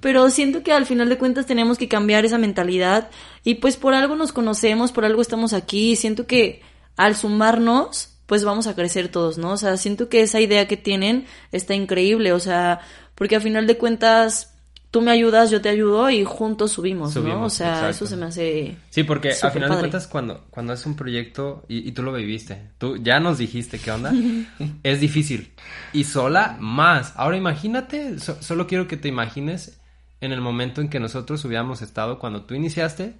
pero 0.00 0.28
siento 0.28 0.62
que 0.62 0.72
al 0.72 0.84
final 0.84 1.08
de 1.08 1.18
cuentas 1.18 1.46
tenemos 1.46 1.78
que 1.78 1.88
cambiar 1.88 2.24
esa 2.24 2.36
mentalidad 2.36 3.10
y 3.42 3.54
pues 3.54 3.76
por 3.76 3.94
algo 3.94 4.16
nos 4.16 4.32
conocemos, 4.32 4.92
por 4.92 5.04
algo 5.04 5.22
estamos 5.22 5.52
aquí, 5.52 5.96
siento 5.96 6.26
que 6.26 6.62
al 6.96 7.16
sumarnos 7.16 8.10
pues 8.26 8.44
vamos 8.44 8.66
a 8.66 8.74
crecer 8.74 9.08
todos, 9.08 9.38
¿no? 9.38 9.52
O 9.52 9.56
sea, 9.56 9.76
siento 9.76 10.08
que 10.08 10.20
esa 10.20 10.40
idea 10.40 10.66
que 10.66 10.76
tienen 10.76 11.26
está 11.52 11.74
increíble, 11.74 12.32
o 12.32 12.40
sea, 12.40 12.80
porque 13.14 13.36
al 13.36 13.42
final 13.42 13.66
de 13.66 13.78
cuentas 13.78 14.55
tú 14.96 15.02
me 15.02 15.10
ayudas, 15.10 15.50
yo 15.50 15.60
te 15.60 15.68
ayudo 15.68 16.08
y 16.08 16.24
juntos 16.24 16.72
subimos, 16.72 17.14
¿no? 17.16 17.44
O 17.44 17.50
sea, 17.50 17.90
eso 17.90 18.06
se 18.06 18.16
me 18.16 18.24
hace... 18.24 18.78
Sí, 18.88 19.02
porque 19.02 19.34
al 19.42 19.50
final 19.50 19.68
de 19.68 19.76
cuentas 19.76 20.06
cuando, 20.06 20.46
cuando 20.48 20.72
es 20.72 20.86
un 20.86 20.96
proyecto 20.96 21.66
y, 21.68 21.92
tú 21.92 22.02
lo 22.02 22.14
viviste, 22.14 22.70
tú 22.78 22.96
ya 22.96 23.20
nos 23.20 23.36
dijiste 23.36 23.78
qué 23.78 23.90
onda, 23.90 24.10
es 24.82 24.98
difícil. 24.98 25.52
Y 25.92 26.04
sola 26.04 26.56
más. 26.60 27.12
Ahora 27.16 27.36
imagínate, 27.36 28.18
solo 28.20 28.66
quiero 28.66 28.88
que 28.88 28.96
te 28.96 29.08
imagines 29.08 29.78
en 30.22 30.32
el 30.32 30.40
momento 30.40 30.80
en 30.80 30.88
que 30.88 30.98
nosotros 30.98 31.44
hubiéramos 31.44 31.82
estado 31.82 32.18
cuando 32.18 32.44
tú 32.44 32.54
iniciaste 32.54 33.16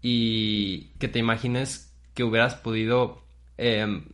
y 0.00 0.92
que 1.00 1.08
te 1.08 1.18
imagines 1.18 1.92
que 2.14 2.22
hubieras 2.22 2.54
podido 2.54 3.24
em, 3.58 4.04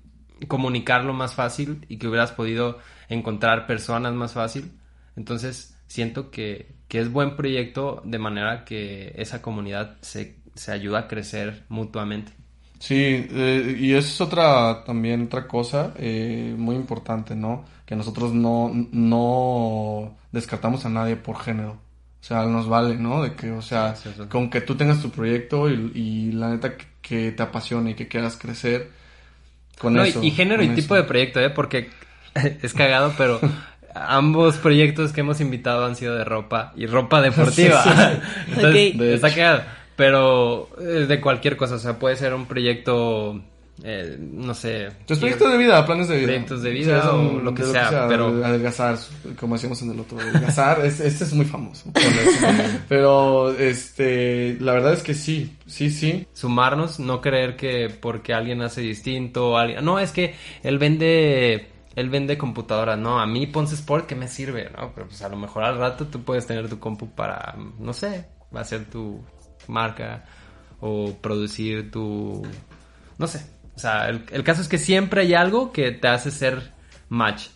comunicarlo 0.48 1.12
más 1.12 1.34
fácil 1.34 1.84
y 1.90 1.98
que 1.98 2.08
hubieras 2.08 2.32
podido 2.32 2.78
encontrar 3.10 3.66
personas 3.66 4.14
más 4.14 4.32
fácil. 4.32 4.72
Entonces, 5.14 5.76
siento 5.90 6.30
que, 6.30 6.78
es 6.88 7.12
buen 7.12 7.36
proyecto 7.36 8.02
de 8.04 8.18
manera 8.18 8.64
que 8.64 9.12
esa 9.16 9.42
comunidad 9.42 9.96
se, 10.00 10.36
se 10.54 10.72
ayuda 10.72 11.00
a 11.00 11.08
crecer 11.08 11.64
mutuamente. 11.68 12.32
Sí, 12.78 13.26
eh, 13.30 13.76
y 13.78 13.92
eso 13.92 14.08
es 14.08 14.20
otra, 14.20 14.84
también 14.84 15.24
otra 15.24 15.46
cosa 15.46 15.92
eh, 15.98 16.54
muy 16.56 16.74
importante, 16.76 17.36
¿no? 17.36 17.64
Que 17.84 17.94
nosotros 17.94 18.32
no, 18.32 18.72
no 18.92 20.16
descartamos 20.32 20.84
a 20.86 20.88
nadie 20.88 21.16
por 21.16 21.38
género. 21.38 21.72
O 21.72 22.24
sea, 22.24 22.44
nos 22.44 22.68
vale, 22.68 22.96
¿no? 22.96 23.22
De 23.22 23.34
que, 23.34 23.50
o 23.50 23.62
sea, 23.62 23.94
con 24.28 24.50
que 24.50 24.60
tú 24.60 24.76
tengas 24.76 25.02
tu 25.02 25.10
proyecto 25.10 25.68
y, 25.68 26.32
la 26.32 26.50
neta 26.50 26.74
que, 27.02 27.32
te 27.32 27.42
apasione 27.42 27.90
y 27.90 27.94
que 27.94 28.08
quieras 28.08 28.36
crecer 28.36 28.90
con 29.78 29.98
eso. 29.98 30.22
Y, 30.22 30.30
género 30.30 30.62
y 30.62 30.68
tipo 30.70 30.94
de 30.94 31.04
proyecto, 31.04 31.40
¿eh? 31.40 31.50
Porque 31.50 31.90
es 32.34 32.74
cagado, 32.74 33.12
pero 33.16 33.40
ambos 33.94 34.56
proyectos 34.56 35.12
que 35.12 35.20
hemos 35.20 35.40
invitado 35.40 35.84
han 35.84 35.96
sido 35.96 36.16
de 36.16 36.24
ropa 36.24 36.72
y 36.76 36.86
ropa 36.86 37.20
deportiva. 37.20 37.82
Entonces, 38.48 39.00
está 39.00 39.30
cagado. 39.30 39.62
Pero 39.96 40.70
eh, 40.80 41.06
de 41.06 41.20
cualquier 41.20 41.56
cosa, 41.56 41.74
o 41.74 41.78
sea, 41.78 41.98
puede 41.98 42.16
ser 42.16 42.32
un 42.32 42.46
proyecto 42.46 43.40
eh, 43.82 44.16
no 44.18 44.54
sé. 44.54 44.88
Tus 45.06 45.18
proyectos 45.18 45.50
de 45.50 45.58
vida, 45.58 45.84
planes 45.86 46.08
de 46.08 46.16
vida. 46.16 46.26
Proyectos 46.26 46.62
de 46.62 46.70
vida 46.70 47.14
o, 47.14 47.38
lo, 47.38 47.54
que 47.54 47.64
sea, 47.64 48.06
pero... 48.08 48.44
Adelgazar, 48.44 48.98
como 49.38 49.54
decíamos 49.54 49.80
en 49.82 49.92
el 49.92 50.00
otro, 50.00 50.18
adelgazar, 50.18 50.84
este 50.84 51.06
es 51.06 51.32
muy 51.32 51.46
famoso. 51.46 51.90
pero, 52.88 53.50
este, 53.52 54.56
la 54.60 54.72
verdad 54.72 54.92
es 54.92 55.02
que 55.02 55.14
sí, 55.14 55.56
sí, 55.66 55.90
sí. 55.90 56.26
Sumarnos, 56.32 57.00
no 57.00 57.20
creer 57.20 57.56
que 57.56 57.88
porque 57.88 58.34
alguien 58.34 58.60
hace 58.62 58.82
distinto, 58.82 59.56
alguien... 59.56 59.84
No, 59.84 59.98
es 59.98 60.12
que 60.12 60.34
él 60.62 60.78
vende... 60.78 61.68
Él 61.96 62.08
vende 62.08 62.38
computadoras, 62.38 62.98
no, 62.98 63.20
a 63.20 63.26
mí 63.26 63.46
Ponce 63.46 63.74
Sport, 63.74 64.06
¿qué 64.06 64.14
me 64.14 64.28
sirve? 64.28 64.70
No, 64.70 64.92
pero 64.94 65.08
pues 65.08 65.22
a 65.22 65.28
lo 65.28 65.36
mejor 65.36 65.64
al 65.64 65.78
rato 65.78 66.06
tú 66.06 66.22
puedes 66.22 66.46
tener 66.46 66.68
tu 66.68 66.78
compu 66.78 67.10
para, 67.10 67.56
no 67.78 67.92
sé, 67.92 68.28
ser 68.64 68.84
tu 68.84 69.24
marca 69.66 70.24
o 70.80 71.12
producir 71.20 71.90
tu, 71.90 72.42
no 73.18 73.26
sé, 73.26 73.44
o 73.80 73.82
sea, 73.82 74.10
el, 74.10 74.44
caso 74.44 74.60
es 74.60 74.68
que 74.68 74.76
siempre 74.76 75.22
hay 75.22 75.32
algo 75.32 75.72
que 75.72 75.90
te 75.90 76.06
hace 76.06 76.30
ser 76.30 76.72
match. 77.08 77.46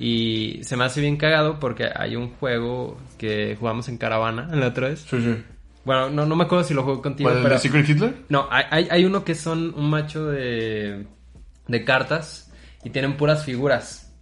Y 0.00 0.58
se 0.62 0.76
me 0.76 0.82
hace 0.82 1.00
bien 1.00 1.16
cagado 1.16 1.60
porque 1.60 1.88
hay 1.94 2.16
un 2.16 2.30
juego 2.30 2.98
que 3.16 3.56
jugamos 3.58 3.88
en 3.88 3.96
caravana 3.96 4.48
la 4.52 4.66
otra 4.66 4.88
vez. 4.88 5.06
Sí, 5.08 5.20
sí. 5.20 5.40
Bueno, 5.84 6.10
no, 6.10 6.26
no 6.26 6.34
me 6.34 6.44
acuerdo 6.44 6.64
si 6.64 6.74
lo 6.74 6.82
juego 6.82 7.00
contigo. 7.00 7.30
¿El 7.30 7.44
de 7.44 7.58
Secret 7.60 7.88
Hitler? 7.88 8.24
No, 8.28 8.48
hay, 8.50 8.88
hay, 8.90 9.04
uno 9.04 9.22
que 9.22 9.36
son 9.36 9.72
un 9.76 9.88
macho 9.88 10.26
de, 10.26 11.06
de 11.68 11.84
cartas 11.84 12.47
y 12.84 12.90
tienen 12.90 13.16
puras 13.16 13.44
figuras. 13.44 14.12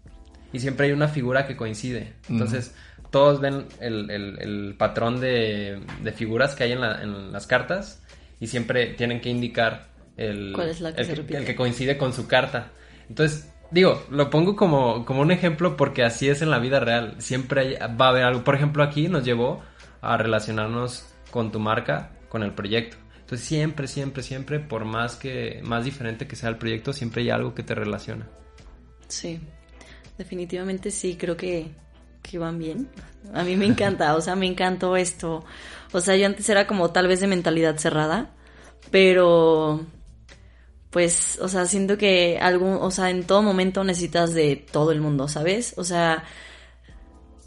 Y 0.52 0.60
siempre 0.60 0.86
hay 0.86 0.92
una 0.92 1.08
figura 1.08 1.46
que 1.46 1.56
coincide. 1.56 2.14
Entonces, 2.28 2.74
todos 3.10 3.40
ven 3.40 3.66
el, 3.80 4.10
el, 4.10 4.74
patrón 4.76 5.20
de, 5.20 5.80
de, 6.02 6.12
figuras 6.12 6.54
que 6.54 6.64
hay 6.64 6.72
en, 6.72 6.80
la, 6.80 7.02
en 7.02 7.32
las 7.32 7.46
cartas 7.46 8.02
y 8.40 8.46
siempre 8.46 8.86
tienen 8.88 9.20
que 9.20 9.30
indicar 9.30 9.88
el, 10.16 10.54
el, 10.96 11.44
que 11.44 11.56
coincide 11.56 11.98
con 11.98 12.12
su 12.12 12.26
carta. 12.26 12.70
Entonces, 13.08 13.52
digo, 13.70 14.04
lo 14.10 14.30
pongo 14.30 14.56
como, 14.56 15.04
como 15.04 15.22
un 15.22 15.30
ejemplo 15.30 15.76
porque 15.76 16.04
así 16.04 16.28
es 16.28 16.42
en 16.42 16.50
la 16.50 16.58
vida 16.58 16.80
real. 16.80 17.14
Siempre 17.18 17.78
va 17.78 18.06
a 18.06 18.08
haber 18.10 18.24
algo. 18.24 18.44
Por 18.44 18.54
ejemplo, 18.54 18.82
aquí 18.82 19.08
nos 19.08 19.24
llevó 19.24 19.62
a 20.00 20.16
relacionarnos 20.16 21.06
con 21.30 21.52
tu 21.52 21.58
marca, 21.58 22.12
con 22.28 22.42
el 22.42 22.52
proyecto. 22.52 22.96
Entonces, 23.20 23.46
siempre, 23.46 23.88
siempre, 23.88 24.22
siempre, 24.22 24.60
por 24.60 24.84
más 24.84 25.16
que 25.16 25.60
más 25.64 25.84
diferente 25.84 26.26
que 26.26 26.36
sea 26.36 26.48
el 26.48 26.56
proyecto, 26.56 26.92
siempre 26.92 27.22
hay 27.22 27.30
algo 27.30 27.54
que 27.54 27.62
te 27.62 27.74
relaciona. 27.74 28.26
Sí, 29.08 29.40
definitivamente 30.18 30.90
sí, 30.90 31.16
creo 31.16 31.36
que, 31.36 31.70
que 32.22 32.38
van 32.38 32.58
bien. 32.58 32.88
A 33.32 33.44
mí 33.44 33.56
me 33.56 33.66
encanta, 33.66 34.14
o 34.16 34.20
sea, 34.20 34.36
me 34.36 34.46
encantó 34.46 34.96
esto. 34.96 35.44
O 35.92 36.00
sea, 36.00 36.16
yo 36.16 36.26
antes 36.26 36.48
era 36.48 36.66
como 36.66 36.90
tal 36.90 37.08
vez 37.08 37.20
de 37.20 37.26
mentalidad 37.26 37.76
cerrada, 37.78 38.30
pero 38.90 39.86
pues, 40.90 41.38
o 41.42 41.48
sea, 41.48 41.66
siento 41.66 41.98
que 41.98 42.38
algún, 42.40 42.78
o 42.80 42.90
sea, 42.90 43.10
en 43.10 43.24
todo 43.24 43.42
momento 43.42 43.84
necesitas 43.84 44.32
de 44.32 44.56
todo 44.56 44.92
el 44.92 45.00
mundo, 45.00 45.28
¿sabes? 45.28 45.74
O 45.76 45.84
sea, 45.84 46.24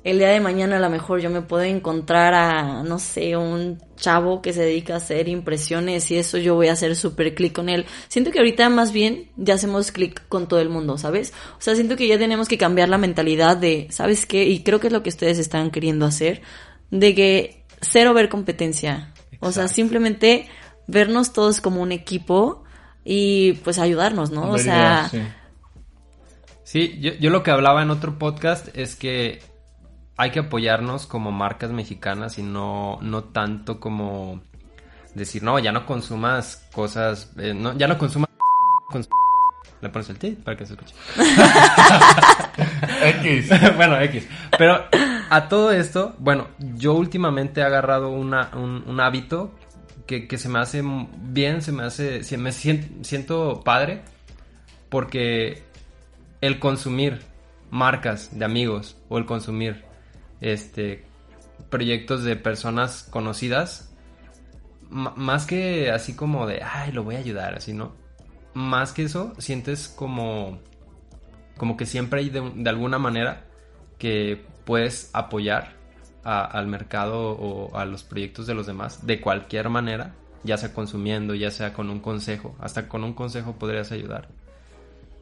el 0.04 0.18
día 0.18 0.30
de 0.30 0.40
mañana 0.40 0.78
a 0.78 0.80
lo 0.80 0.90
mejor 0.90 1.20
yo 1.20 1.30
me 1.30 1.42
puedo 1.42 1.64
encontrar 1.64 2.34
a, 2.34 2.84
no 2.84 3.00
sé, 3.00 3.36
un 3.36 3.80
chavo 3.98 4.42
que 4.42 4.54
se 4.54 4.62
dedica 4.62 4.94
a 4.94 4.98
hacer 4.98 5.28
impresiones 5.28 6.10
y 6.12 6.18
eso 6.18 6.38
yo 6.38 6.56
voy 6.56 6.68
a 6.68 6.74
hacer 6.74 6.96
súper 6.96 7.36
clic 7.36 7.54
con 7.54 7.68
él. 7.68 7.86
Siento 8.08 8.32
que 8.32 8.40
ahorita 8.40 8.70
más 8.70 8.94
bien 8.94 9.30
ya 9.36 9.56
hacemos 9.56 9.92
clic 9.92 10.28
con 10.30 10.48
todo 10.48 10.62
el 10.62 10.70
mundo, 10.70 10.98
¿sabes? 10.98 11.34
O 11.58 11.62
sea, 11.62 11.76
siento 11.76 11.98
que 11.98 12.08
ya 12.08 12.18
tenemos 12.18 12.48
que 12.48 12.58
cambiar 12.58 12.88
la 12.88 12.98
mentalidad 12.98 13.58
de, 13.58 13.88
¿sabes 13.90 14.26
qué? 14.26 14.46
Y 14.46 14.64
creo 14.64 14.80
que 14.80 14.88
es 14.88 14.94
lo 14.94 15.04
que 15.04 15.10
ustedes 15.10 15.38
están 15.38 15.70
queriendo 15.70 16.06
hacer, 16.06 16.42
de 16.92 17.14
que 17.14 17.66
cero 17.82 18.14
ver 18.14 18.30
competencia. 18.30 19.14
O 19.42 19.52
sea, 19.52 19.68
simplemente 19.68 20.48
vernos 20.88 21.34
todos 21.34 21.60
como 21.60 21.82
un 21.82 21.92
equipo 21.92 22.64
y 23.04 23.54
pues 23.64 23.80
ayudarnos, 23.80 24.32
¿no? 24.32 24.52
O 24.52 24.58
sea... 24.58 25.12
Sí, 26.64 27.00
yo, 27.00 27.32
lo 27.32 27.42
que 27.42 27.50
hablaba 27.50 27.82
en 27.82 27.90
otro 27.90 28.20
podcast 28.20 28.68
es 28.78 28.96
que 28.96 29.42
hay 30.20 30.32
que 30.32 30.40
apoyarnos 30.40 31.08
como 31.08 31.32
marcas 31.32 31.72
mexicanas 31.72 32.38
y 32.38 32.44
no, 32.44 33.00
no 33.02 33.24
tanto 33.24 33.80
como 33.80 34.42
decir, 35.16 35.44
no, 35.44 35.58
ya 35.60 35.72
no 35.72 35.86
consumas 35.86 36.68
cosas, 36.74 37.32
eh, 37.38 37.54
no, 37.54 37.76
ya 37.78 37.88
no 37.88 37.98
consumas... 37.98 38.30
Le 39.82 39.88
pones 39.88 40.10
el 40.10 40.20
T 40.20 40.32
para 40.44 40.58
que 40.58 40.66
se 40.66 40.74
escuche. 40.74 40.94
X. 43.22 43.50
bueno, 43.78 43.98
X. 44.02 44.28
Pero 44.58 44.84
a 45.30 45.48
todo 45.48 45.72
esto, 45.72 46.16
bueno, 46.20 46.50
yo 46.58 46.96
últimamente 46.96 47.62
he 47.62 47.64
agarrado 47.64 48.10
una, 48.10 48.52
un 48.58 49.00
hábito 49.00 49.56
que, 50.06 50.28
se 50.38 50.50
me 50.50 50.60
hace 50.60 50.84
bien, 50.84 51.62
se 51.62 51.72
me 51.72 51.84
hace, 51.84 52.24
se 52.24 52.38
me 52.38 52.52
siento, 52.52 53.62
padre, 53.64 54.02
porque 54.90 55.64
el 56.42 56.60
consumir 56.60 57.22
marcas 57.70 58.38
de 58.38 58.44
amigos 58.44 58.98
o 59.08 59.18
el 59.18 59.26
consumir 59.26 59.88
este 60.42 61.06
proyectos 61.70 62.24
de 62.24 62.36
personas 62.36 63.04
conocidas 63.10 63.94
más 64.90 65.46
que 65.46 65.92
así 65.92 66.16
como 66.16 66.48
de 66.48 66.62
ay 66.64 66.92
lo 66.92 67.04
voy 67.04 67.16
a 67.16 67.20
ayudar 67.20 67.56
así 67.56 67.74
no 67.74 67.94
más 68.54 68.94
que 68.94 69.04
eso 69.04 69.34
sientes 69.38 69.88
como 69.88 70.60
como 71.58 71.78
que 71.78 71.86
siempre 71.86 72.22
hay 72.22 72.30
de, 72.30 72.42
de 72.56 72.70
alguna 72.70 72.98
manera 72.98 73.46
que 73.98 74.46
puedes 74.66 75.10
apoyar 75.14 75.80
al 76.24 76.68
mercado 76.68 77.32
o 77.32 77.76
a 77.78 77.86
los 77.86 78.04
proyectos 78.04 78.46
de 78.46 78.54
los 78.54 78.68
demás 78.68 79.06
de 79.06 79.22
cualquier 79.22 79.70
manera, 79.70 80.14
ya 80.44 80.58
sea 80.58 80.74
consumiendo, 80.74 81.34
ya 81.34 81.50
sea 81.50 81.74
con 81.74 81.90
un 81.90 82.00
consejo, 82.00 82.56
hasta 82.60 82.88
con 82.88 83.04
un 83.04 83.14
consejo 83.14 83.56
podrías 83.56 83.92
ayudar. 83.92 84.28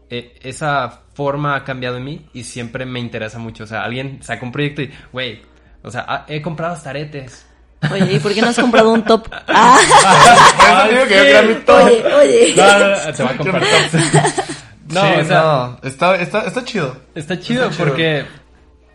E, 0.09 0.39
esa 0.41 1.03
forma 1.13 1.55
ha 1.55 1.63
cambiado 1.63 1.97
en 1.97 2.03
mí 2.03 2.29
y 2.33 2.43
siempre 2.43 2.85
me 2.85 2.99
interesa 2.99 3.39
mucho. 3.39 3.63
O 3.63 3.67
sea, 3.67 3.83
alguien 3.83 4.21
saca 4.21 4.45
un 4.45 4.51
proyecto 4.51 4.81
y, 4.81 4.91
güey, 5.11 5.41
o 5.83 5.91
sea, 5.91 6.05
ah, 6.07 6.25
he 6.27 6.41
comprado 6.41 6.73
hasta 6.73 6.89
aretes. 6.89 7.45
Oye, 7.91 8.13
¿y 8.13 8.19
por 8.19 8.33
qué 8.33 8.41
no 8.41 8.47
has 8.47 8.59
comprado 8.59 8.91
un 8.91 9.03
top? 9.03 9.27
Ah. 9.47 9.77
Oye, 11.85 12.03
oye. 12.13 12.53
No, 12.55 12.79
no, 12.79 13.05
no, 13.05 13.13
te 13.13 13.23
va 13.23 13.29
a 13.31 13.37
comprar 13.37 13.63
No, 14.89 15.01
o 15.01 15.23
sea, 15.23 15.77
está, 15.83 16.15
está, 16.15 16.41
está 16.41 16.63
chido. 16.63 16.95
Está 17.13 17.39
chido 17.39 17.69
porque 17.77 18.25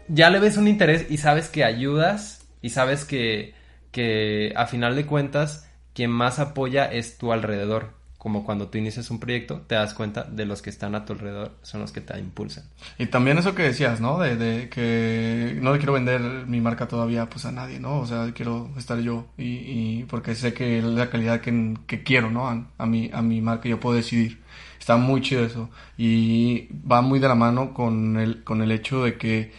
ya 0.08 0.30
le 0.30 0.40
ves 0.40 0.56
un 0.56 0.66
interés 0.66 1.06
y 1.10 1.18
sabes 1.18 1.48
que 1.48 1.64
ayudas 1.64 2.46
y 2.62 2.70
sabes 2.70 3.04
que, 3.04 3.54
que 3.90 4.52
a 4.56 4.66
final 4.66 4.96
de 4.96 5.06
cuentas 5.06 5.68
quien 5.94 6.10
más 6.10 6.38
apoya 6.38 6.86
es 6.86 7.18
tu 7.18 7.32
alrededor. 7.32 7.94
Como 8.22 8.44
cuando 8.44 8.68
tú 8.68 8.78
inicias 8.78 9.10
un 9.10 9.18
proyecto, 9.18 9.62
te 9.66 9.74
das 9.74 9.94
cuenta 9.94 10.22
de 10.22 10.46
los 10.46 10.62
que 10.62 10.70
están 10.70 10.94
a 10.94 11.04
tu 11.04 11.12
alrededor, 11.12 11.56
son 11.62 11.80
los 11.80 11.90
que 11.90 12.00
te 12.00 12.16
impulsan. 12.20 12.62
Y 12.96 13.06
también 13.06 13.36
eso 13.36 13.56
que 13.56 13.64
decías, 13.64 14.00
¿no? 14.00 14.20
De, 14.20 14.36
de 14.36 14.68
que 14.68 15.58
no 15.60 15.72
le 15.72 15.78
quiero 15.78 15.94
vender 15.94 16.20
mi 16.46 16.60
marca 16.60 16.86
todavía 16.86 17.28
pues 17.28 17.46
a 17.46 17.50
nadie, 17.50 17.80
¿no? 17.80 17.98
O 17.98 18.06
sea, 18.06 18.30
quiero 18.32 18.70
estar 18.78 19.00
yo 19.00 19.26
y, 19.36 19.44
y 19.44 20.04
porque 20.08 20.36
sé 20.36 20.54
que 20.54 20.78
es 20.78 20.84
la 20.84 21.10
calidad 21.10 21.40
que, 21.40 21.74
que 21.88 22.04
quiero, 22.04 22.30
¿no? 22.30 22.46
A, 22.48 22.64
a, 22.78 22.86
mi, 22.86 23.10
a 23.12 23.22
mi 23.22 23.40
marca 23.40 23.68
yo 23.68 23.80
puedo 23.80 23.96
decidir. 23.96 24.40
Está 24.78 24.96
muy 24.96 25.20
chido 25.20 25.44
eso. 25.44 25.68
Y 25.98 26.68
va 26.88 27.00
muy 27.02 27.18
de 27.18 27.26
la 27.26 27.34
mano 27.34 27.74
con 27.74 28.16
el, 28.18 28.44
con 28.44 28.62
el 28.62 28.70
hecho 28.70 29.02
de 29.02 29.18
que 29.18 29.50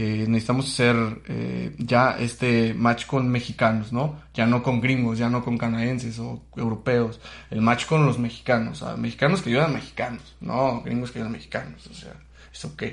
eh, 0.00 0.26
necesitamos 0.28 0.68
hacer 0.68 0.94
eh, 1.26 1.74
ya 1.76 2.16
este 2.20 2.72
match 2.72 3.06
con 3.06 3.28
mexicanos, 3.28 3.92
¿no? 3.92 4.20
Ya 4.32 4.46
no 4.46 4.62
con 4.62 4.80
gringos, 4.80 5.18
ya 5.18 5.28
no 5.28 5.44
con 5.44 5.58
canadienses 5.58 6.20
o 6.20 6.44
europeos, 6.56 7.20
el 7.50 7.62
match 7.62 7.86
con 7.86 8.06
los 8.06 8.16
mexicanos, 8.16 8.80
o 8.82 8.96
mexicanos 8.96 9.42
que 9.42 9.50
ayudan 9.50 9.70
a 9.70 9.74
mexicanos, 9.74 10.36
no 10.40 10.82
gringos 10.82 11.10
que 11.10 11.18
ayudan 11.18 11.32
a 11.32 11.36
mexicanos, 11.36 11.84
o 11.88 11.94
sea, 11.94 12.12
es 12.52 12.64
ok. 12.64 12.84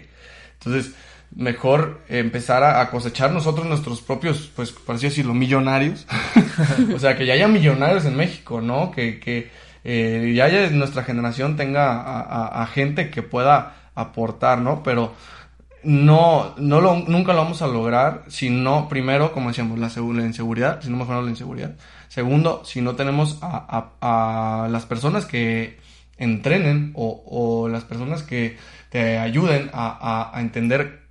Entonces, 0.54 0.96
mejor 1.36 2.02
empezar 2.10 2.64
a, 2.64 2.90
cosechar 2.90 3.32
nosotros 3.32 3.68
nuestros 3.68 4.02
propios, 4.02 4.52
pues, 4.56 4.72
por 4.72 4.96
así 4.96 5.06
decirlo, 5.06 5.36
millonarios, 5.36 6.08
o 6.96 6.98
sea, 6.98 7.16
que 7.16 7.28
ya 7.28 7.34
haya 7.34 7.48
millonarios 7.48 8.06
en 8.06 8.16
México, 8.16 8.62
¿no? 8.62 8.90
Que, 8.90 9.20
que 9.20 9.52
eh, 9.84 10.34
ya 10.36 10.46
haya 10.46 10.72
nuestra 10.72 11.04
generación 11.04 11.56
tenga 11.56 12.02
a 12.64 12.66
gente 12.66 13.12
que 13.12 13.22
pueda 13.22 13.92
aportar, 13.94 14.58
¿no? 14.58 14.82
Pero 14.82 15.14
no, 15.86 16.56
no 16.58 16.82
lo, 16.82 16.96
nunca 16.96 17.34
lo 17.34 17.44
vamos 17.44 17.62
a 17.62 17.68
lograr 17.68 18.24
si 18.28 18.50
no, 18.50 18.90
primero, 18.90 19.32
como 19.32 19.50
decíamos, 19.50 19.78
la, 19.78 19.92
la 19.96 20.26
inseguridad, 20.26 20.82
si 20.82 20.90
no 20.90 20.98
mejoramos 20.98 21.26
la 21.26 21.32
inseguridad. 21.32 21.76
Segundo, 22.08 22.64
si 22.66 22.82
no 22.82 22.96
tenemos 22.96 23.38
a, 23.42 23.92
a, 24.02 24.68
las 24.68 24.86
personas 24.88 25.26
que 25.26 25.80
entrenen 26.18 26.92
o, 26.96 27.24
o, 27.28 27.70
las 27.70 27.84
personas 27.84 28.24
que 28.24 28.58
te 28.90 29.20
ayuden 29.20 29.70
a, 29.74 30.32
a, 30.34 30.42
entender 30.42 31.04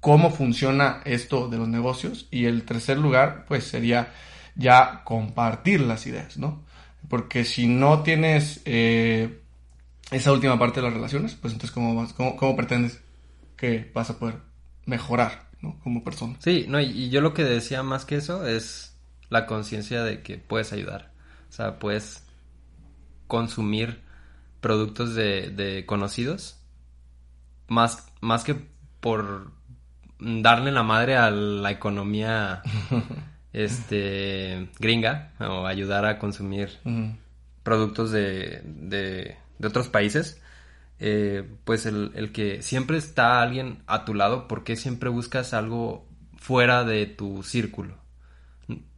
cómo 0.00 0.30
funciona 0.30 1.02
esto 1.04 1.48
de 1.48 1.58
los 1.58 1.68
negocios. 1.68 2.26
Y 2.32 2.46
el 2.46 2.64
tercer 2.64 2.98
lugar, 2.98 3.44
pues 3.46 3.64
sería 3.64 4.12
ya 4.56 5.02
compartir 5.04 5.80
las 5.82 6.06
ideas, 6.06 6.36
¿no? 6.36 6.64
Porque 7.08 7.44
si 7.44 7.68
no 7.68 8.02
tienes 8.02 8.60
eh, 8.64 9.40
esa 10.10 10.32
última 10.32 10.58
parte 10.58 10.80
de 10.80 10.86
las 10.86 10.94
relaciones, 10.94 11.34
pues 11.34 11.52
entonces, 11.52 11.72
¿cómo, 11.72 12.08
cómo, 12.16 12.36
cómo 12.36 12.56
pretendes 12.56 13.00
que 13.56 13.90
vas 13.94 14.10
a 14.10 14.18
poder 14.18 14.36
mejorar 14.84 15.48
¿no? 15.60 15.78
como 15.82 16.04
persona. 16.04 16.36
Sí, 16.40 16.66
no, 16.68 16.80
y, 16.80 17.10
yo 17.10 17.20
lo 17.20 17.34
que 17.34 17.44
decía 17.44 17.82
más 17.82 18.04
que 18.04 18.16
eso 18.16 18.46
es 18.46 18.96
la 19.28 19.46
conciencia 19.46 20.02
de 20.02 20.22
que 20.22 20.38
puedes 20.38 20.72
ayudar. 20.72 21.12
O 21.48 21.52
sea, 21.52 21.78
puedes 21.78 22.24
consumir 23.26 24.02
productos 24.60 25.14
de, 25.14 25.50
de 25.50 25.84
conocidos 25.86 26.60
más, 27.68 28.06
más 28.20 28.44
que 28.44 28.56
por 29.00 29.52
darle 30.18 30.72
la 30.72 30.82
madre 30.82 31.16
a 31.16 31.30
la 31.30 31.70
economía 31.70 32.62
este 33.52 34.68
gringa 34.78 35.32
o 35.40 35.66
ayudar 35.66 36.04
a 36.04 36.18
consumir 36.18 36.78
productos 37.62 38.10
de, 38.10 38.62
de, 38.64 39.36
de 39.58 39.68
otros 39.68 39.88
países 39.88 40.40
eh, 40.98 41.46
pues 41.64 41.86
el, 41.86 42.12
el, 42.14 42.32
que 42.32 42.62
siempre 42.62 42.96
está 42.96 43.42
alguien 43.42 43.82
a 43.86 44.04
tu 44.04 44.14
lado, 44.14 44.48
¿por 44.48 44.64
qué 44.64 44.76
siempre 44.76 45.10
buscas 45.10 45.52
algo 45.52 46.06
fuera 46.36 46.84
de 46.84 47.06
tu 47.06 47.42
círculo? 47.42 47.96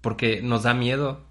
Porque 0.00 0.40
nos 0.42 0.62
da 0.62 0.74
miedo 0.74 1.24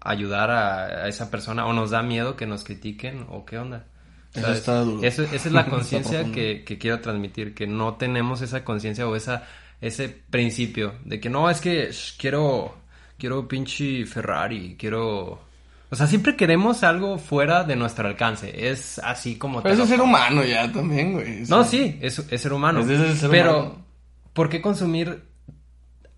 ayudar 0.00 0.50
a, 0.50 1.08
esa 1.08 1.30
persona 1.30 1.66
o 1.66 1.72
nos 1.72 1.90
da 1.90 2.02
miedo 2.02 2.36
que 2.36 2.46
nos 2.46 2.64
critiquen 2.64 3.26
o 3.28 3.44
qué 3.44 3.58
onda. 3.58 3.86
Eso 4.34 4.52
está 4.52 4.80
duro. 4.80 5.02
esa 5.06 5.24
es 5.24 5.52
la 5.52 5.66
conciencia 5.70 6.24
que, 6.32 6.64
que, 6.64 6.78
quiero 6.78 7.00
transmitir, 7.00 7.54
que 7.54 7.66
no 7.66 7.94
tenemos 7.96 8.40
esa 8.40 8.64
conciencia 8.64 9.06
o 9.06 9.16
esa, 9.16 9.46
ese 9.80 10.08
principio 10.08 10.94
de 11.04 11.20
que 11.20 11.28
no, 11.28 11.50
es 11.50 11.60
que 11.60 11.90
quiero, 12.18 12.78
quiero 13.18 13.46
pinche 13.46 14.06
Ferrari, 14.06 14.76
quiero 14.78 15.47
o 15.90 15.96
sea, 15.96 16.06
siempre 16.06 16.36
queremos 16.36 16.84
algo 16.84 17.18
fuera 17.18 17.64
de 17.64 17.74
nuestro 17.74 18.08
alcance. 18.08 18.70
Es 18.70 18.98
así 18.98 19.36
como... 19.36 19.62
Pero 19.62 19.82
es 19.82 19.88
ser 19.88 20.00
humano 20.00 20.44
ya 20.44 20.70
también, 20.70 21.14
güey. 21.14 21.42
No, 21.48 21.64
sí, 21.64 21.98
es, 22.02 22.18
es 22.18 22.40
ser 22.40 22.52
humano. 22.52 22.80
Es 22.80 23.18
ser 23.18 23.30
pero, 23.30 23.58
humano. 23.58 23.84
¿por 24.34 24.50
qué 24.50 24.60
consumir 24.60 25.24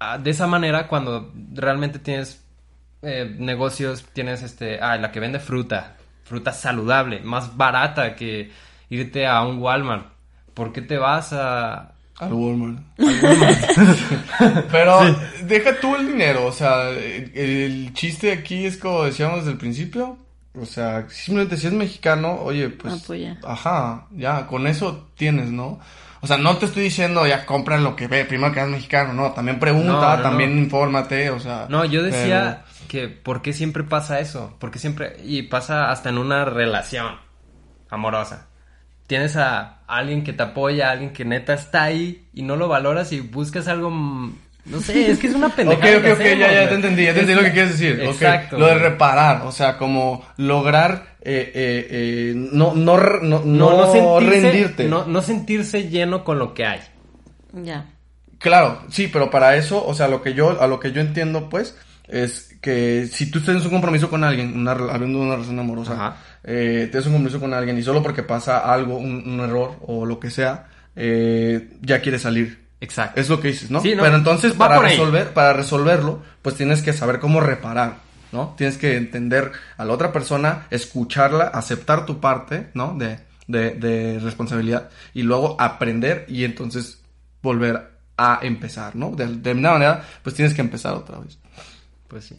ah, 0.00 0.18
de 0.18 0.30
esa 0.30 0.48
manera 0.48 0.88
cuando 0.88 1.32
realmente 1.52 2.00
tienes 2.00 2.44
eh, 3.02 3.32
negocios, 3.38 4.04
tienes 4.12 4.42
este... 4.42 4.80
Ah, 4.80 4.96
la 4.96 5.12
que 5.12 5.20
vende 5.20 5.38
fruta. 5.38 5.96
Fruta 6.24 6.52
saludable, 6.52 7.20
más 7.20 7.56
barata 7.56 8.16
que 8.16 8.50
irte 8.88 9.26
a 9.26 9.42
un 9.42 9.58
Walmart. 9.58 10.06
¿Por 10.52 10.72
qué 10.72 10.82
te 10.82 10.98
vas 10.98 11.32
a, 11.32 11.94
al 12.20 12.32
Walmart. 12.32 12.78
Pero 14.70 15.00
deja 15.44 15.80
tú 15.80 15.96
el 15.96 16.08
dinero, 16.08 16.46
o 16.46 16.52
sea, 16.52 16.90
el, 16.90 17.92
chiste 17.94 18.32
aquí 18.32 18.66
es 18.66 18.76
como 18.76 19.04
decíamos 19.04 19.38
desde 19.38 19.52
el 19.52 19.58
principio, 19.58 20.18
o 20.54 20.66
sea, 20.66 21.08
simplemente 21.08 21.56
si 21.56 21.68
es 21.68 21.72
mexicano, 21.72 22.40
oye, 22.42 22.68
pues, 22.68 23.02
Apoya. 23.02 23.38
ajá, 23.44 24.06
ya, 24.10 24.46
con 24.46 24.66
eso 24.66 25.08
tienes, 25.16 25.50
¿no? 25.50 25.80
O 26.22 26.26
sea, 26.26 26.36
no 26.36 26.58
te 26.58 26.66
estoy 26.66 26.82
diciendo 26.82 27.26
ya 27.26 27.46
compran 27.46 27.82
lo 27.82 27.96
que 27.96 28.06
ve, 28.06 28.26
primero 28.26 28.52
que 28.52 28.60
es 28.60 28.68
mexicano, 28.68 29.14
no, 29.14 29.32
también 29.32 29.58
pregunta, 29.58 30.20
también 30.22 30.58
infórmate, 30.58 31.30
o 31.30 31.40
sea. 31.40 31.66
No, 31.70 31.86
yo 31.86 32.02
decía 32.02 32.64
que 32.88 33.08
por 33.08 33.40
qué 33.40 33.54
siempre 33.54 33.84
pasa 33.84 34.20
eso, 34.20 34.54
porque 34.58 34.78
siempre, 34.78 35.16
y 35.24 35.44
pasa 35.44 35.90
hasta 35.90 36.10
en 36.10 36.18
una 36.18 36.44
relación 36.44 37.16
amorosa 37.88 38.49
tienes 39.10 39.34
a 39.34 39.80
alguien 39.88 40.22
que 40.22 40.32
te 40.32 40.44
apoya, 40.44 40.86
a 40.86 40.92
alguien 40.92 41.12
que 41.12 41.24
neta 41.24 41.52
está 41.52 41.82
ahí 41.82 42.28
y 42.32 42.42
no 42.42 42.54
lo 42.54 42.68
valoras 42.68 43.10
y 43.10 43.18
buscas 43.18 43.66
algo 43.66 43.90
mm, 43.90 44.34
no 44.66 44.78
sé, 44.78 45.10
es 45.10 45.18
que 45.18 45.26
es 45.26 45.34
una 45.34 45.48
pendejada. 45.56 45.98
ok, 45.98 46.04
ok, 46.04 46.12
ok, 46.12 46.26
ya, 46.38 46.52
ya 46.52 46.68
te 46.68 46.74
entendí, 46.76 47.04
ya 47.06 47.12
te 47.12 47.20
entendí 47.20 47.42
lo 47.42 47.48
que 47.48 47.52
quieres 47.52 47.72
decir. 47.72 48.00
Exacto. 48.00 48.56
Lo 48.56 48.66
de 48.66 48.76
reparar, 48.76 49.42
o 49.46 49.50
sea, 49.50 49.76
como 49.76 50.24
lograr 50.36 51.16
eh, 51.22 51.50
eh, 51.52 51.88
eh, 51.90 52.32
no, 52.36 52.72
no, 52.76 52.96
no, 53.20 53.42
no, 53.44 53.92
sentirse, 53.92 54.40
rendirte. 54.42 54.84
No, 54.84 55.04
no 55.06 55.22
sentirse 55.22 55.88
lleno 55.88 56.22
con 56.22 56.38
lo 56.38 56.54
que 56.54 56.66
hay. 56.66 56.80
Ya. 57.52 57.86
Claro, 58.38 58.82
sí, 58.90 59.08
pero 59.08 59.28
para 59.28 59.56
eso, 59.56 59.84
o 59.84 59.92
sea, 59.92 60.06
lo 60.06 60.22
que 60.22 60.34
yo, 60.34 60.62
a 60.62 60.68
lo 60.68 60.78
que 60.78 60.92
yo 60.92 61.00
entiendo, 61.00 61.48
pues, 61.48 61.76
es 62.06 62.49
que 62.60 63.08
si 63.10 63.30
tú 63.30 63.40
tienes 63.40 63.64
un 63.64 63.70
compromiso 63.70 64.10
con 64.10 64.22
alguien, 64.22 64.54
una, 64.54 64.72
habiendo 64.72 65.18
una 65.20 65.34
relación 65.34 65.58
amorosa, 65.58 66.16
eh, 66.44 66.88
tienes 66.90 67.06
un 67.06 67.14
compromiso 67.14 67.40
con 67.40 67.54
alguien 67.54 67.78
y 67.78 67.82
solo 67.82 68.02
porque 68.02 68.22
pasa 68.22 68.58
algo, 68.58 68.96
un, 68.98 69.40
error 69.40 69.76
o 69.86 70.04
lo 70.04 70.20
que 70.20 70.30
sea, 70.30 70.68
eh, 70.94 71.70
ya 71.80 72.00
quieres 72.00 72.22
salir. 72.22 72.60
Exacto. 72.80 73.20
Es 73.20 73.28
lo 73.28 73.40
que 73.40 73.48
dices, 73.48 73.70
¿no? 73.70 73.82
Pero 73.82 74.14
entonces 74.14 74.52
para 74.54 74.78
resolver, 74.78 75.32
para 75.32 75.52
resolverlo, 75.52 76.22
pues 76.42 76.54
tienes 76.54 76.82
que 76.82 76.92
saber 76.92 77.18
cómo 77.18 77.40
reparar, 77.40 77.96
¿no? 78.32 78.54
Tienes 78.56 78.78
que 78.78 78.96
entender 78.96 79.52
a 79.76 79.84
la 79.84 79.92
otra 79.92 80.12
persona, 80.12 80.66
escucharla, 80.70 81.44
aceptar 81.44 82.06
tu 82.06 82.20
parte, 82.20 82.70
¿no? 82.72 82.94
De, 82.94 83.18
de, 83.46 83.72
de 83.72 84.18
responsabilidad 84.18 84.88
y 85.12 85.22
luego 85.22 85.56
aprender 85.58 86.24
y 86.28 86.44
entonces 86.44 87.02
volver 87.42 87.90
a 88.16 88.38
empezar, 88.42 88.96
¿no? 88.96 89.10
De, 89.10 89.26
de 89.26 89.54
manera, 89.54 90.02
pues 90.22 90.34
tienes 90.34 90.54
que 90.54 90.60
empezar 90.60 90.94
otra 90.94 91.18
vez. 91.18 91.38
Pues 92.08 92.24
sí. 92.24 92.38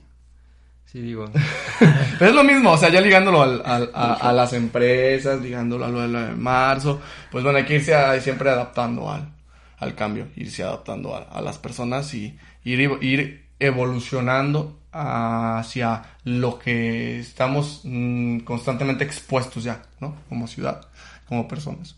Sí, 0.91 0.99
digo. 0.99 1.31
Pero 2.19 2.31
es 2.31 2.35
lo 2.35 2.43
mismo, 2.43 2.71
o 2.71 2.77
sea, 2.77 2.89
ya 2.89 2.99
ligándolo 2.99 3.41
al, 3.41 3.61
a, 3.63 4.33
las 4.33 4.51
empresas, 4.51 5.39
ligándolo 5.39 5.85
a 5.85 5.87
lo 5.87 6.01
de, 6.01 6.35
marzo, 6.35 6.99
pues 7.31 7.45
bueno, 7.45 7.59
hay 7.59 7.65
que 7.65 7.75
irse 7.75 7.93
siempre 8.19 8.49
adaptando 8.49 9.09
al, 9.09 9.31
al 9.77 9.95
cambio, 9.95 10.27
irse 10.35 10.63
adaptando 10.63 11.15
a, 11.15 11.39
las 11.39 11.57
personas 11.59 12.13
y 12.13 12.37
ir, 12.65 12.97
ir 13.01 13.45
evolucionando 13.57 14.81
hacia 14.91 16.03
lo 16.25 16.59
que 16.59 17.21
estamos 17.21 17.81
mm, 17.85 18.39
constantemente 18.39 19.05
expuestos 19.05 19.63
ya, 19.63 19.83
¿no? 20.01 20.17
Como 20.27 20.45
ciudad, 20.45 20.89
como 21.25 21.47
personas. 21.47 21.95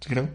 ¿Sí 0.00 0.08
creo? 0.08 0.28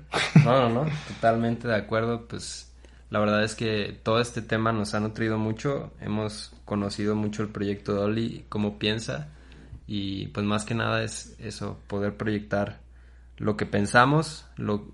No, 0.46 0.70
no, 0.70 0.86
no, 0.86 0.92
totalmente 1.10 1.68
de 1.68 1.76
acuerdo, 1.76 2.26
pues 2.30 2.71
la 3.12 3.20
verdad 3.20 3.44
es 3.44 3.56
que 3.56 4.00
todo 4.04 4.22
este 4.22 4.42
tema 4.42 4.72
nos 4.72 4.96
ha 4.96 5.02
nutrido 5.02 5.38
mucho, 5.38 5.92
hemos 6.00 6.54
conocido 6.64 7.14
mucho 7.14 7.44
el 7.44 7.50
proyecto 7.50 7.94
Dolly, 7.94 8.46
cómo 8.48 8.80
piensa 8.80 9.28
y 9.86 10.28
pues 10.28 10.46
más 10.46 10.64
que 10.64 10.76
nada 10.76 11.04
es 11.04 11.36
eso, 11.38 11.78
poder 11.88 12.16
proyectar 12.16 12.80
lo 13.36 13.58
que 13.58 13.66
pensamos, 13.66 14.46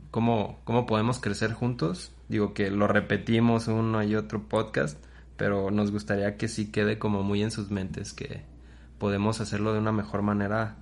cómo, 0.09 0.59
cómo 0.63 0.88
podemos 0.88 1.20
crecer 1.20 1.53
juntos. 1.53 2.11
Digo 2.28 2.55
que 2.55 2.72
lo 2.72 2.88
repetimos 2.88 3.68
uno 3.68 4.01
y 4.01 4.15
otro 4.15 4.49
podcast, 4.49 4.97
pero 5.38 5.70
nos 5.70 5.91
gustaría 5.91 6.38
que 6.38 6.47
sí 6.47 6.72
quede 6.72 6.97
como 6.97 7.22
muy 7.22 7.43
en 7.43 7.51
sus 7.51 7.70
mentes, 7.70 8.13
que 8.13 8.41
podemos 8.97 9.41
hacerlo 9.41 9.74
de 9.74 9.80
una 9.80 9.91
mejor 9.91 10.24
manera, 10.24 10.78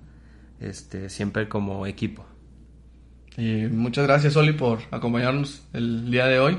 este, 0.58 1.10
siempre 1.10 1.50
como 1.50 1.86
equipo. 1.86 2.24
Y 3.36 3.66
muchas 3.66 4.06
gracias, 4.06 4.36
Oli, 4.36 4.52
por 4.52 4.78
acompañarnos 4.90 5.62
el 5.74 6.10
día 6.10 6.24
de 6.28 6.40
hoy 6.40 6.58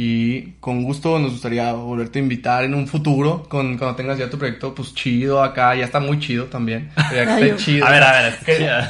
Y 0.00 0.52
con 0.60 0.84
gusto 0.84 1.18
nos 1.18 1.32
gustaría 1.32 1.72
volverte 1.72 2.20
a 2.20 2.22
invitar 2.22 2.62
en 2.62 2.72
un 2.72 2.86
futuro, 2.86 3.42
con, 3.48 3.76
cuando 3.76 3.96
tengas 3.96 4.16
ya 4.16 4.30
tu 4.30 4.38
proyecto, 4.38 4.72
pues 4.72 4.94
chido 4.94 5.42
acá, 5.42 5.74
ya 5.74 5.86
está 5.86 5.98
muy 5.98 6.20
chido 6.20 6.44
también. 6.44 6.90
Ya 7.12 7.24
que 7.24 7.30
Ay, 7.32 7.42
esté 7.42 7.48
yo- 7.48 7.56
chido. 7.56 7.86
A 7.86 7.90
ver, 7.90 8.02
a 8.04 8.22
ver, 8.22 8.38
Que- 8.44 8.52
escucha. 8.52 8.88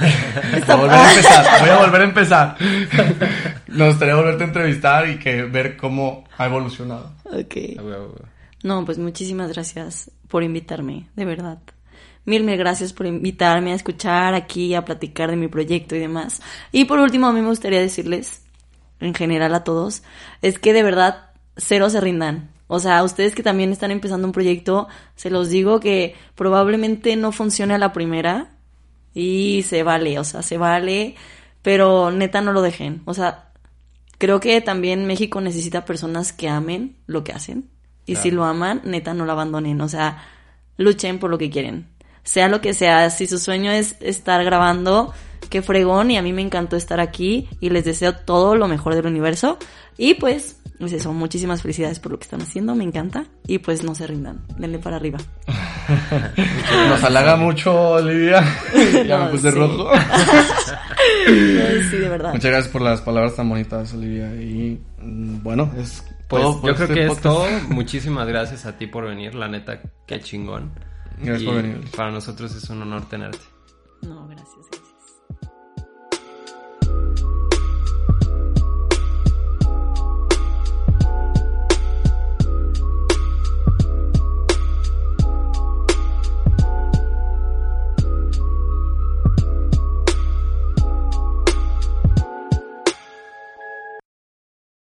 Voy 0.66 0.70
a 0.70 0.76
volver 0.76 0.92
a 0.92 1.04
empezar, 1.14 1.60
voy 1.60 1.68
a 1.70 1.78
volver 1.78 2.00
a 2.00 2.04
empezar. 2.04 2.56
Nos 3.68 3.88
gustaría 3.88 4.14
volverte 4.16 4.44
a 4.44 4.46
entrevistar 4.48 5.08
y 5.08 5.18
que 5.18 5.44
ver 5.44 5.78
cómo 5.78 6.24
ha 6.36 6.44
evolucionado. 6.44 7.10
Ok. 7.24 7.56
No, 8.62 8.84
pues 8.84 8.98
muchísimas 8.98 9.50
gracias 9.52 10.10
por 10.28 10.42
invitarme, 10.42 11.06
de 11.16 11.24
verdad. 11.24 11.58
Mil, 12.26 12.44
mil 12.44 12.58
gracias 12.58 12.92
por 12.92 13.06
invitarme 13.06 13.72
a 13.72 13.76
escuchar 13.76 14.34
aquí, 14.34 14.74
a 14.74 14.84
platicar 14.84 15.30
de 15.30 15.36
mi 15.36 15.48
proyecto 15.48 15.96
y 15.96 16.00
demás. 16.00 16.42
Y 16.70 16.84
por 16.84 16.98
último, 16.98 17.28
a 17.28 17.32
mí 17.32 17.40
me 17.40 17.48
gustaría 17.48 17.80
decirles, 17.80 18.42
en 19.00 19.14
general 19.14 19.54
a 19.54 19.64
todos, 19.64 20.02
es 20.42 20.58
que 20.58 20.72
de 20.72 20.82
verdad, 20.82 21.30
cero 21.56 21.90
se 21.90 22.00
rindan. 22.00 22.50
O 22.66 22.80
sea, 22.80 23.02
ustedes 23.02 23.34
que 23.34 23.42
también 23.42 23.72
están 23.72 23.90
empezando 23.90 24.26
un 24.26 24.32
proyecto, 24.32 24.88
se 25.16 25.30
los 25.30 25.48
digo 25.48 25.80
que 25.80 26.14
probablemente 26.34 27.16
no 27.16 27.32
funcione 27.32 27.74
a 27.74 27.78
la 27.78 27.92
primera 27.92 28.50
y 29.14 29.64
se 29.66 29.82
vale, 29.82 30.18
o 30.18 30.24
sea, 30.24 30.42
se 30.42 30.58
vale, 30.58 31.16
pero 31.62 32.10
neta 32.10 32.40
no 32.42 32.52
lo 32.52 32.60
dejen. 32.60 33.02
O 33.06 33.14
sea, 33.14 33.52
creo 34.18 34.40
que 34.40 34.60
también 34.60 35.06
México 35.06 35.40
necesita 35.40 35.84
personas 35.84 36.32
que 36.32 36.48
amen 36.48 36.96
lo 37.06 37.24
que 37.24 37.32
hacen. 37.32 37.70
Y 38.04 38.16
si 38.16 38.30
lo 38.30 38.44
aman, 38.44 38.80
neta, 38.84 39.12
no 39.12 39.26
lo 39.26 39.32
abandonen. 39.32 39.80
O 39.82 39.88
sea, 39.88 40.24
luchen 40.78 41.18
por 41.18 41.30
lo 41.30 41.36
que 41.36 41.50
quieren. 41.50 41.88
Sea 42.22 42.48
lo 42.48 42.60
que 42.60 42.72
sea, 42.72 43.10
si 43.10 43.26
su 43.26 43.38
sueño 43.38 43.70
es 43.70 43.96
estar 44.00 44.42
grabando, 44.44 45.12
qué 45.50 45.62
fregón. 45.62 46.10
Y 46.10 46.18
a 46.18 46.22
mí 46.22 46.32
me 46.32 46.42
encantó 46.42 46.76
estar 46.76 47.00
aquí. 47.00 47.48
Y 47.60 47.70
les 47.70 47.84
deseo 47.84 48.14
todo 48.14 48.56
lo 48.56 48.68
mejor 48.68 48.94
del 48.94 49.06
universo. 49.06 49.58
Y 49.96 50.14
pues, 50.14 50.60
pues 50.78 50.92
eso, 50.92 51.12
muchísimas 51.12 51.62
felicidades 51.62 51.98
por 52.00 52.12
lo 52.12 52.18
que 52.18 52.24
están 52.24 52.42
haciendo. 52.42 52.74
Me 52.74 52.84
encanta. 52.84 53.26
Y 53.46 53.58
pues 53.58 53.82
no 53.82 53.94
se 53.94 54.06
rindan. 54.06 54.44
Denle 54.58 54.78
para 54.78 54.96
arriba. 54.96 55.18
Nos 56.88 57.02
halaga 57.02 57.36
mucho, 57.36 57.74
Olivia. 57.92 58.44
ya 59.06 59.18
me 59.18 59.30
puse 59.30 59.50
sí. 59.50 59.58
rojo. 59.58 59.90
Sí, 61.90 61.96
de 61.96 62.08
verdad. 62.08 62.32
Muchas 62.32 62.50
gracias 62.50 62.72
por 62.72 62.82
las 62.82 63.00
palabras 63.00 63.36
tan 63.36 63.48
bonitas, 63.48 63.92
Olivia. 63.94 64.34
Y 64.34 64.80
mm, 65.00 65.42
bueno, 65.42 65.70
es 65.78 66.04
Pues 66.28 66.42
todo 66.42 66.54
yo 66.56 66.74
creo 66.74 66.88
este 66.88 66.94
que 66.94 67.06
es 67.06 67.20
todo. 67.20 67.46
Muchísimas 67.68 68.26
gracias 68.26 68.66
a 68.66 68.76
ti 68.76 68.86
por 68.86 69.04
venir, 69.04 69.34
la 69.34 69.48
neta, 69.48 69.80
qué 70.06 70.20
chingón. 70.20 70.72
Gracias 71.18 71.42
Y 71.42 71.46
por 71.46 71.54
venir. 71.56 71.80
Para 71.96 72.10
nosotros 72.10 72.54
es 72.54 72.68
un 72.70 72.82
honor 72.82 73.08
tenerte. 73.08 73.38
No, 74.02 74.26
gracias. 74.28 74.66